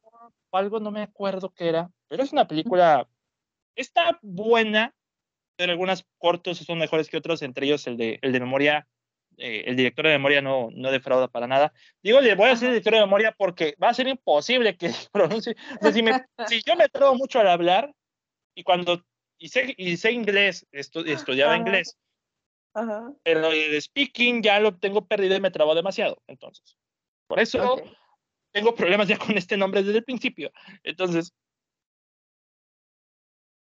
[0.51, 3.07] algo, no me acuerdo qué era, pero es una película,
[3.75, 4.95] está buena,
[5.57, 8.87] pero algunos cortos son mejores que otros, entre ellos el de, el de memoria.
[9.39, 11.71] eh, el director de memoria no, no defrauda para nada.
[12.01, 15.55] Digo, le voy a decir director de memoria porque va a ser imposible que pronuncie.
[15.79, 16.13] O sea, si, me-
[16.47, 17.93] si yo me trabo mucho al hablar
[18.55, 19.03] y cuando
[19.39, 21.61] y sé, y sé inglés, estu- estudiaba Ajá.
[21.61, 21.97] inglés,
[22.73, 23.11] Ajá.
[23.23, 26.21] pero el speaking ya lo tengo perdido y me trabo demasiado.
[26.27, 26.75] Entonces,
[27.27, 27.83] por eso Ok.
[28.51, 30.51] tengo problemas ya con este nombre desde el principio.
[30.83, 31.31] Entonces,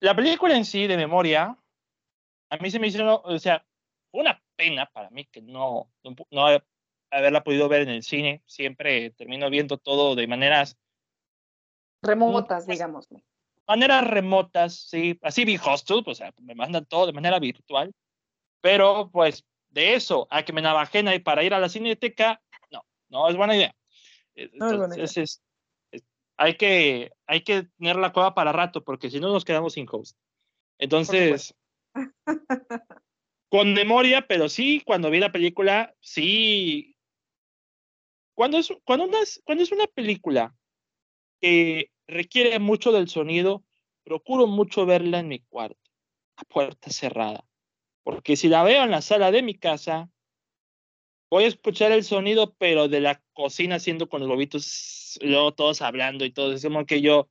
[0.02, 1.58] la película en sí de memoria,
[2.54, 3.66] a mí se me hizo, o sea,
[4.12, 6.48] una pena para mí que no, no,
[7.10, 8.44] haberla podido ver en el cine.
[8.46, 10.78] Siempre termino viendo todo de maneras,
[12.04, 13.08] Remotas, digamos.
[13.66, 17.94] maneras remotas, sí, así vi Hostel, pues, o sea, me mandan todo de manera virtual,
[18.62, 22.86] pero pues de eso a que me navajen ahí para ir a la cineteca, no,
[23.08, 23.76] no es buena idea.
[24.36, 25.06] No es buena idea.
[25.06, 25.42] Es-
[26.36, 29.88] hay, que, hay que tener la cueva para rato, porque si no nos quedamos sin
[29.90, 30.18] host.
[30.78, 31.56] Entonces,
[33.50, 36.96] con memoria, pero sí, cuando vi la película, sí.
[38.36, 40.56] Cuando es, cuando una, cuando es una película
[41.40, 43.64] que requiere mucho del sonido,
[44.04, 45.92] procuro mucho verla en mi cuarto,
[46.38, 47.46] a puerta cerrada.
[48.04, 50.10] Porque si la veo en la sala de mi casa,
[51.30, 55.54] voy a escuchar el sonido, pero de la cocina haciendo con los bobitos, y luego
[55.54, 56.54] todos hablando y todo.
[56.54, 57.30] Es que yo.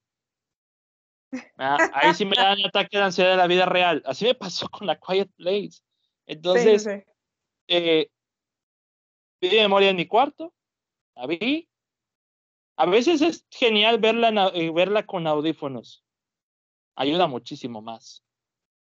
[1.59, 4.03] Ah, ahí sí me da un ataque de ansiedad de la vida real.
[4.07, 5.71] Así me pasó con la Quiet Place.
[5.71, 5.83] Sí,
[6.27, 6.91] Entonces, sí.
[7.69, 8.11] eh,
[9.41, 10.55] vi memoria en mi cuarto,
[11.15, 11.69] la vi.
[12.77, 16.05] A veces es genial verla, en eh, verla con audífonos.
[16.95, 18.25] Ayuda muchísimo más.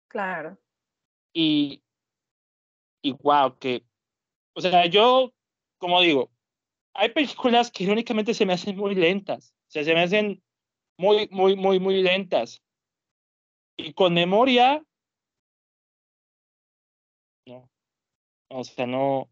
[0.08, 0.58] Claro.
[1.32, 1.82] Y,
[3.02, 3.84] y wow, que,
[4.54, 5.32] o sea, yo,
[5.78, 6.30] como digo,
[6.94, 9.54] hay películas que irónicamente se me hacen muy lentas.
[9.68, 10.42] O sea, se me hacen
[10.98, 12.62] muy, muy, muy, muy lentas.
[13.76, 14.84] Y con memoria,
[17.46, 17.70] no.
[18.50, 19.28] O sea, no, no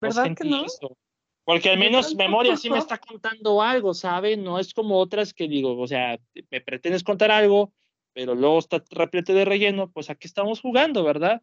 [0.00, 0.64] ¿Verdad que no?
[0.64, 0.96] eso.
[1.44, 4.36] Porque al menos memoria sí me está contando algo, ¿sabe?
[4.36, 6.20] No es como otras que digo, o sea,
[6.50, 7.72] me pretendes contar algo,
[8.12, 11.42] pero luego está repleto de relleno, pues aquí estamos jugando, ¿verdad?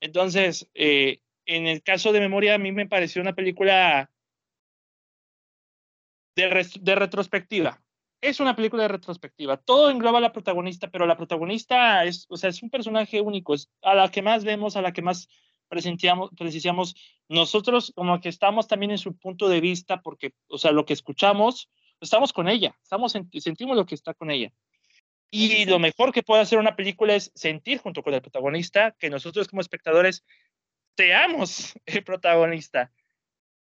[0.00, 4.10] Entonces, eh, en el caso de memoria, a mí me pareció una película
[6.36, 7.83] de, res- de retrospectiva.
[8.20, 9.56] Es una película de retrospectiva.
[9.58, 13.54] Todo engloba a la protagonista, pero la protagonista es, o sea, es un personaje único,
[13.54, 15.28] es a la que más vemos, a la que más
[15.68, 16.94] presenciamos, presenciamos.
[17.28, 20.94] Nosotros como que estamos también en su punto de vista, porque, o sea, lo que
[20.94, 21.68] escuchamos,
[22.00, 24.50] estamos con ella, estamos en- sentimos lo que está con ella.
[25.30, 29.10] Y lo mejor que puede hacer una película es sentir junto con el protagonista, que
[29.10, 30.24] nosotros como espectadores
[30.96, 32.92] seamos el protagonista.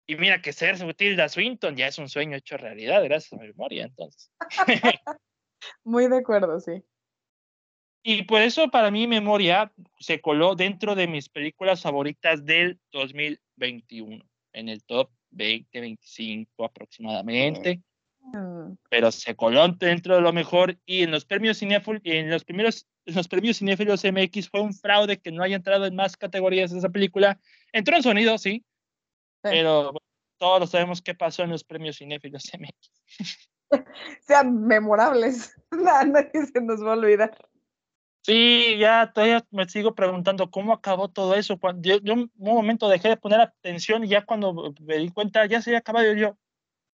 [0.08, 3.48] Y mira que ser Tilda Swinton ya es un sueño hecho realidad, gracias a mi
[3.48, 4.32] memoria, entonces.
[5.84, 6.82] Muy de acuerdo, sí.
[8.02, 9.70] Y por eso para mí Memoria
[10.00, 14.24] se coló dentro de mis películas favoritas del 2021,
[14.54, 17.82] en el top 20-25 aproximadamente,
[18.32, 22.86] Mm, pero se coló dentro de lo mejor y en los premios en los primeros
[23.06, 26.72] en los premios cinéfilos MX fue un fraude que no haya entrado en más categorías
[26.72, 27.40] esa película.
[27.72, 28.64] Entró en sonido, sí,
[29.42, 29.98] pero bueno,
[30.38, 32.90] todos sabemos qué pasó en los premios cinéfilos MX.
[34.26, 35.54] Sean memorables.
[35.70, 37.36] Nada, nadie se nos va a olvidar.
[38.22, 41.58] Sí, ya todavía me sigo preguntando cómo acabó todo eso.
[41.58, 45.46] Cuando yo, yo un momento dejé de poner atención y ya cuando me di cuenta
[45.46, 46.36] ya se había acabado yo,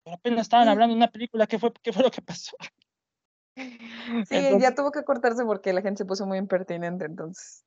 [0.05, 2.57] pero apenas estaban hablando de una película, ¿qué fue, qué fue lo que pasó?
[3.57, 7.65] Sí, Entonces- ya tuvo que cortarse porque la gente se puso muy impertinente, entonces.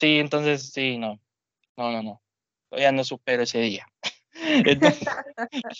[0.00, 1.20] Sí, entonces sí, no,
[1.76, 2.22] no, no, no,
[2.74, 3.86] todavía no supero ese día.
[4.66, 5.08] Entonces,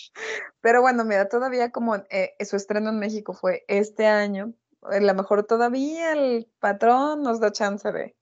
[0.61, 5.13] Pero bueno, mira, todavía como eh, su estreno en México fue este año, a lo
[5.13, 8.15] mejor todavía el patrón nos da chance de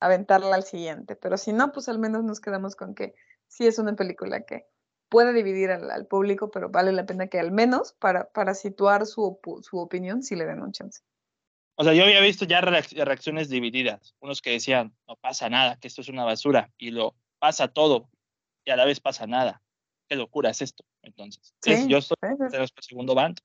[0.00, 3.14] aventarla al siguiente, pero si no, pues al menos nos quedamos con que
[3.48, 4.66] sí es una película que
[5.08, 9.06] puede dividir al, al público, pero vale la pena que al menos para, para situar
[9.06, 11.00] su, su opinión sí le den un chance.
[11.76, 15.76] o sea, yo había visto ya reac- reacciones divididas, unos que decían, no pasa nada,
[15.80, 18.10] que esto es una basura, y lo pasa todo,
[18.68, 19.62] y a la vez pasa nada.
[20.08, 20.84] Qué locura es esto.
[21.02, 22.14] Entonces, es- yo sí.
[22.20, 23.38] en nuestro segundo band.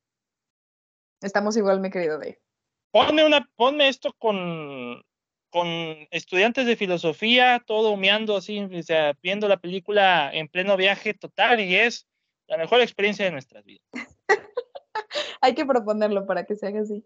[1.21, 2.41] Estamos igual, mi querido Dave.
[2.91, 5.01] Ponme, una, ponme esto con,
[5.49, 5.67] con
[6.11, 11.61] estudiantes de filosofía, todo humeando así, o sea, viendo la película en pleno viaje total
[11.61, 12.05] y es
[12.47, 13.87] la mejor experiencia de nuestras vidas.
[15.41, 17.05] Hay que proponerlo para que se haga así.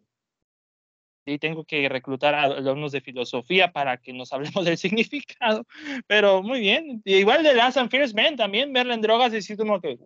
[1.28, 5.66] Sí, tengo que reclutar a alumnos de filosofía para que nos hablemos del significado,
[6.08, 7.02] pero muy bien.
[7.04, 10.00] igual de Last and Fierce Men, también verla en drogas y decir como que,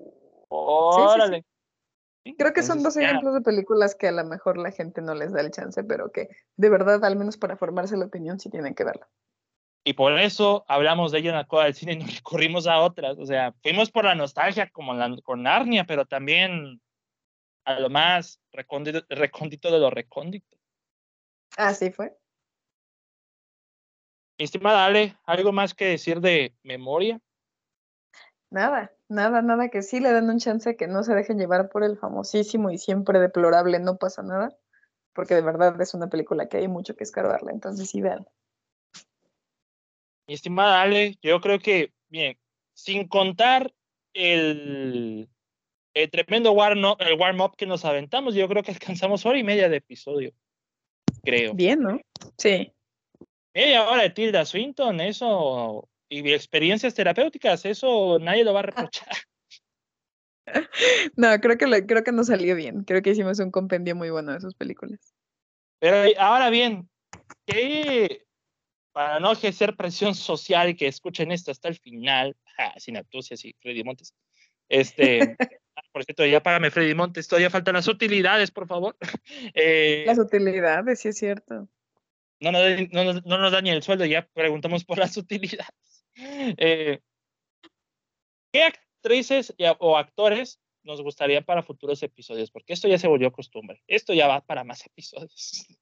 [0.50, 1.46] órale.
[2.40, 5.32] Creo que son dos ejemplos de películas que a lo mejor la gente no les
[5.32, 8.74] da el chance, pero que de verdad, al menos para formarse la opinión, sí tienen
[8.74, 9.08] que verla.
[9.84, 12.80] Y por eso hablamos de ella en la coda del cine y nos recurrimos a
[12.80, 13.20] otras.
[13.20, 16.82] O sea, fuimos por la nostalgia como la, con Narnia, pero también
[17.66, 20.61] a lo más recóndito, recóndito de lo recóndito.
[21.58, 22.18] Así fue.
[24.38, 27.22] Estimada Ale, ¿algo más que decir de memoria?
[28.50, 31.84] Nada, nada, nada que sí le dan un chance que no se dejen llevar por
[31.84, 34.58] el famosísimo y siempre deplorable No pasa nada,
[35.14, 38.28] porque de verdad es una película que hay mucho que escarbarle, entonces sí vean.
[40.28, 42.38] Mi estimada Ale, yo creo que, bien,
[42.74, 43.74] sin contar
[44.14, 45.30] el,
[45.94, 49.78] el tremendo warm-up warm que nos aventamos, yo creo que alcanzamos hora y media de
[49.78, 50.34] episodio,
[51.24, 51.54] creo.
[51.54, 52.00] Bien, ¿no?
[52.38, 52.72] Sí.
[53.54, 59.08] Media hora de Tilda Swinton, eso y experiencias terapéuticas, eso nadie lo va a reprochar.
[61.16, 62.84] No, creo que, creo que nos salió bien.
[62.84, 65.14] Creo que hicimos un compendio muy bueno de sus películas.
[65.80, 66.90] Pero ahora bien,
[67.46, 68.26] que
[68.92, 72.36] para no ejercer presión social y que escuchen esto hasta el final,
[72.78, 74.14] sin actucias y Freddy Montes,
[74.68, 75.36] este, ah,
[75.92, 78.98] por cierto, ya págame Freddy Montes, todavía faltan las utilidades, por favor.
[79.54, 81.68] Eh, las utilidades, sí es cierto.
[82.40, 82.62] No nos,
[82.92, 86.06] no, no nos da ni el sueldo, ya preguntamos por las utilidades.
[86.16, 87.00] Eh,
[88.52, 92.52] ¿Qué actrices o actores nos gustaría para futuros episodios?
[92.52, 93.82] Porque esto ya se volvió costumbre.
[93.88, 95.66] Esto ya va para más episodios.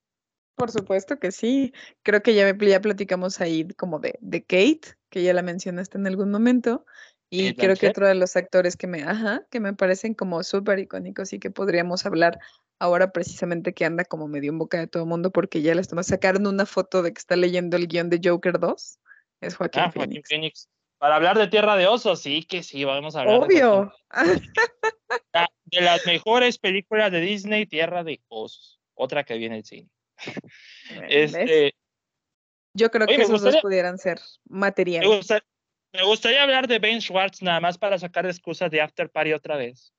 [0.55, 1.73] Por supuesto que sí.
[2.03, 6.05] Creo que ya, ya platicamos ahí como de, de Kate, que ya la mencionaste en
[6.05, 6.85] algún momento.
[7.29, 10.79] Y creo que otro de los actores que me, ajá, que me parecen como súper
[10.79, 12.39] icónicos y que podríamos hablar
[12.79, 15.81] ahora precisamente que anda como medio en boca de todo el mundo porque ya le
[15.81, 18.99] estamos sacando una foto de que está leyendo el guion de Joker 2
[19.41, 20.69] es Joaquín, ah, Phoenix.
[20.97, 23.41] Para hablar de Tierra de Osos, sí que sí, vamos a hablar.
[23.41, 23.93] Obvio.
[25.71, 28.79] De, las mejores películas de Disney, Tierra de Osos.
[28.95, 29.89] Otra que viene el cine.
[31.07, 31.75] Este,
[32.73, 34.19] Yo creo que esos dos pudieran ser
[34.49, 35.07] materiales.
[35.07, 35.45] Me, gustaría
[36.39, 39.93] hablar de Ben Schwartz nada más para sacar excusas de After Party otra vez.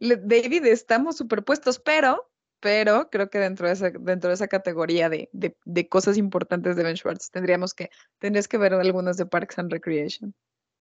[0.00, 2.30] David, estamos superpuestos, pero
[2.64, 6.82] pero creo que dentro de esa, dentro de esa categoría de, de, cosas importantes de
[6.82, 10.34] Ben Schwartz tendríamos que, tendrías que ver algunas de Parks and Recreation.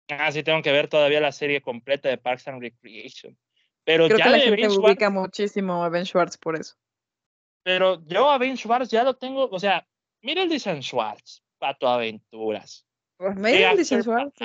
[0.07, 3.37] Ah, sí, tengo que ver todavía la serie completa de Parks and Recreation.
[3.83, 6.75] Pero creo ya que la gente ubica muchísimo a Ben Schwartz por eso.
[7.63, 9.85] Pero yo a Ben Schwartz ya lo tengo, o sea,
[10.21, 12.86] mira el de San Schwartz, Pato Aventuras.
[13.17, 14.35] Pues mira el de San Schwartz.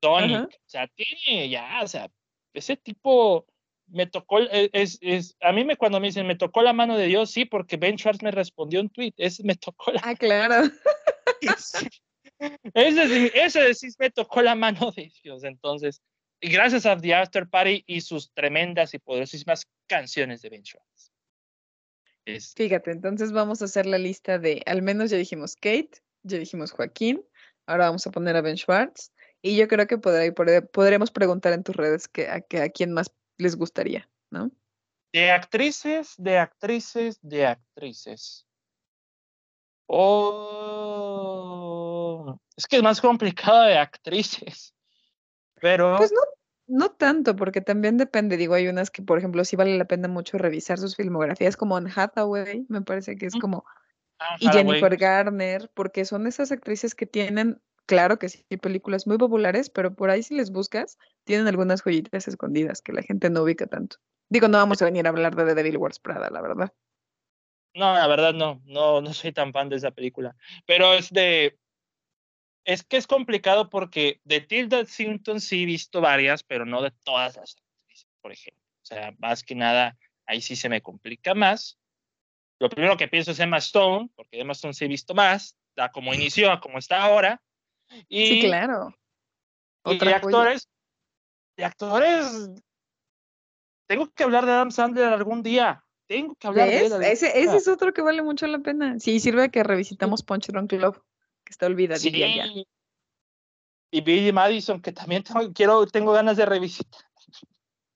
[0.00, 2.10] Tonic, o sea, tiene ya, o sea,
[2.52, 3.46] ese tipo
[3.86, 6.96] me tocó, e, es, es, a mí me cuando me dicen, me tocó la mano
[6.96, 10.14] de Dios, sí, porque Ben Schwartz me respondió un tweet, es me tocó la Ah,
[10.14, 10.70] claro.
[12.74, 16.02] ese, ese sí me tocó la mano de Dios, entonces,
[16.40, 21.12] y gracias a The After Party y sus tremendas y poderosísimas canciones de Ben Schwartz.
[22.56, 25.90] Fíjate, entonces vamos a hacer la lista de, al menos ya dijimos Kate,
[26.22, 27.22] ya dijimos Joaquín,
[27.66, 29.12] ahora vamos a poner a Ben Schwartz,
[29.42, 33.12] y yo creo que podremos preguntar en tus redes que, a, que, a quién más
[33.36, 34.50] les gustaría, ¿no?
[35.12, 38.46] De actrices, de actrices, de actrices.
[39.86, 40.74] Oh,
[42.56, 44.74] es que es más complicado de actrices.
[45.60, 45.98] Pero.
[45.98, 46.22] Pues no,
[46.66, 48.36] no tanto, porque también depende.
[48.36, 51.76] Digo, hay unas que, por ejemplo, sí vale la pena mucho revisar sus filmografías, como
[51.76, 53.64] Anne Hathaway, me parece que es como.
[54.40, 59.70] Y Jennifer Garner, porque son esas actrices que tienen claro que sí, películas muy populares,
[59.70, 63.66] pero por ahí si les buscas, tienen algunas joyitas escondidas que la gente no ubica
[63.66, 63.96] tanto.
[64.28, 66.72] Digo, no vamos a venir a hablar de The Devil Wears Prada, la verdad.
[67.74, 70.36] No, la verdad no, no, no soy tan fan de esa película.
[70.64, 71.58] Pero es de,
[72.64, 76.92] es que es complicado porque de Tilda Swinton sí he visto varias, pero no de
[77.04, 78.62] todas las actrices, por ejemplo.
[78.82, 81.78] O sea, más que nada, ahí sí se me complica más.
[82.64, 85.92] Lo primero que pienso es Emma Stone, porque Emma Stone sí he visto más, da
[85.92, 87.42] como inició a como está ahora.
[88.08, 88.96] Y, sí, claro.
[89.84, 90.66] y actores,
[91.58, 92.50] de actores,
[93.86, 95.84] tengo que hablar de Adam Sandler algún día.
[96.06, 97.02] Tengo que hablar de él.
[97.02, 98.98] Ese, ese, es otro que vale mucho la pena.
[98.98, 101.02] Sí, sirve que revisitamos Punch Drunk Love,
[101.44, 102.34] que está olvidadilla sí.
[102.34, 102.64] ya.
[103.90, 107.02] Y Billy Madison, que también tengo, quiero, tengo ganas de revisitar.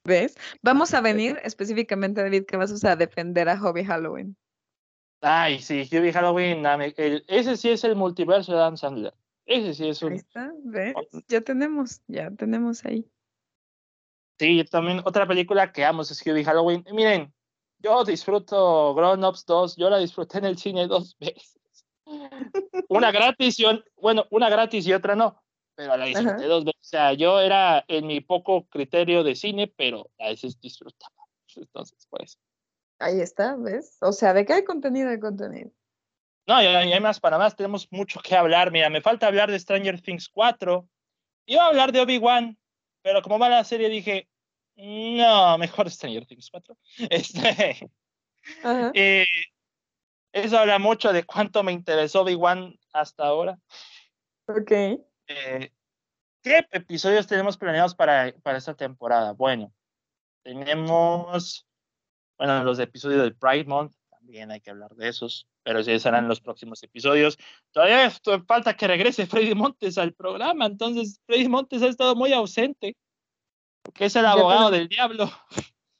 [0.05, 0.37] ¿Ves?
[0.61, 4.37] Vamos a venir específicamente, David, que vas a defender a Hobby Halloween.
[5.21, 6.65] Ay, sí, Hubie Halloween.
[7.27, 9.15] ese sí es el multiverso de Dan Sandler.
[9.47, 10.13] Ese sí es un.
[10.13, 10.95] Ahí está, ¿ves?
[11.27, 13.11] Ya tenemos, ya tenemos ahí.
[14.39, 16.85] Sí, también otra película que amo es Hubie Halloween.
[16.93, 17.33] miren,
[17.79, 21.59] yo disfruto Grown Ups 2, yo la disfruté en el cine dos veces.
[22.89, 23.65] Una gratis y
[23.97, 25.43] bueno, una gratis y otra no,
[25.75, 26.81] pero la disfruté dos veces.
[26.81, 31.15] O sea, yo era en mi poco criterio de cine, pero a veces disfrutaba.
[31.57, 32.39] Entonces, pues.
[32.99, 33.97] Ahí está, ¿ves?
[34.01, 35.71] O sea, ¿de qué hay contenido de contenido?
[36.47, 38.71] No, y hay más para más, tenemos mucho que hablar.
[38.71, 40.89] Mira, me falta hablar de Stranger Things 4.
[41.47, 42.59] Iba a hablar de Obi-Wan,
[43.03, 44.29] pero como va la serie dije,
[44.77, 46.77] no, mejor Stranger Things 4.
[47.11, 47.91] Este,
[48.95, 49.27] eh,
[50.33, 53.59] eso habla mucho de cuánto me interesó Obi-Wan hasta ahora.
[54.47, 54.71] Ok.
[54.71, 55.71] Eh,
[56.43, 59.33] ¿Qué episodios tenemos planeados para, para esta temporada?
[59.33, 59.73] Bueno,
[60.43, 61.68] tenemos,
[62.39, 66.29] bueno, los episodios del Pride Month, también hay que hablar de esos pero sí serán
[66.29, 67.37] los próximos episodios.
[67.73, 68.11] Todavía
[68.47, 72.97] falta que regrese Freddy Montes al programa, entonces Freddy Montes ha estado muy ausente,
[73.83, 75.31] porque es el abogado del diablo.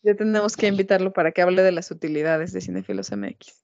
[0.01, 3.63] Ya tenemos que invitarlo para que hable de las utilidades de Cinefilos MX.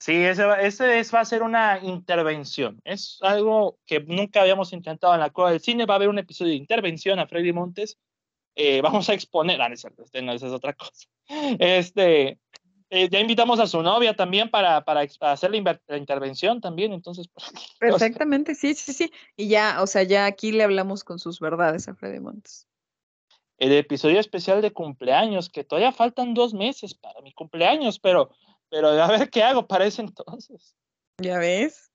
[0.00, 2.80] Sí, ese, ese va a ser una intervención.
[2.82, 5.86] Es algo que nunca habíamos intentado en la Cueva del Cine.
[5.86, 7.96] Va a haber un episodio de intervención a Freddy Montes.
[8.54, 11.08] Eh, vamos a exponer, ah, no, este no, esa es otra cosa.
[11.58, 12.38] Este,
[12.90, 17.30] eh, ya invitamos a su novia también para, para hacer la, intervención también, entonces.
[17.80, 19.12] Perfectamente, sí, sí, sí.
[19.34, 22.66] Y ya, o sea, ya aquí le hablamos con sus verdades a Freddy Montes.
[23.56, 28.30] El episodio especial de cumpleaños, que todavía faltan dos meses para mi cumpleaños, pero,
[28.68, 30.74] pero a ver qué hago para ese entonces.
[31.18, 31.91] Ya ves.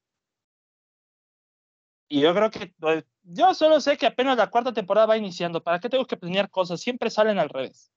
[2.10, 5.62] Y yo creo que pues, yo solo sé que apenas la cuarta temporada va iniciando.
[5.62, 6.80] ¿Para qué tengo que planear cosas?
[6.80, 7.92] Siempre salen al revés.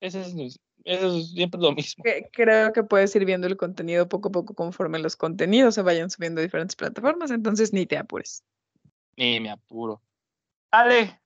[0.00, 2.04] Ese es eso es siempre lo mismo.
[2.32, 6.10] Creo que puedes ir viendo el contenido poco a poco conforme los contenidos se vayan
[6.10, 8.42] subiendo a diferentes plataformas, entonces ni te apures.
[9.16, 10.00] Ni me apuro.
[10.70, 11.20] Ale,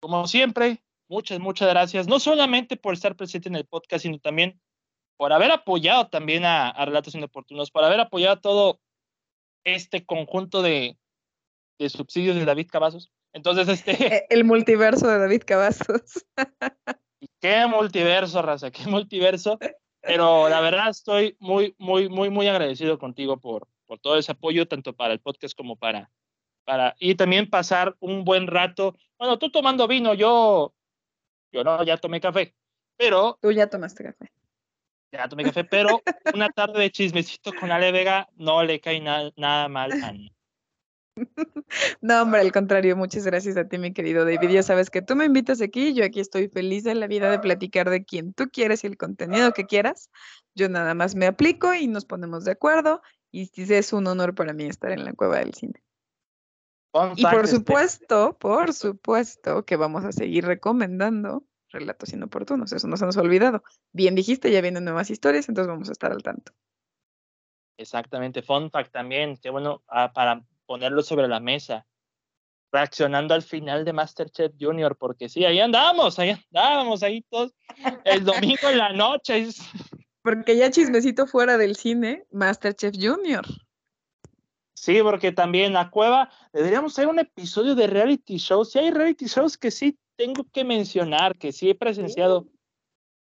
[0.00, 2.06] como siempre, muchas, muchas gracias.
[2.06, 4.60] No solamente por estar presente en el podcast, sino también
[5.16, 8.80] por haber apoyado también a, Relatos Inoportunos, por haber apoyado todo
[9.64, 10.98] este conjunto de,
[11.78, 13.12] de subsidios de David Cavazos.
[13.32, 13.92] Entonces, este.
[14.14, 16.24] E, el multiverso de David Cavazos.
[17.40, 19.58] qué multiverso, raza, qué multiverso.
[20.06, 24.68] Pero la verdad estoy muy, muy, muy, muy agradecido contigo por, por todo ese apoyo,
[24.68, 26.10] tanto para el podcast como para,
[26.64, 28.94] para, y también pasar un buen rato.
[29.18, 30.74] Bueno, tú tomando vino, yo,
[31.52, 32.54] yo no, ya tomé café,
[32.98, 33.38] pero.
[33.40, 34.30] Tú ya tomaste café.
[35.10, 36.02] Ya tomé café, pero
[36.34, 40.12] una tarde de chismecito con Ale Vega no le cae nada mal a
[42.00, 44.50] No, hombre, al contrario, muchas gracias a ti, mi querido David.
[44.50, 47.38] Ya sabes que tú me invitas aquí, yo aquí estoy feliz de la vida de
[47.38, 50.10] platicar de quien tú quieres y el contenido que quieras.
[50.54, 54.52] Yo nada más me aplico y nos ponemos de acuerdo y es un honor para
[54.52, 55.82] mí estar en la cueva del cine.
[57.16, 62.96] Y por este supuesto, por supuesto que vamos a seguir recomendando relatos inoportunos, eso no
[62.96, 63.64] se nos ha olvidado.
[63.92, 66.52] Bien dijiste, ya vienen nuevas historias, entonces vamos a estar al tanto.
[67.76, 71.86] Exactamente, fun fact también, que bueno, ah, para ponerlo sobre la mesa,
[72.72, 77.54] reaccionando al final de Masterchef Junior, porque sí, ahí andábamos, ahí andábamos, ahí todos,
[78.04, 79.48] el domingo en la noche.
[80.22, 83.44] Porque ya chismecito fuera del cine, Masterchef Junior.
[84.74, 88.72] Sí, porque también la cueva, deberíamos hacer un episodio de reality shows.
[88.72, 92.46] Sí, hay reality shows que sí tengo que mencionar, que sí he presenciado.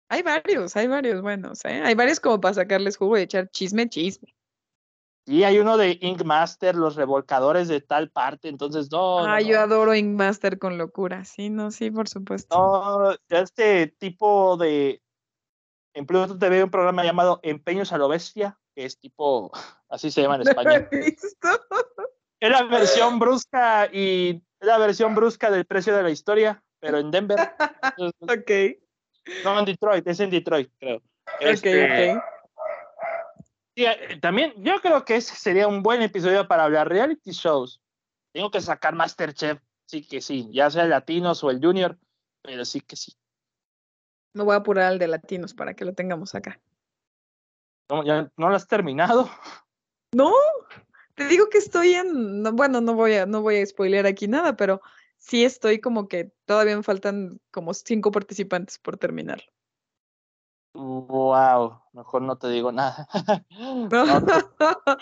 [0.08, 1.82] Hay varios, hay varios buenos, ¿eh?
[1.84, 4.34] Hay varios como para sacarles jugo y echar chisme, chisme.
[5.26, 9.20] Y hay uno de Ink Master, los revolcadores de tal parte, entonces no.
[9.20, 12.54] Ah, yo adoro Ink Master con locura, sí, no, sí, por supuesto.
[12.54, 15.00] No, este tipo de.
[15.94, 19.50] En Pluto TV un programa llamado Empeños a lo Bestia, que es tipo,
[19.88, 20.88] así se llama en español.
[20.90, 26.98] Es la versión brusca y es la versión brusca del precio de la historia, pero
[26.98, 27.38] en Denver.
[28.20, 28.50] ok.
[29.42, 30.96] No, en Detroit, es en Detroit, creo.
[30.96, 32.22] Ok, este, ok.
[33.76, 37.80] Eh, también yo creo que ese sería un buen episodio para hablar reality shows.
[38.32, 41.98] Tengo que sacar Masterchef, sí que sí, ya sea el Latinos o el Junior,
[42.42, 43.12] pero sí que sí.
[44.32, 46.60] Me voy a apurar al de Latinos para que lo tengamos acá.
[47.88, 49.28] ¿No, ya, ¿no lo has terminado?
[50.12, 50.32] No,
[51.14, 54.56] te digo que estoy en, bueno, no voy a, no voy a spoilear aquí nada,
[54.56, 54.80] pero
[55.18, 59.52] sí estoy como que todavía me faltan como cinco participantes por terminarlo.
[60.74, 63.08] Wow, mejor no te digo nada.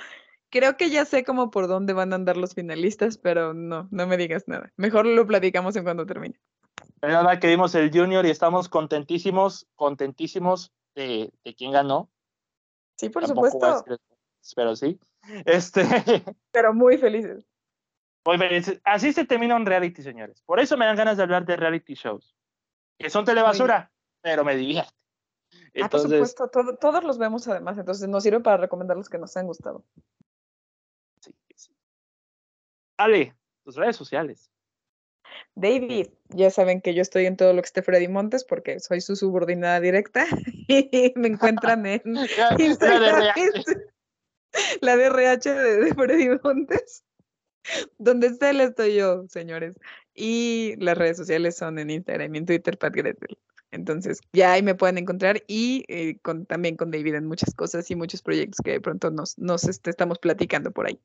[0.51, 4.07] Creo que ya sé como por dónde van a andar los finalistas, pero no, no
[4.07, 4.71] me digas nada.
[4.77, 6.39] Mejor lo platicamos en cuando termine.
[7.01, 12.11] Nada que vimos el Junior y estamos contentísimos, contentísimos de, de quién ganó.
[12.99, 13.85] Sí, por supuesto.
[14.55, 15.01] pero sí.
[15.47, 15.83] Este,
[16.53, 17.47] Pero muy felices.
[18.27, 18.81] muy felices.
[18.85, 20.43] Así se termina un reality, señores.
[20.43, 22.37] Por eso me dan ganas de hablar de reality shows.
[22.99, 23.91] Que son telebasura,
[24.21, 25.02] pero me divierte.
[25.81, 29.19] Ah, por supuesto, todo- todos los vemos además, entonces nos sirve para recomendar los que
[29.19, 29.85] nos han gustado.
[31.21, 31.75] sí, sí.
[32.99, 33.35] Ale,
[33.65, 34.51] tus redes sociales.
[35.55, 39.01] David, ya saben que yo estoy en todo lo que esté Freddy Montes porque soy
[39.01, 40.27] su subordinada directa
[40.69, 42.03] y me encuentran en
[42.59, 43.33] Instagram,
[44.83, 47.05] la DRH de, de Freddy Montes.
[47.97, 49.75] Donde esté, él estoy yo, señores.
[50.15, 53.39] Y las redes sociales son en Instagram y en Twitter, Pat Gretel.
[53.73, 57.91] Entonces, ya ahí me pueden encontrar y eh, con, también con David en muchas cosas
[57.91, 61.01] y muchos proyectos que de pronto nos, nos este, estamos platicando por ahí.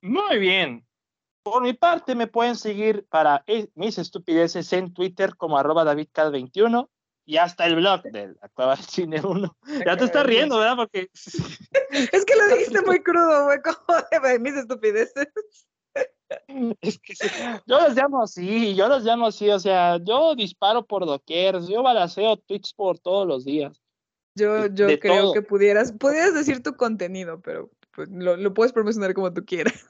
[0.00, 0.86] Muy bien.
[1.42, 6.88] Por mi parte, me pueden seguir para eh, mis estupideces en Twitter como arroba DavidCad21
[7.24, 9.56] y hasta el blog de la Cueva del Cine 1.
[9.86, 10.76] Ya te estás riendo, ¿verdad?
[10.76, 11.10] Porque
[11.90, 15.28] Es que lo dijiste muy crudo, güey, como de mis estupideces.
[16.80, 17.26] Es que sí,
[17.66, 21.82] yo los llamo así, yo los llamo así, o sea, yo disparo por doquier, yo
[21.82, 23.80] balaceo tweets por todos los días.
[24.34, 25.32] Yo, yo de creo todo.
[25.32, 29.88] que pudieras, pudieras decir tu contenido, pero pues, lo, lo puedes promocionar como tú quieras.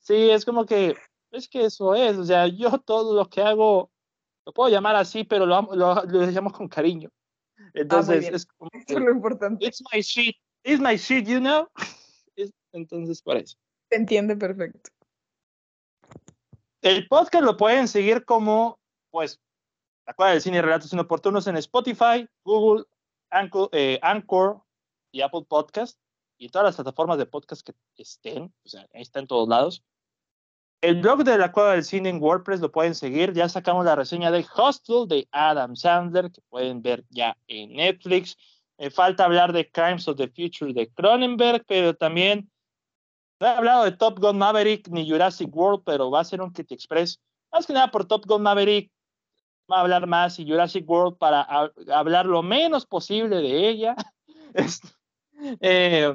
[0.00, 0.96] Sí, es como que,
[1.30, 3.90] es que eso es, o sea, yo todo lo que hago,
[4.44, 7.10] lo puedo llamar así, pero lo, lo, lo llamo con cariño.
[7.74, 8.34] Entonces, bien.
[8.34, 9.64] es como que, es lo importante.
[9.64, 11.68] it's my shit, it's my shit, you know?
[12.36, 13.56] Es- entonces, por eso.
[13.92, 14.90] Entiende perfecto.
[16.80, 19.38] El podcast lo pueden seguir como, pues,
[20.06, 22.84] la Cueva del Cine y Relatos Inoportunos en Spotify, Google,
[23.30, 24.62] Anchor, eh, Anchor
[25.12, 25.98] y Apple Podcast
[26.38, 29.84] y todas las plataformas de podcast que estén, o sea, ahí está en todos lados.
[30.80, 33.32] El blog de la Cueva del Cine en WordPress lo pueden seguir.
[33.34, 38.36] Ya sacamos la reseña de Hostel de Adam Sandler, que pueden ver ya en Netflix.
[38.78, 42.50] Me falta hablar de Crimes of the Future de Cronenberg, pero también
[43.42, 46.52] no he hablado de Top Gun Maverick ni Jurassic World, pero va a ser un
[46.52, 47.20] Kit Express.
[47.52, 48.90] Más que nada por Top Gun Maverick,
[49.70, 53.96] va a hablar más y Jurassic World para ha- hablar lo menos posible de ella.
[55.60, 56.14] Eh,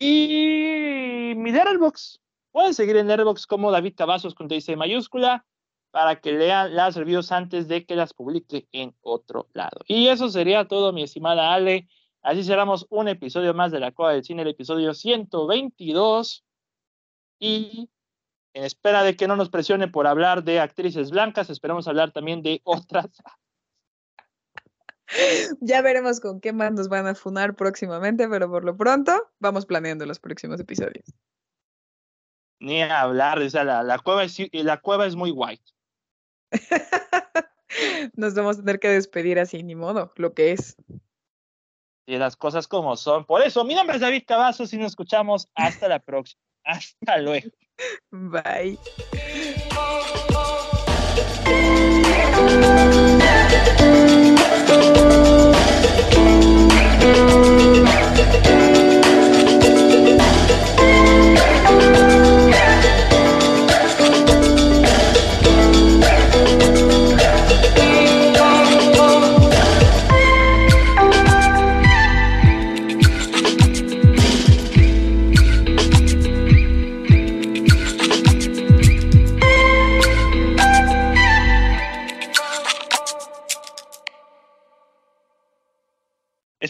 [0.00, 2.18] y mi Letterboxd.
[2.50, 5.46] Pueden seguir en Letterboxd como David Cavazos con TC mayúscula
[5.92, 9.78] para que lean las reviews antes de que las publique en otro lado.
[9.86, 11.86] Y eso sería todo, mi estimada Ale.
[12.22, 16.44] Así cerramos un episodio más de la Cueva del Cine, el episodio 122.
[17.40, 17.90] Y
[18.54, 22.42] en espera de que no nos presione por hablar de actrices blancas, esperamos hablar también
[22.42, 23.06] de otras.
[25.60, 29.66] Ya veremos con qué más nos van a funar próximamente, pero por lo pronto vamos
[29.66, 31.04] planeando los próximos episodios.
[32.60, 35.62] Ni hablar, o sea, la, la cueva, es, la cueva es muy white.
[38.14, 40.76] Nos vamos a tener que despedir así, ni modo, lo que es.
[42.12, 43.24] Y las cosas como son.
[43.24, 46.42] Por eso, mi nombre es David Cavazos y nos escuchamos hasta la próxima.
[46.62, 47.48] Hasta luego.
[48.10, 48.78] Bye.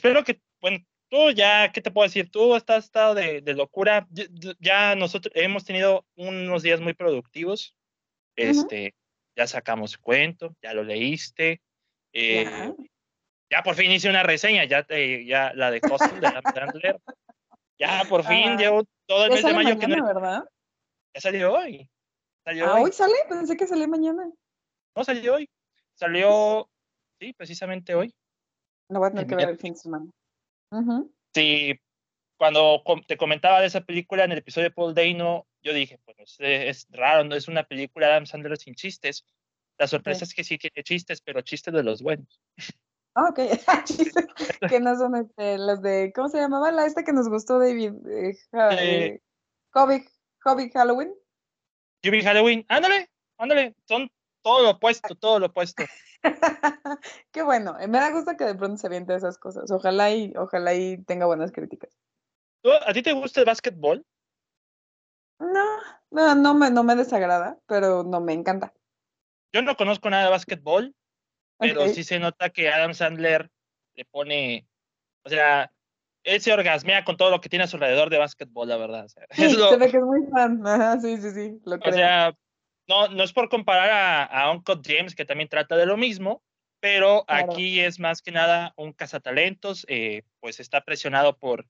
[0.03, 2.29] Espero que, bueno, tú ya, ¿qué te puedo decir?
[2.29, 4.09] Tú estás estado de, de locura.
[4.11, 4.25] Ya,
[4.59, 7.77] ya nosotros hemos tenido unos días muy productivos.
[8.35, 8.97] Este,
[9.37, 11.63] ya sacamos cuento, ya lo leíste.
[12.13, 12.75] eh, Ya.
[13.49, 16.43] ya por fin hice una reseña, ya, te, ya la de Hostel de Adam.
[17.79, 20.45] Ya por fin Ah, llevo todo el Ya mes de mayo que no mañana, ¿verdad?
[21.15, 21.89] ya salió hoy.
[22.45, 22.83] Salió Ah, hoy.
[22.87, 24.29] hoy sale, pensé que salía mañana.
[24.97, 25.49] No salió hoy.
[25.95, 26.69] Salió,
[27.21, 28.13] sí, precisamente hoy.
[28.93, 30.11] Lo voy a tener En que ver el fin de semana.
[30.71, 31.13] Ujú.
[31.35, 31.81] Sí,
[32.37, 36.37] cuando te comentaba de esa película en el episodio de Paul Dano, yo dije, pues
[36.41, 39.25] es, raro, no es una película de Adam Sandler sin chistes.
[39.79, 42.41] La sorpresa es que sí tiene chistes, pero chistes de los buenos.
[43.15, 43.39] Ah, ok.
[43.85, 44.27] Chistes
[44.69, 46.71] que no son este, los de, ¿cómo se llamaba?
[46.71, 47.95] La esta que nos gustó, David.
[48.09, 49.21] Eh, Eh.
[49.73, 50.05] Hobby,
[50.45, 51.15] Hobby Halloween.
[52.03, 54.11] Halloween, ándale, ándale, son
[54.43, 55.85] todo lo opuesto, todo lo opuesto.
[57.33, 57.79] Qué bueno.
[57.79, 59.71] eh, Me da gusto que de pronto se aviente esas cosas.
[59.71, 61.99] Ojalá y, ojalá y tenga buenas críticas.
[62.63, 64.05] ¿Tú- ¿A ti te gusta el básquetbol?
[65.41, 65.65] No,
[66.11, 68.73] no, no me, no me desagrada, pero no me encanta.
[69.53, 70.95] Yo no conozco nada de básquetbol,
[71.59, 73.51] pero sí se nota que Adam Sandler
[73.95, 74.67] le pone
[75.25, 75.71] O sea,
[76.25, 79.05] él se orgasmea con todo lo que tiene a su alrededor de básquetbol, la verdad.
[79.05, 80.65] O sea, Sí, es lo- se ve que es muy fan.
[80.67, 81.61] Ajá, sí, sí, sí.
[81.65, 81.93] Lo o creo.
[81.95, 82.37] sea,
[82.87, 86.43] no, no es por comparar a, a Uncle James, que también trata de lo mismo,
[86.81, 87.53] pero Claro.
[87.53, 91.67] aquí es más que nada un cazatalentos, eh, pues está presionado por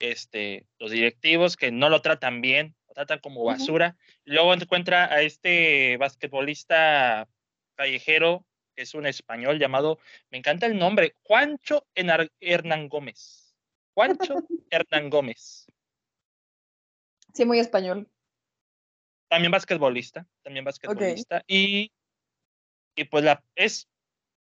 [0.00, 3.96] este, los directivos que no lo tratan bien, lo tratan como basura.
[4.24, 7.28] Luego encuentra a este basquetbolista
[7.76, 8.44] callejero,
[8.74, 9.98] que es un español llamado,
[10.30, 13.54] me encanta el nombre, Juancho Hernán Gómez.
[13.94, 14.34] Juancho
[14.70, 15.66] Hernán Gómez.
[17.34, 18.08] Sí, muy español.
[19.28, 21.42] También basquetbolista, también basquetbolista.
[21.46, 21.92] Y,
[22.96, 23.88] y pues la es,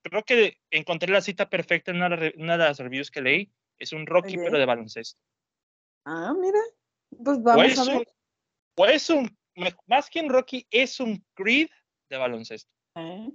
[0.03, 3.53] creo que encontré la cita perfecta en una, una de las reviews que leí.
[3.79, 4.45] Es un Rocky, Ok.
[4.45, 5.21] pero de baloncesto.
[6.07, 6.59] Ah, mira.
[7.23, 7.97] Pues vamos es, a ver.
[7.99, 8.05] un,
[8.79, 9.39] o es un,
[9.87, 11.69] más que un Rocky, es un Creed
[12.09, 12.71] de baloncesto.
[12.95, 13.31] Eh,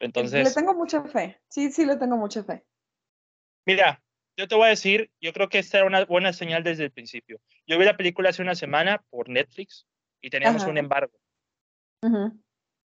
[0.00, 1.40] Entonces, le tengo mucha fe.
[1.48, 2.64] Sí, sí, le tengo mucha fe.
[3.66, 4.02] mira,
[4.36, 6.90] yo te voy a decir, yo creo que esta era una buena señal desde el
[6.90, 7.40] principio.
[7.66, 9.86] Yo vi la película hace una semana por Netflix
[10.24, 10.70] y teníamos Ajá.
[10.70, 11.12] un embargo.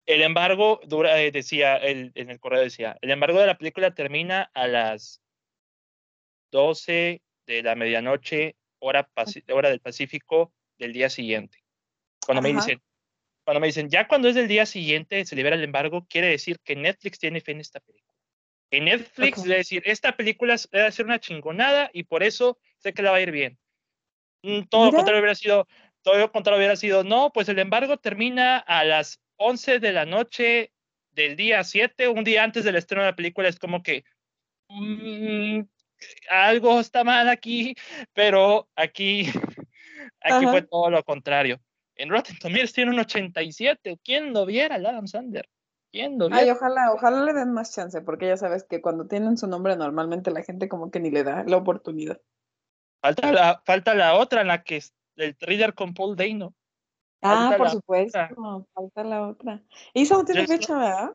[0.06, 3.94] El embargo dura, eh, decía, el, en el correo decía, el embargo de la película
[3.94, 5.22] termina a las
[6.50, 9.08] 12 de la medianoche, hora,
[9.50, 11.58] hora del Pacífico del día siguiente.
[12.24, 12.82] Cuando me dicen,
[13.44, 16.58] cuando me dicen, ya cuando es del día siguiente se libera el embargo, quiere decir
[16.60, 18.18] que Netflix tiene fe en esta película.
[18.70, 19.44] En Netflix Ok.
[19.44, 23.10] debe decir, esta película es- debe ser una chingonada y por eso sé que la
[23.10, 23.58] va a ir bien.
[24.42, 25.66] Mm, Todo lo contrario hubiera sido,
[26.02, 30.06] todo lo contrario hubiera sido, no, pues el embargo termina a las 11 de la
[30.06, 30.72] noche
[31.12, 34.04] del día 7, un día antes del estreno de la película, es como que
[34.68, 35.60] mm,
[36.30, 37.74] algo está mal aquí,
[38.12, 39.26] pero aquí,
[40.22, 41.60] aquí fue todo lo contrario.
[41.96, 45.48] En Rotten Tomatoes tiene un 87, ¿quién lo viera, el Adam Sandler?
[45.92, 46.42] ¿Quién lo viera?
[46.42, 49.76] Ay, ojalá, ojalá le den más chance, porque ya sabes que cuando tienen su nombre
[49.76, 52.20] normalmente la gente como que ni le da la oportunidad.
[53.02, 54.80] Falta la, falta la otra, en la que
[55.20, 56.54] es el thriller con Paul Dano.
[57.22, 58.18] Ah, por supuesto,
[58.72, 59.62] falta la otra.
[59.92, 61.12] Y esa no tiene fecha, ¿verdad?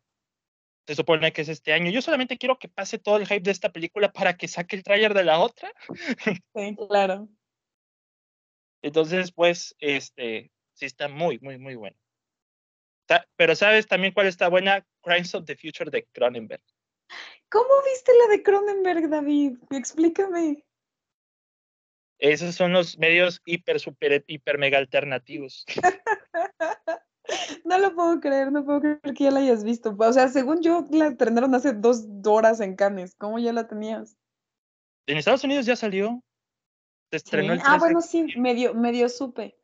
[0.87, 1.89] Se supone que es este año.
[1.89, 4.83] Yo solamente quiero que pase todo el hype de esta película para que saque el
[4.83, 5.71] tráiler de la otra.
[6.55, 7.27] Sí, claro.
[8.83, 11.97] Entonces, pues, este, sí está muy, muy, muy bueno.
[13.35, 14.85] Pero ¿sabes también cuál está buena?
[15.01, 16.61] Crimes of the Future de Cronenberg.
[17.49, 19.57] ¿Cómo viste la de Cronenberg, David?
[19.71, 20.64] Explícame.
[22.19, 25.65] Esos son los medios hiper, super, hiper, mega alternativos.
[27.63, 29.95] No lo puedo creer, no puedo creer que ya la hayas visto.
[29.97, 33.15] O sea, según yo, la estrenaron hace dos horas en Cannes.
[33.15, 34.15] ¿Cómo ya la tenías?
[35.07, 36.23] En Estados Unidos ya salió.
[37.09, 37.65] Se estrenó el Sí.
[37.67, 39.57] Ah, 3 de bueno, sí, medio, medio supe.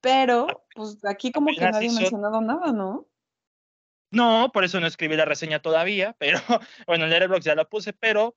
[0.00, 3.08] Pero, pues aquí como que nadie ha mencionado nada, ¿no?
[4.10, 6.38] No, por eso no escribí la reseña todavía, pero
[6.86, 8.36] bueno, en Letterboxd ya la puse, pero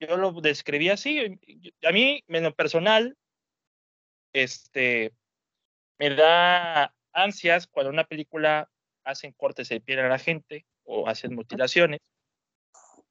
[0.00, 1.38] yo lo describí así.
[1.82, 3.16] A mí, en lo personal,
[4.32, 5.12] este,
[5.98, 8.70] me da ansias cuando una película
[9.04, 12.00] hacen cortes de piel a la gente o hacen mutilaciones.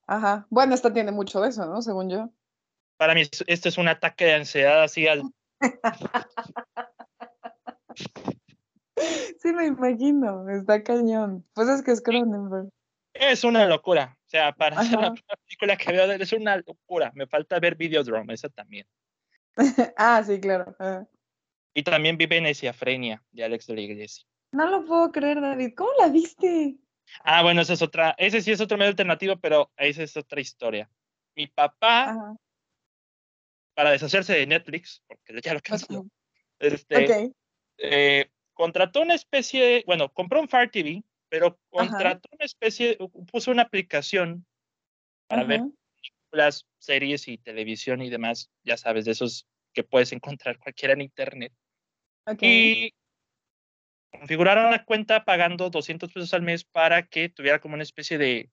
[0.08, 0.48] Ajá.
[0.50, 1.82] Bueno, esta tiene mucho de eso, ¿no?
[1.82, 2.30] Según yo.
[2.98, 5.24] Para mí, es- esto es un ataque de ansiedad así al...
[9.42, 10.50] Sí, me imagino.
[10.50, 11.46] Está cañón.
[11.54, 12.70] Pues es que es Cronenberg.
[13.14, 14.18] Es una locura.
[14.30, 15.14] O sea, para hacer la Ajá.
[15.16, 17.12] primera película que veo es una locura.
[17.16, 18.86] Me falta ver Videodrome, esa también.
[19.98, 20.76] ah, sí, claro.
[20.78, 21.08] ajá.
[21.74, 24.24] Y también vi Veneciafrenia de Alex de la Iglesia.
[24.52, 25.74] No lo puedo creer, David.
[25.76, 26.78] ¿Cómo la viste?
[27.24, 30.42] Ah, bueno, esa es otra, ese sí es otro medio alternativo, pero esa es otra
[30.42, 30.88] historia.
[31.36, 32.36] Mi papá, Ajá.
[33.74, 36.10] para deshacerse de Netflix, porque ya lo canceló, Ok.
[36.60, 37.32] este,
[37.78, 41.90] eh, contrató una especie, de- bueno, compró un Fire TV, pero Ajá.
[41.90, 42.98] contrató una especie,
[43.32, 44.46] puso una aplicación
[45.28, 45.70] para ver Ajá.
[46.32, 51.02] las series y televisión y demás, ya sabes, de esos que puedes encontrar cualquiera en
[51.02, 51.54] internet.
[52.42, 52.94] Y
[54.12, 58.50] configuraron una cuenta pagando 200 pesos al mes para que tuviera como una especie de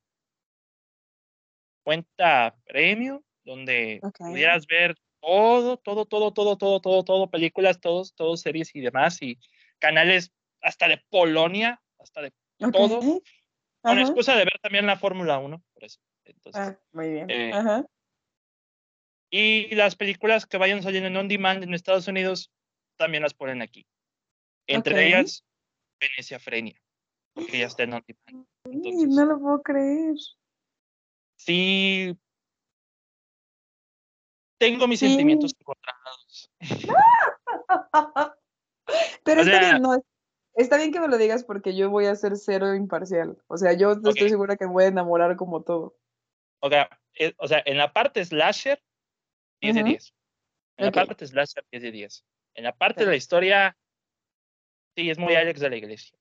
[1.83, 4.19] cuenta premium, donde Ok.
[4.19, 9.23] pudieras ver todo, todo, todo, todo, todo, todo, todo, películas, todos, todos series y demás,
[9.23, 9.39] y
[9.79, 13.21] canales hasta de Polonia, hasta de Todo, con
[13.83, 14.01] Ajá.
[14.01, 16.01] excusa de ver también la Fórmula 1, por eso.
[16.25, 17.31] Entonces, Ah, muy bien.
[17.31, 17.85] eh, Ajá.
[19.31, 22.51] Y las películas que vayan saliendo en on demand en Estados Unidos
[22.97, 23.87] también las ponen aquí.
[24.67, 25.45] Entre ellas,
[26.01, 26.81] Venecia Frenia,
[27.35, 28.47] porque ya está en on demand.
[28.65, 30.15] Entonces- no lo puedo creer.
[31.39, 32.17] Sí,
[34.59, 35.09] tengo mis Sí.
[35.09, 36.51] sentimientos encontrados.
[39.25, 40.03] Pero O sea- no.
[40.57, 43.37] Está bien que me lo digas porque yo voy a ser cero imparcial.
[43.47, 44.29] O sea, yo estoy Ok.
[44.31, 45.99] segura que me voy a enamorar como todo.
[46.61, 46.89] O sea,
[47.19, 48.83] eh, o sea, en la parte slasher,
[49.61, 49.91] 10 de Ujú.
[49.91, 50.15] 10.
[50.79, 50.97] En Ok.
[50.97, 52.25] la parte slasher, 10 de 10.
[52.55, 53.77] En la parte de la historia,
[54.97, 56.19] sí, es muy Alex de la iglesia.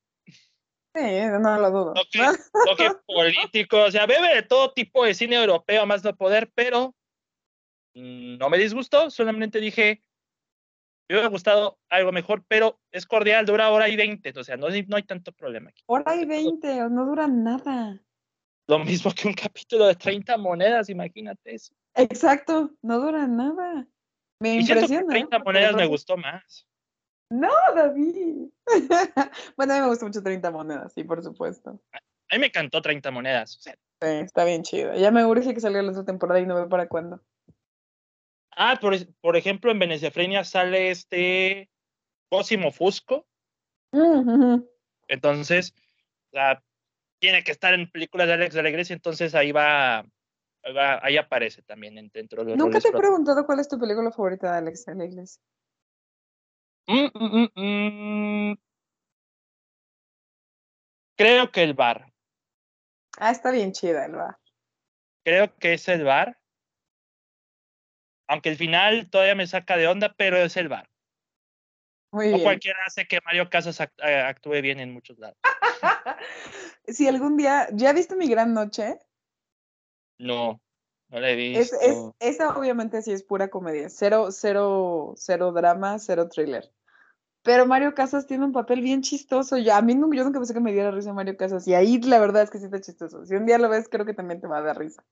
[0.94, 1.02] Sí,
[1.42, 1.94] no lo dudo.
[1.94, 2.20] Toque,
[2.66, 6.94] toque político, o sea, bebe de todo tipo de cine europeo, más no poder, pero
[7.94, 10.02] mm, no me disgustó, solamente dije,
[11.08, 14.68] me hubiera gustado algo mejor, pero es cordial, dura hora y 20, o sea, no,
[14.68, 15.84] hay- no hay tanto problema aquí.
[15.88, 18.02] Hora y 20, no dura nada.
[18.68, 21.74] Lo mismo que un capítulo de 30 monedas, imagínate eso.
[21.94, 23.88] Exacto, no dura nada.
[24.40, 25.08] Me Y impresiona.
[25.08, 26.68] 30 porque monedas me gustó más.
[27.32, 28.50] No, David.
[29.58, 31.80] bueno, a mí me gusta mucho 30 monedas, sí, por supuesto.
[31.92, 33.56] A mí me encantó 30 monedas.
[33.58, 34.94] o sea, Sí, está bien chido.
[34.96, 37.22] Ya me urge que salga la otra temporada y no veo para cuándo.
[38.56, 41.70] Ah, por, por ejemplo, en Veneciafrenia sale este
[42.30, 43.28] Cosimo Fusco,
[43.92, 44.70] Mm, ujú.
[45.08, 45.74] entonces,
[47.20, 51.00] tiene que estar en películas de Alex de la Iglesia, entonces ahí va, ahí va-
[51.02, 54.12] ahí aparece también en- dentro de los Nunca te he preguntado cuál es tu película
[54.12, 55.42] favorita de Alex de la Iglesia.
[56.88, 58.56] Mm, mm, mm.
[61.18, 62.12] Creo que el bar.
[63.18, 64.38] Ah, está bien chida, el va.
[65.24, 66.38] Creo que es el bar.
[68.28, 70.90] Aunque el final todavía me saca de onda, pero es el bar.
[72.12, 72.44] Muy bien.
[72.44, 75.38] cualquiera hace que Mario Casas eh, actúe bien en muchos lados.
[76.88, 79.00] si algún día, ¿ya viste Mi Gran Noche?
[80.18, 80.62] No,
[81.10, 81.78] no la he Es, visto.
[82.22, 83.90] es, esa obviamente sí es pura comedia.
[83.90, 86.72] Cero, cero, cero drama, cero thriller.
[87.44, 89.58] Pero Mario Casas tiene un papel bien chistoso.
[89.58, 91.68] Yo, a mí yo nunca pensé que me diera risa Mario Casas.
[91.68, 93.26] Y ahí la verdad es que sí está chistoso.
[93.26, 95.04] Si un día lo ves, creo que también te va a dar risa.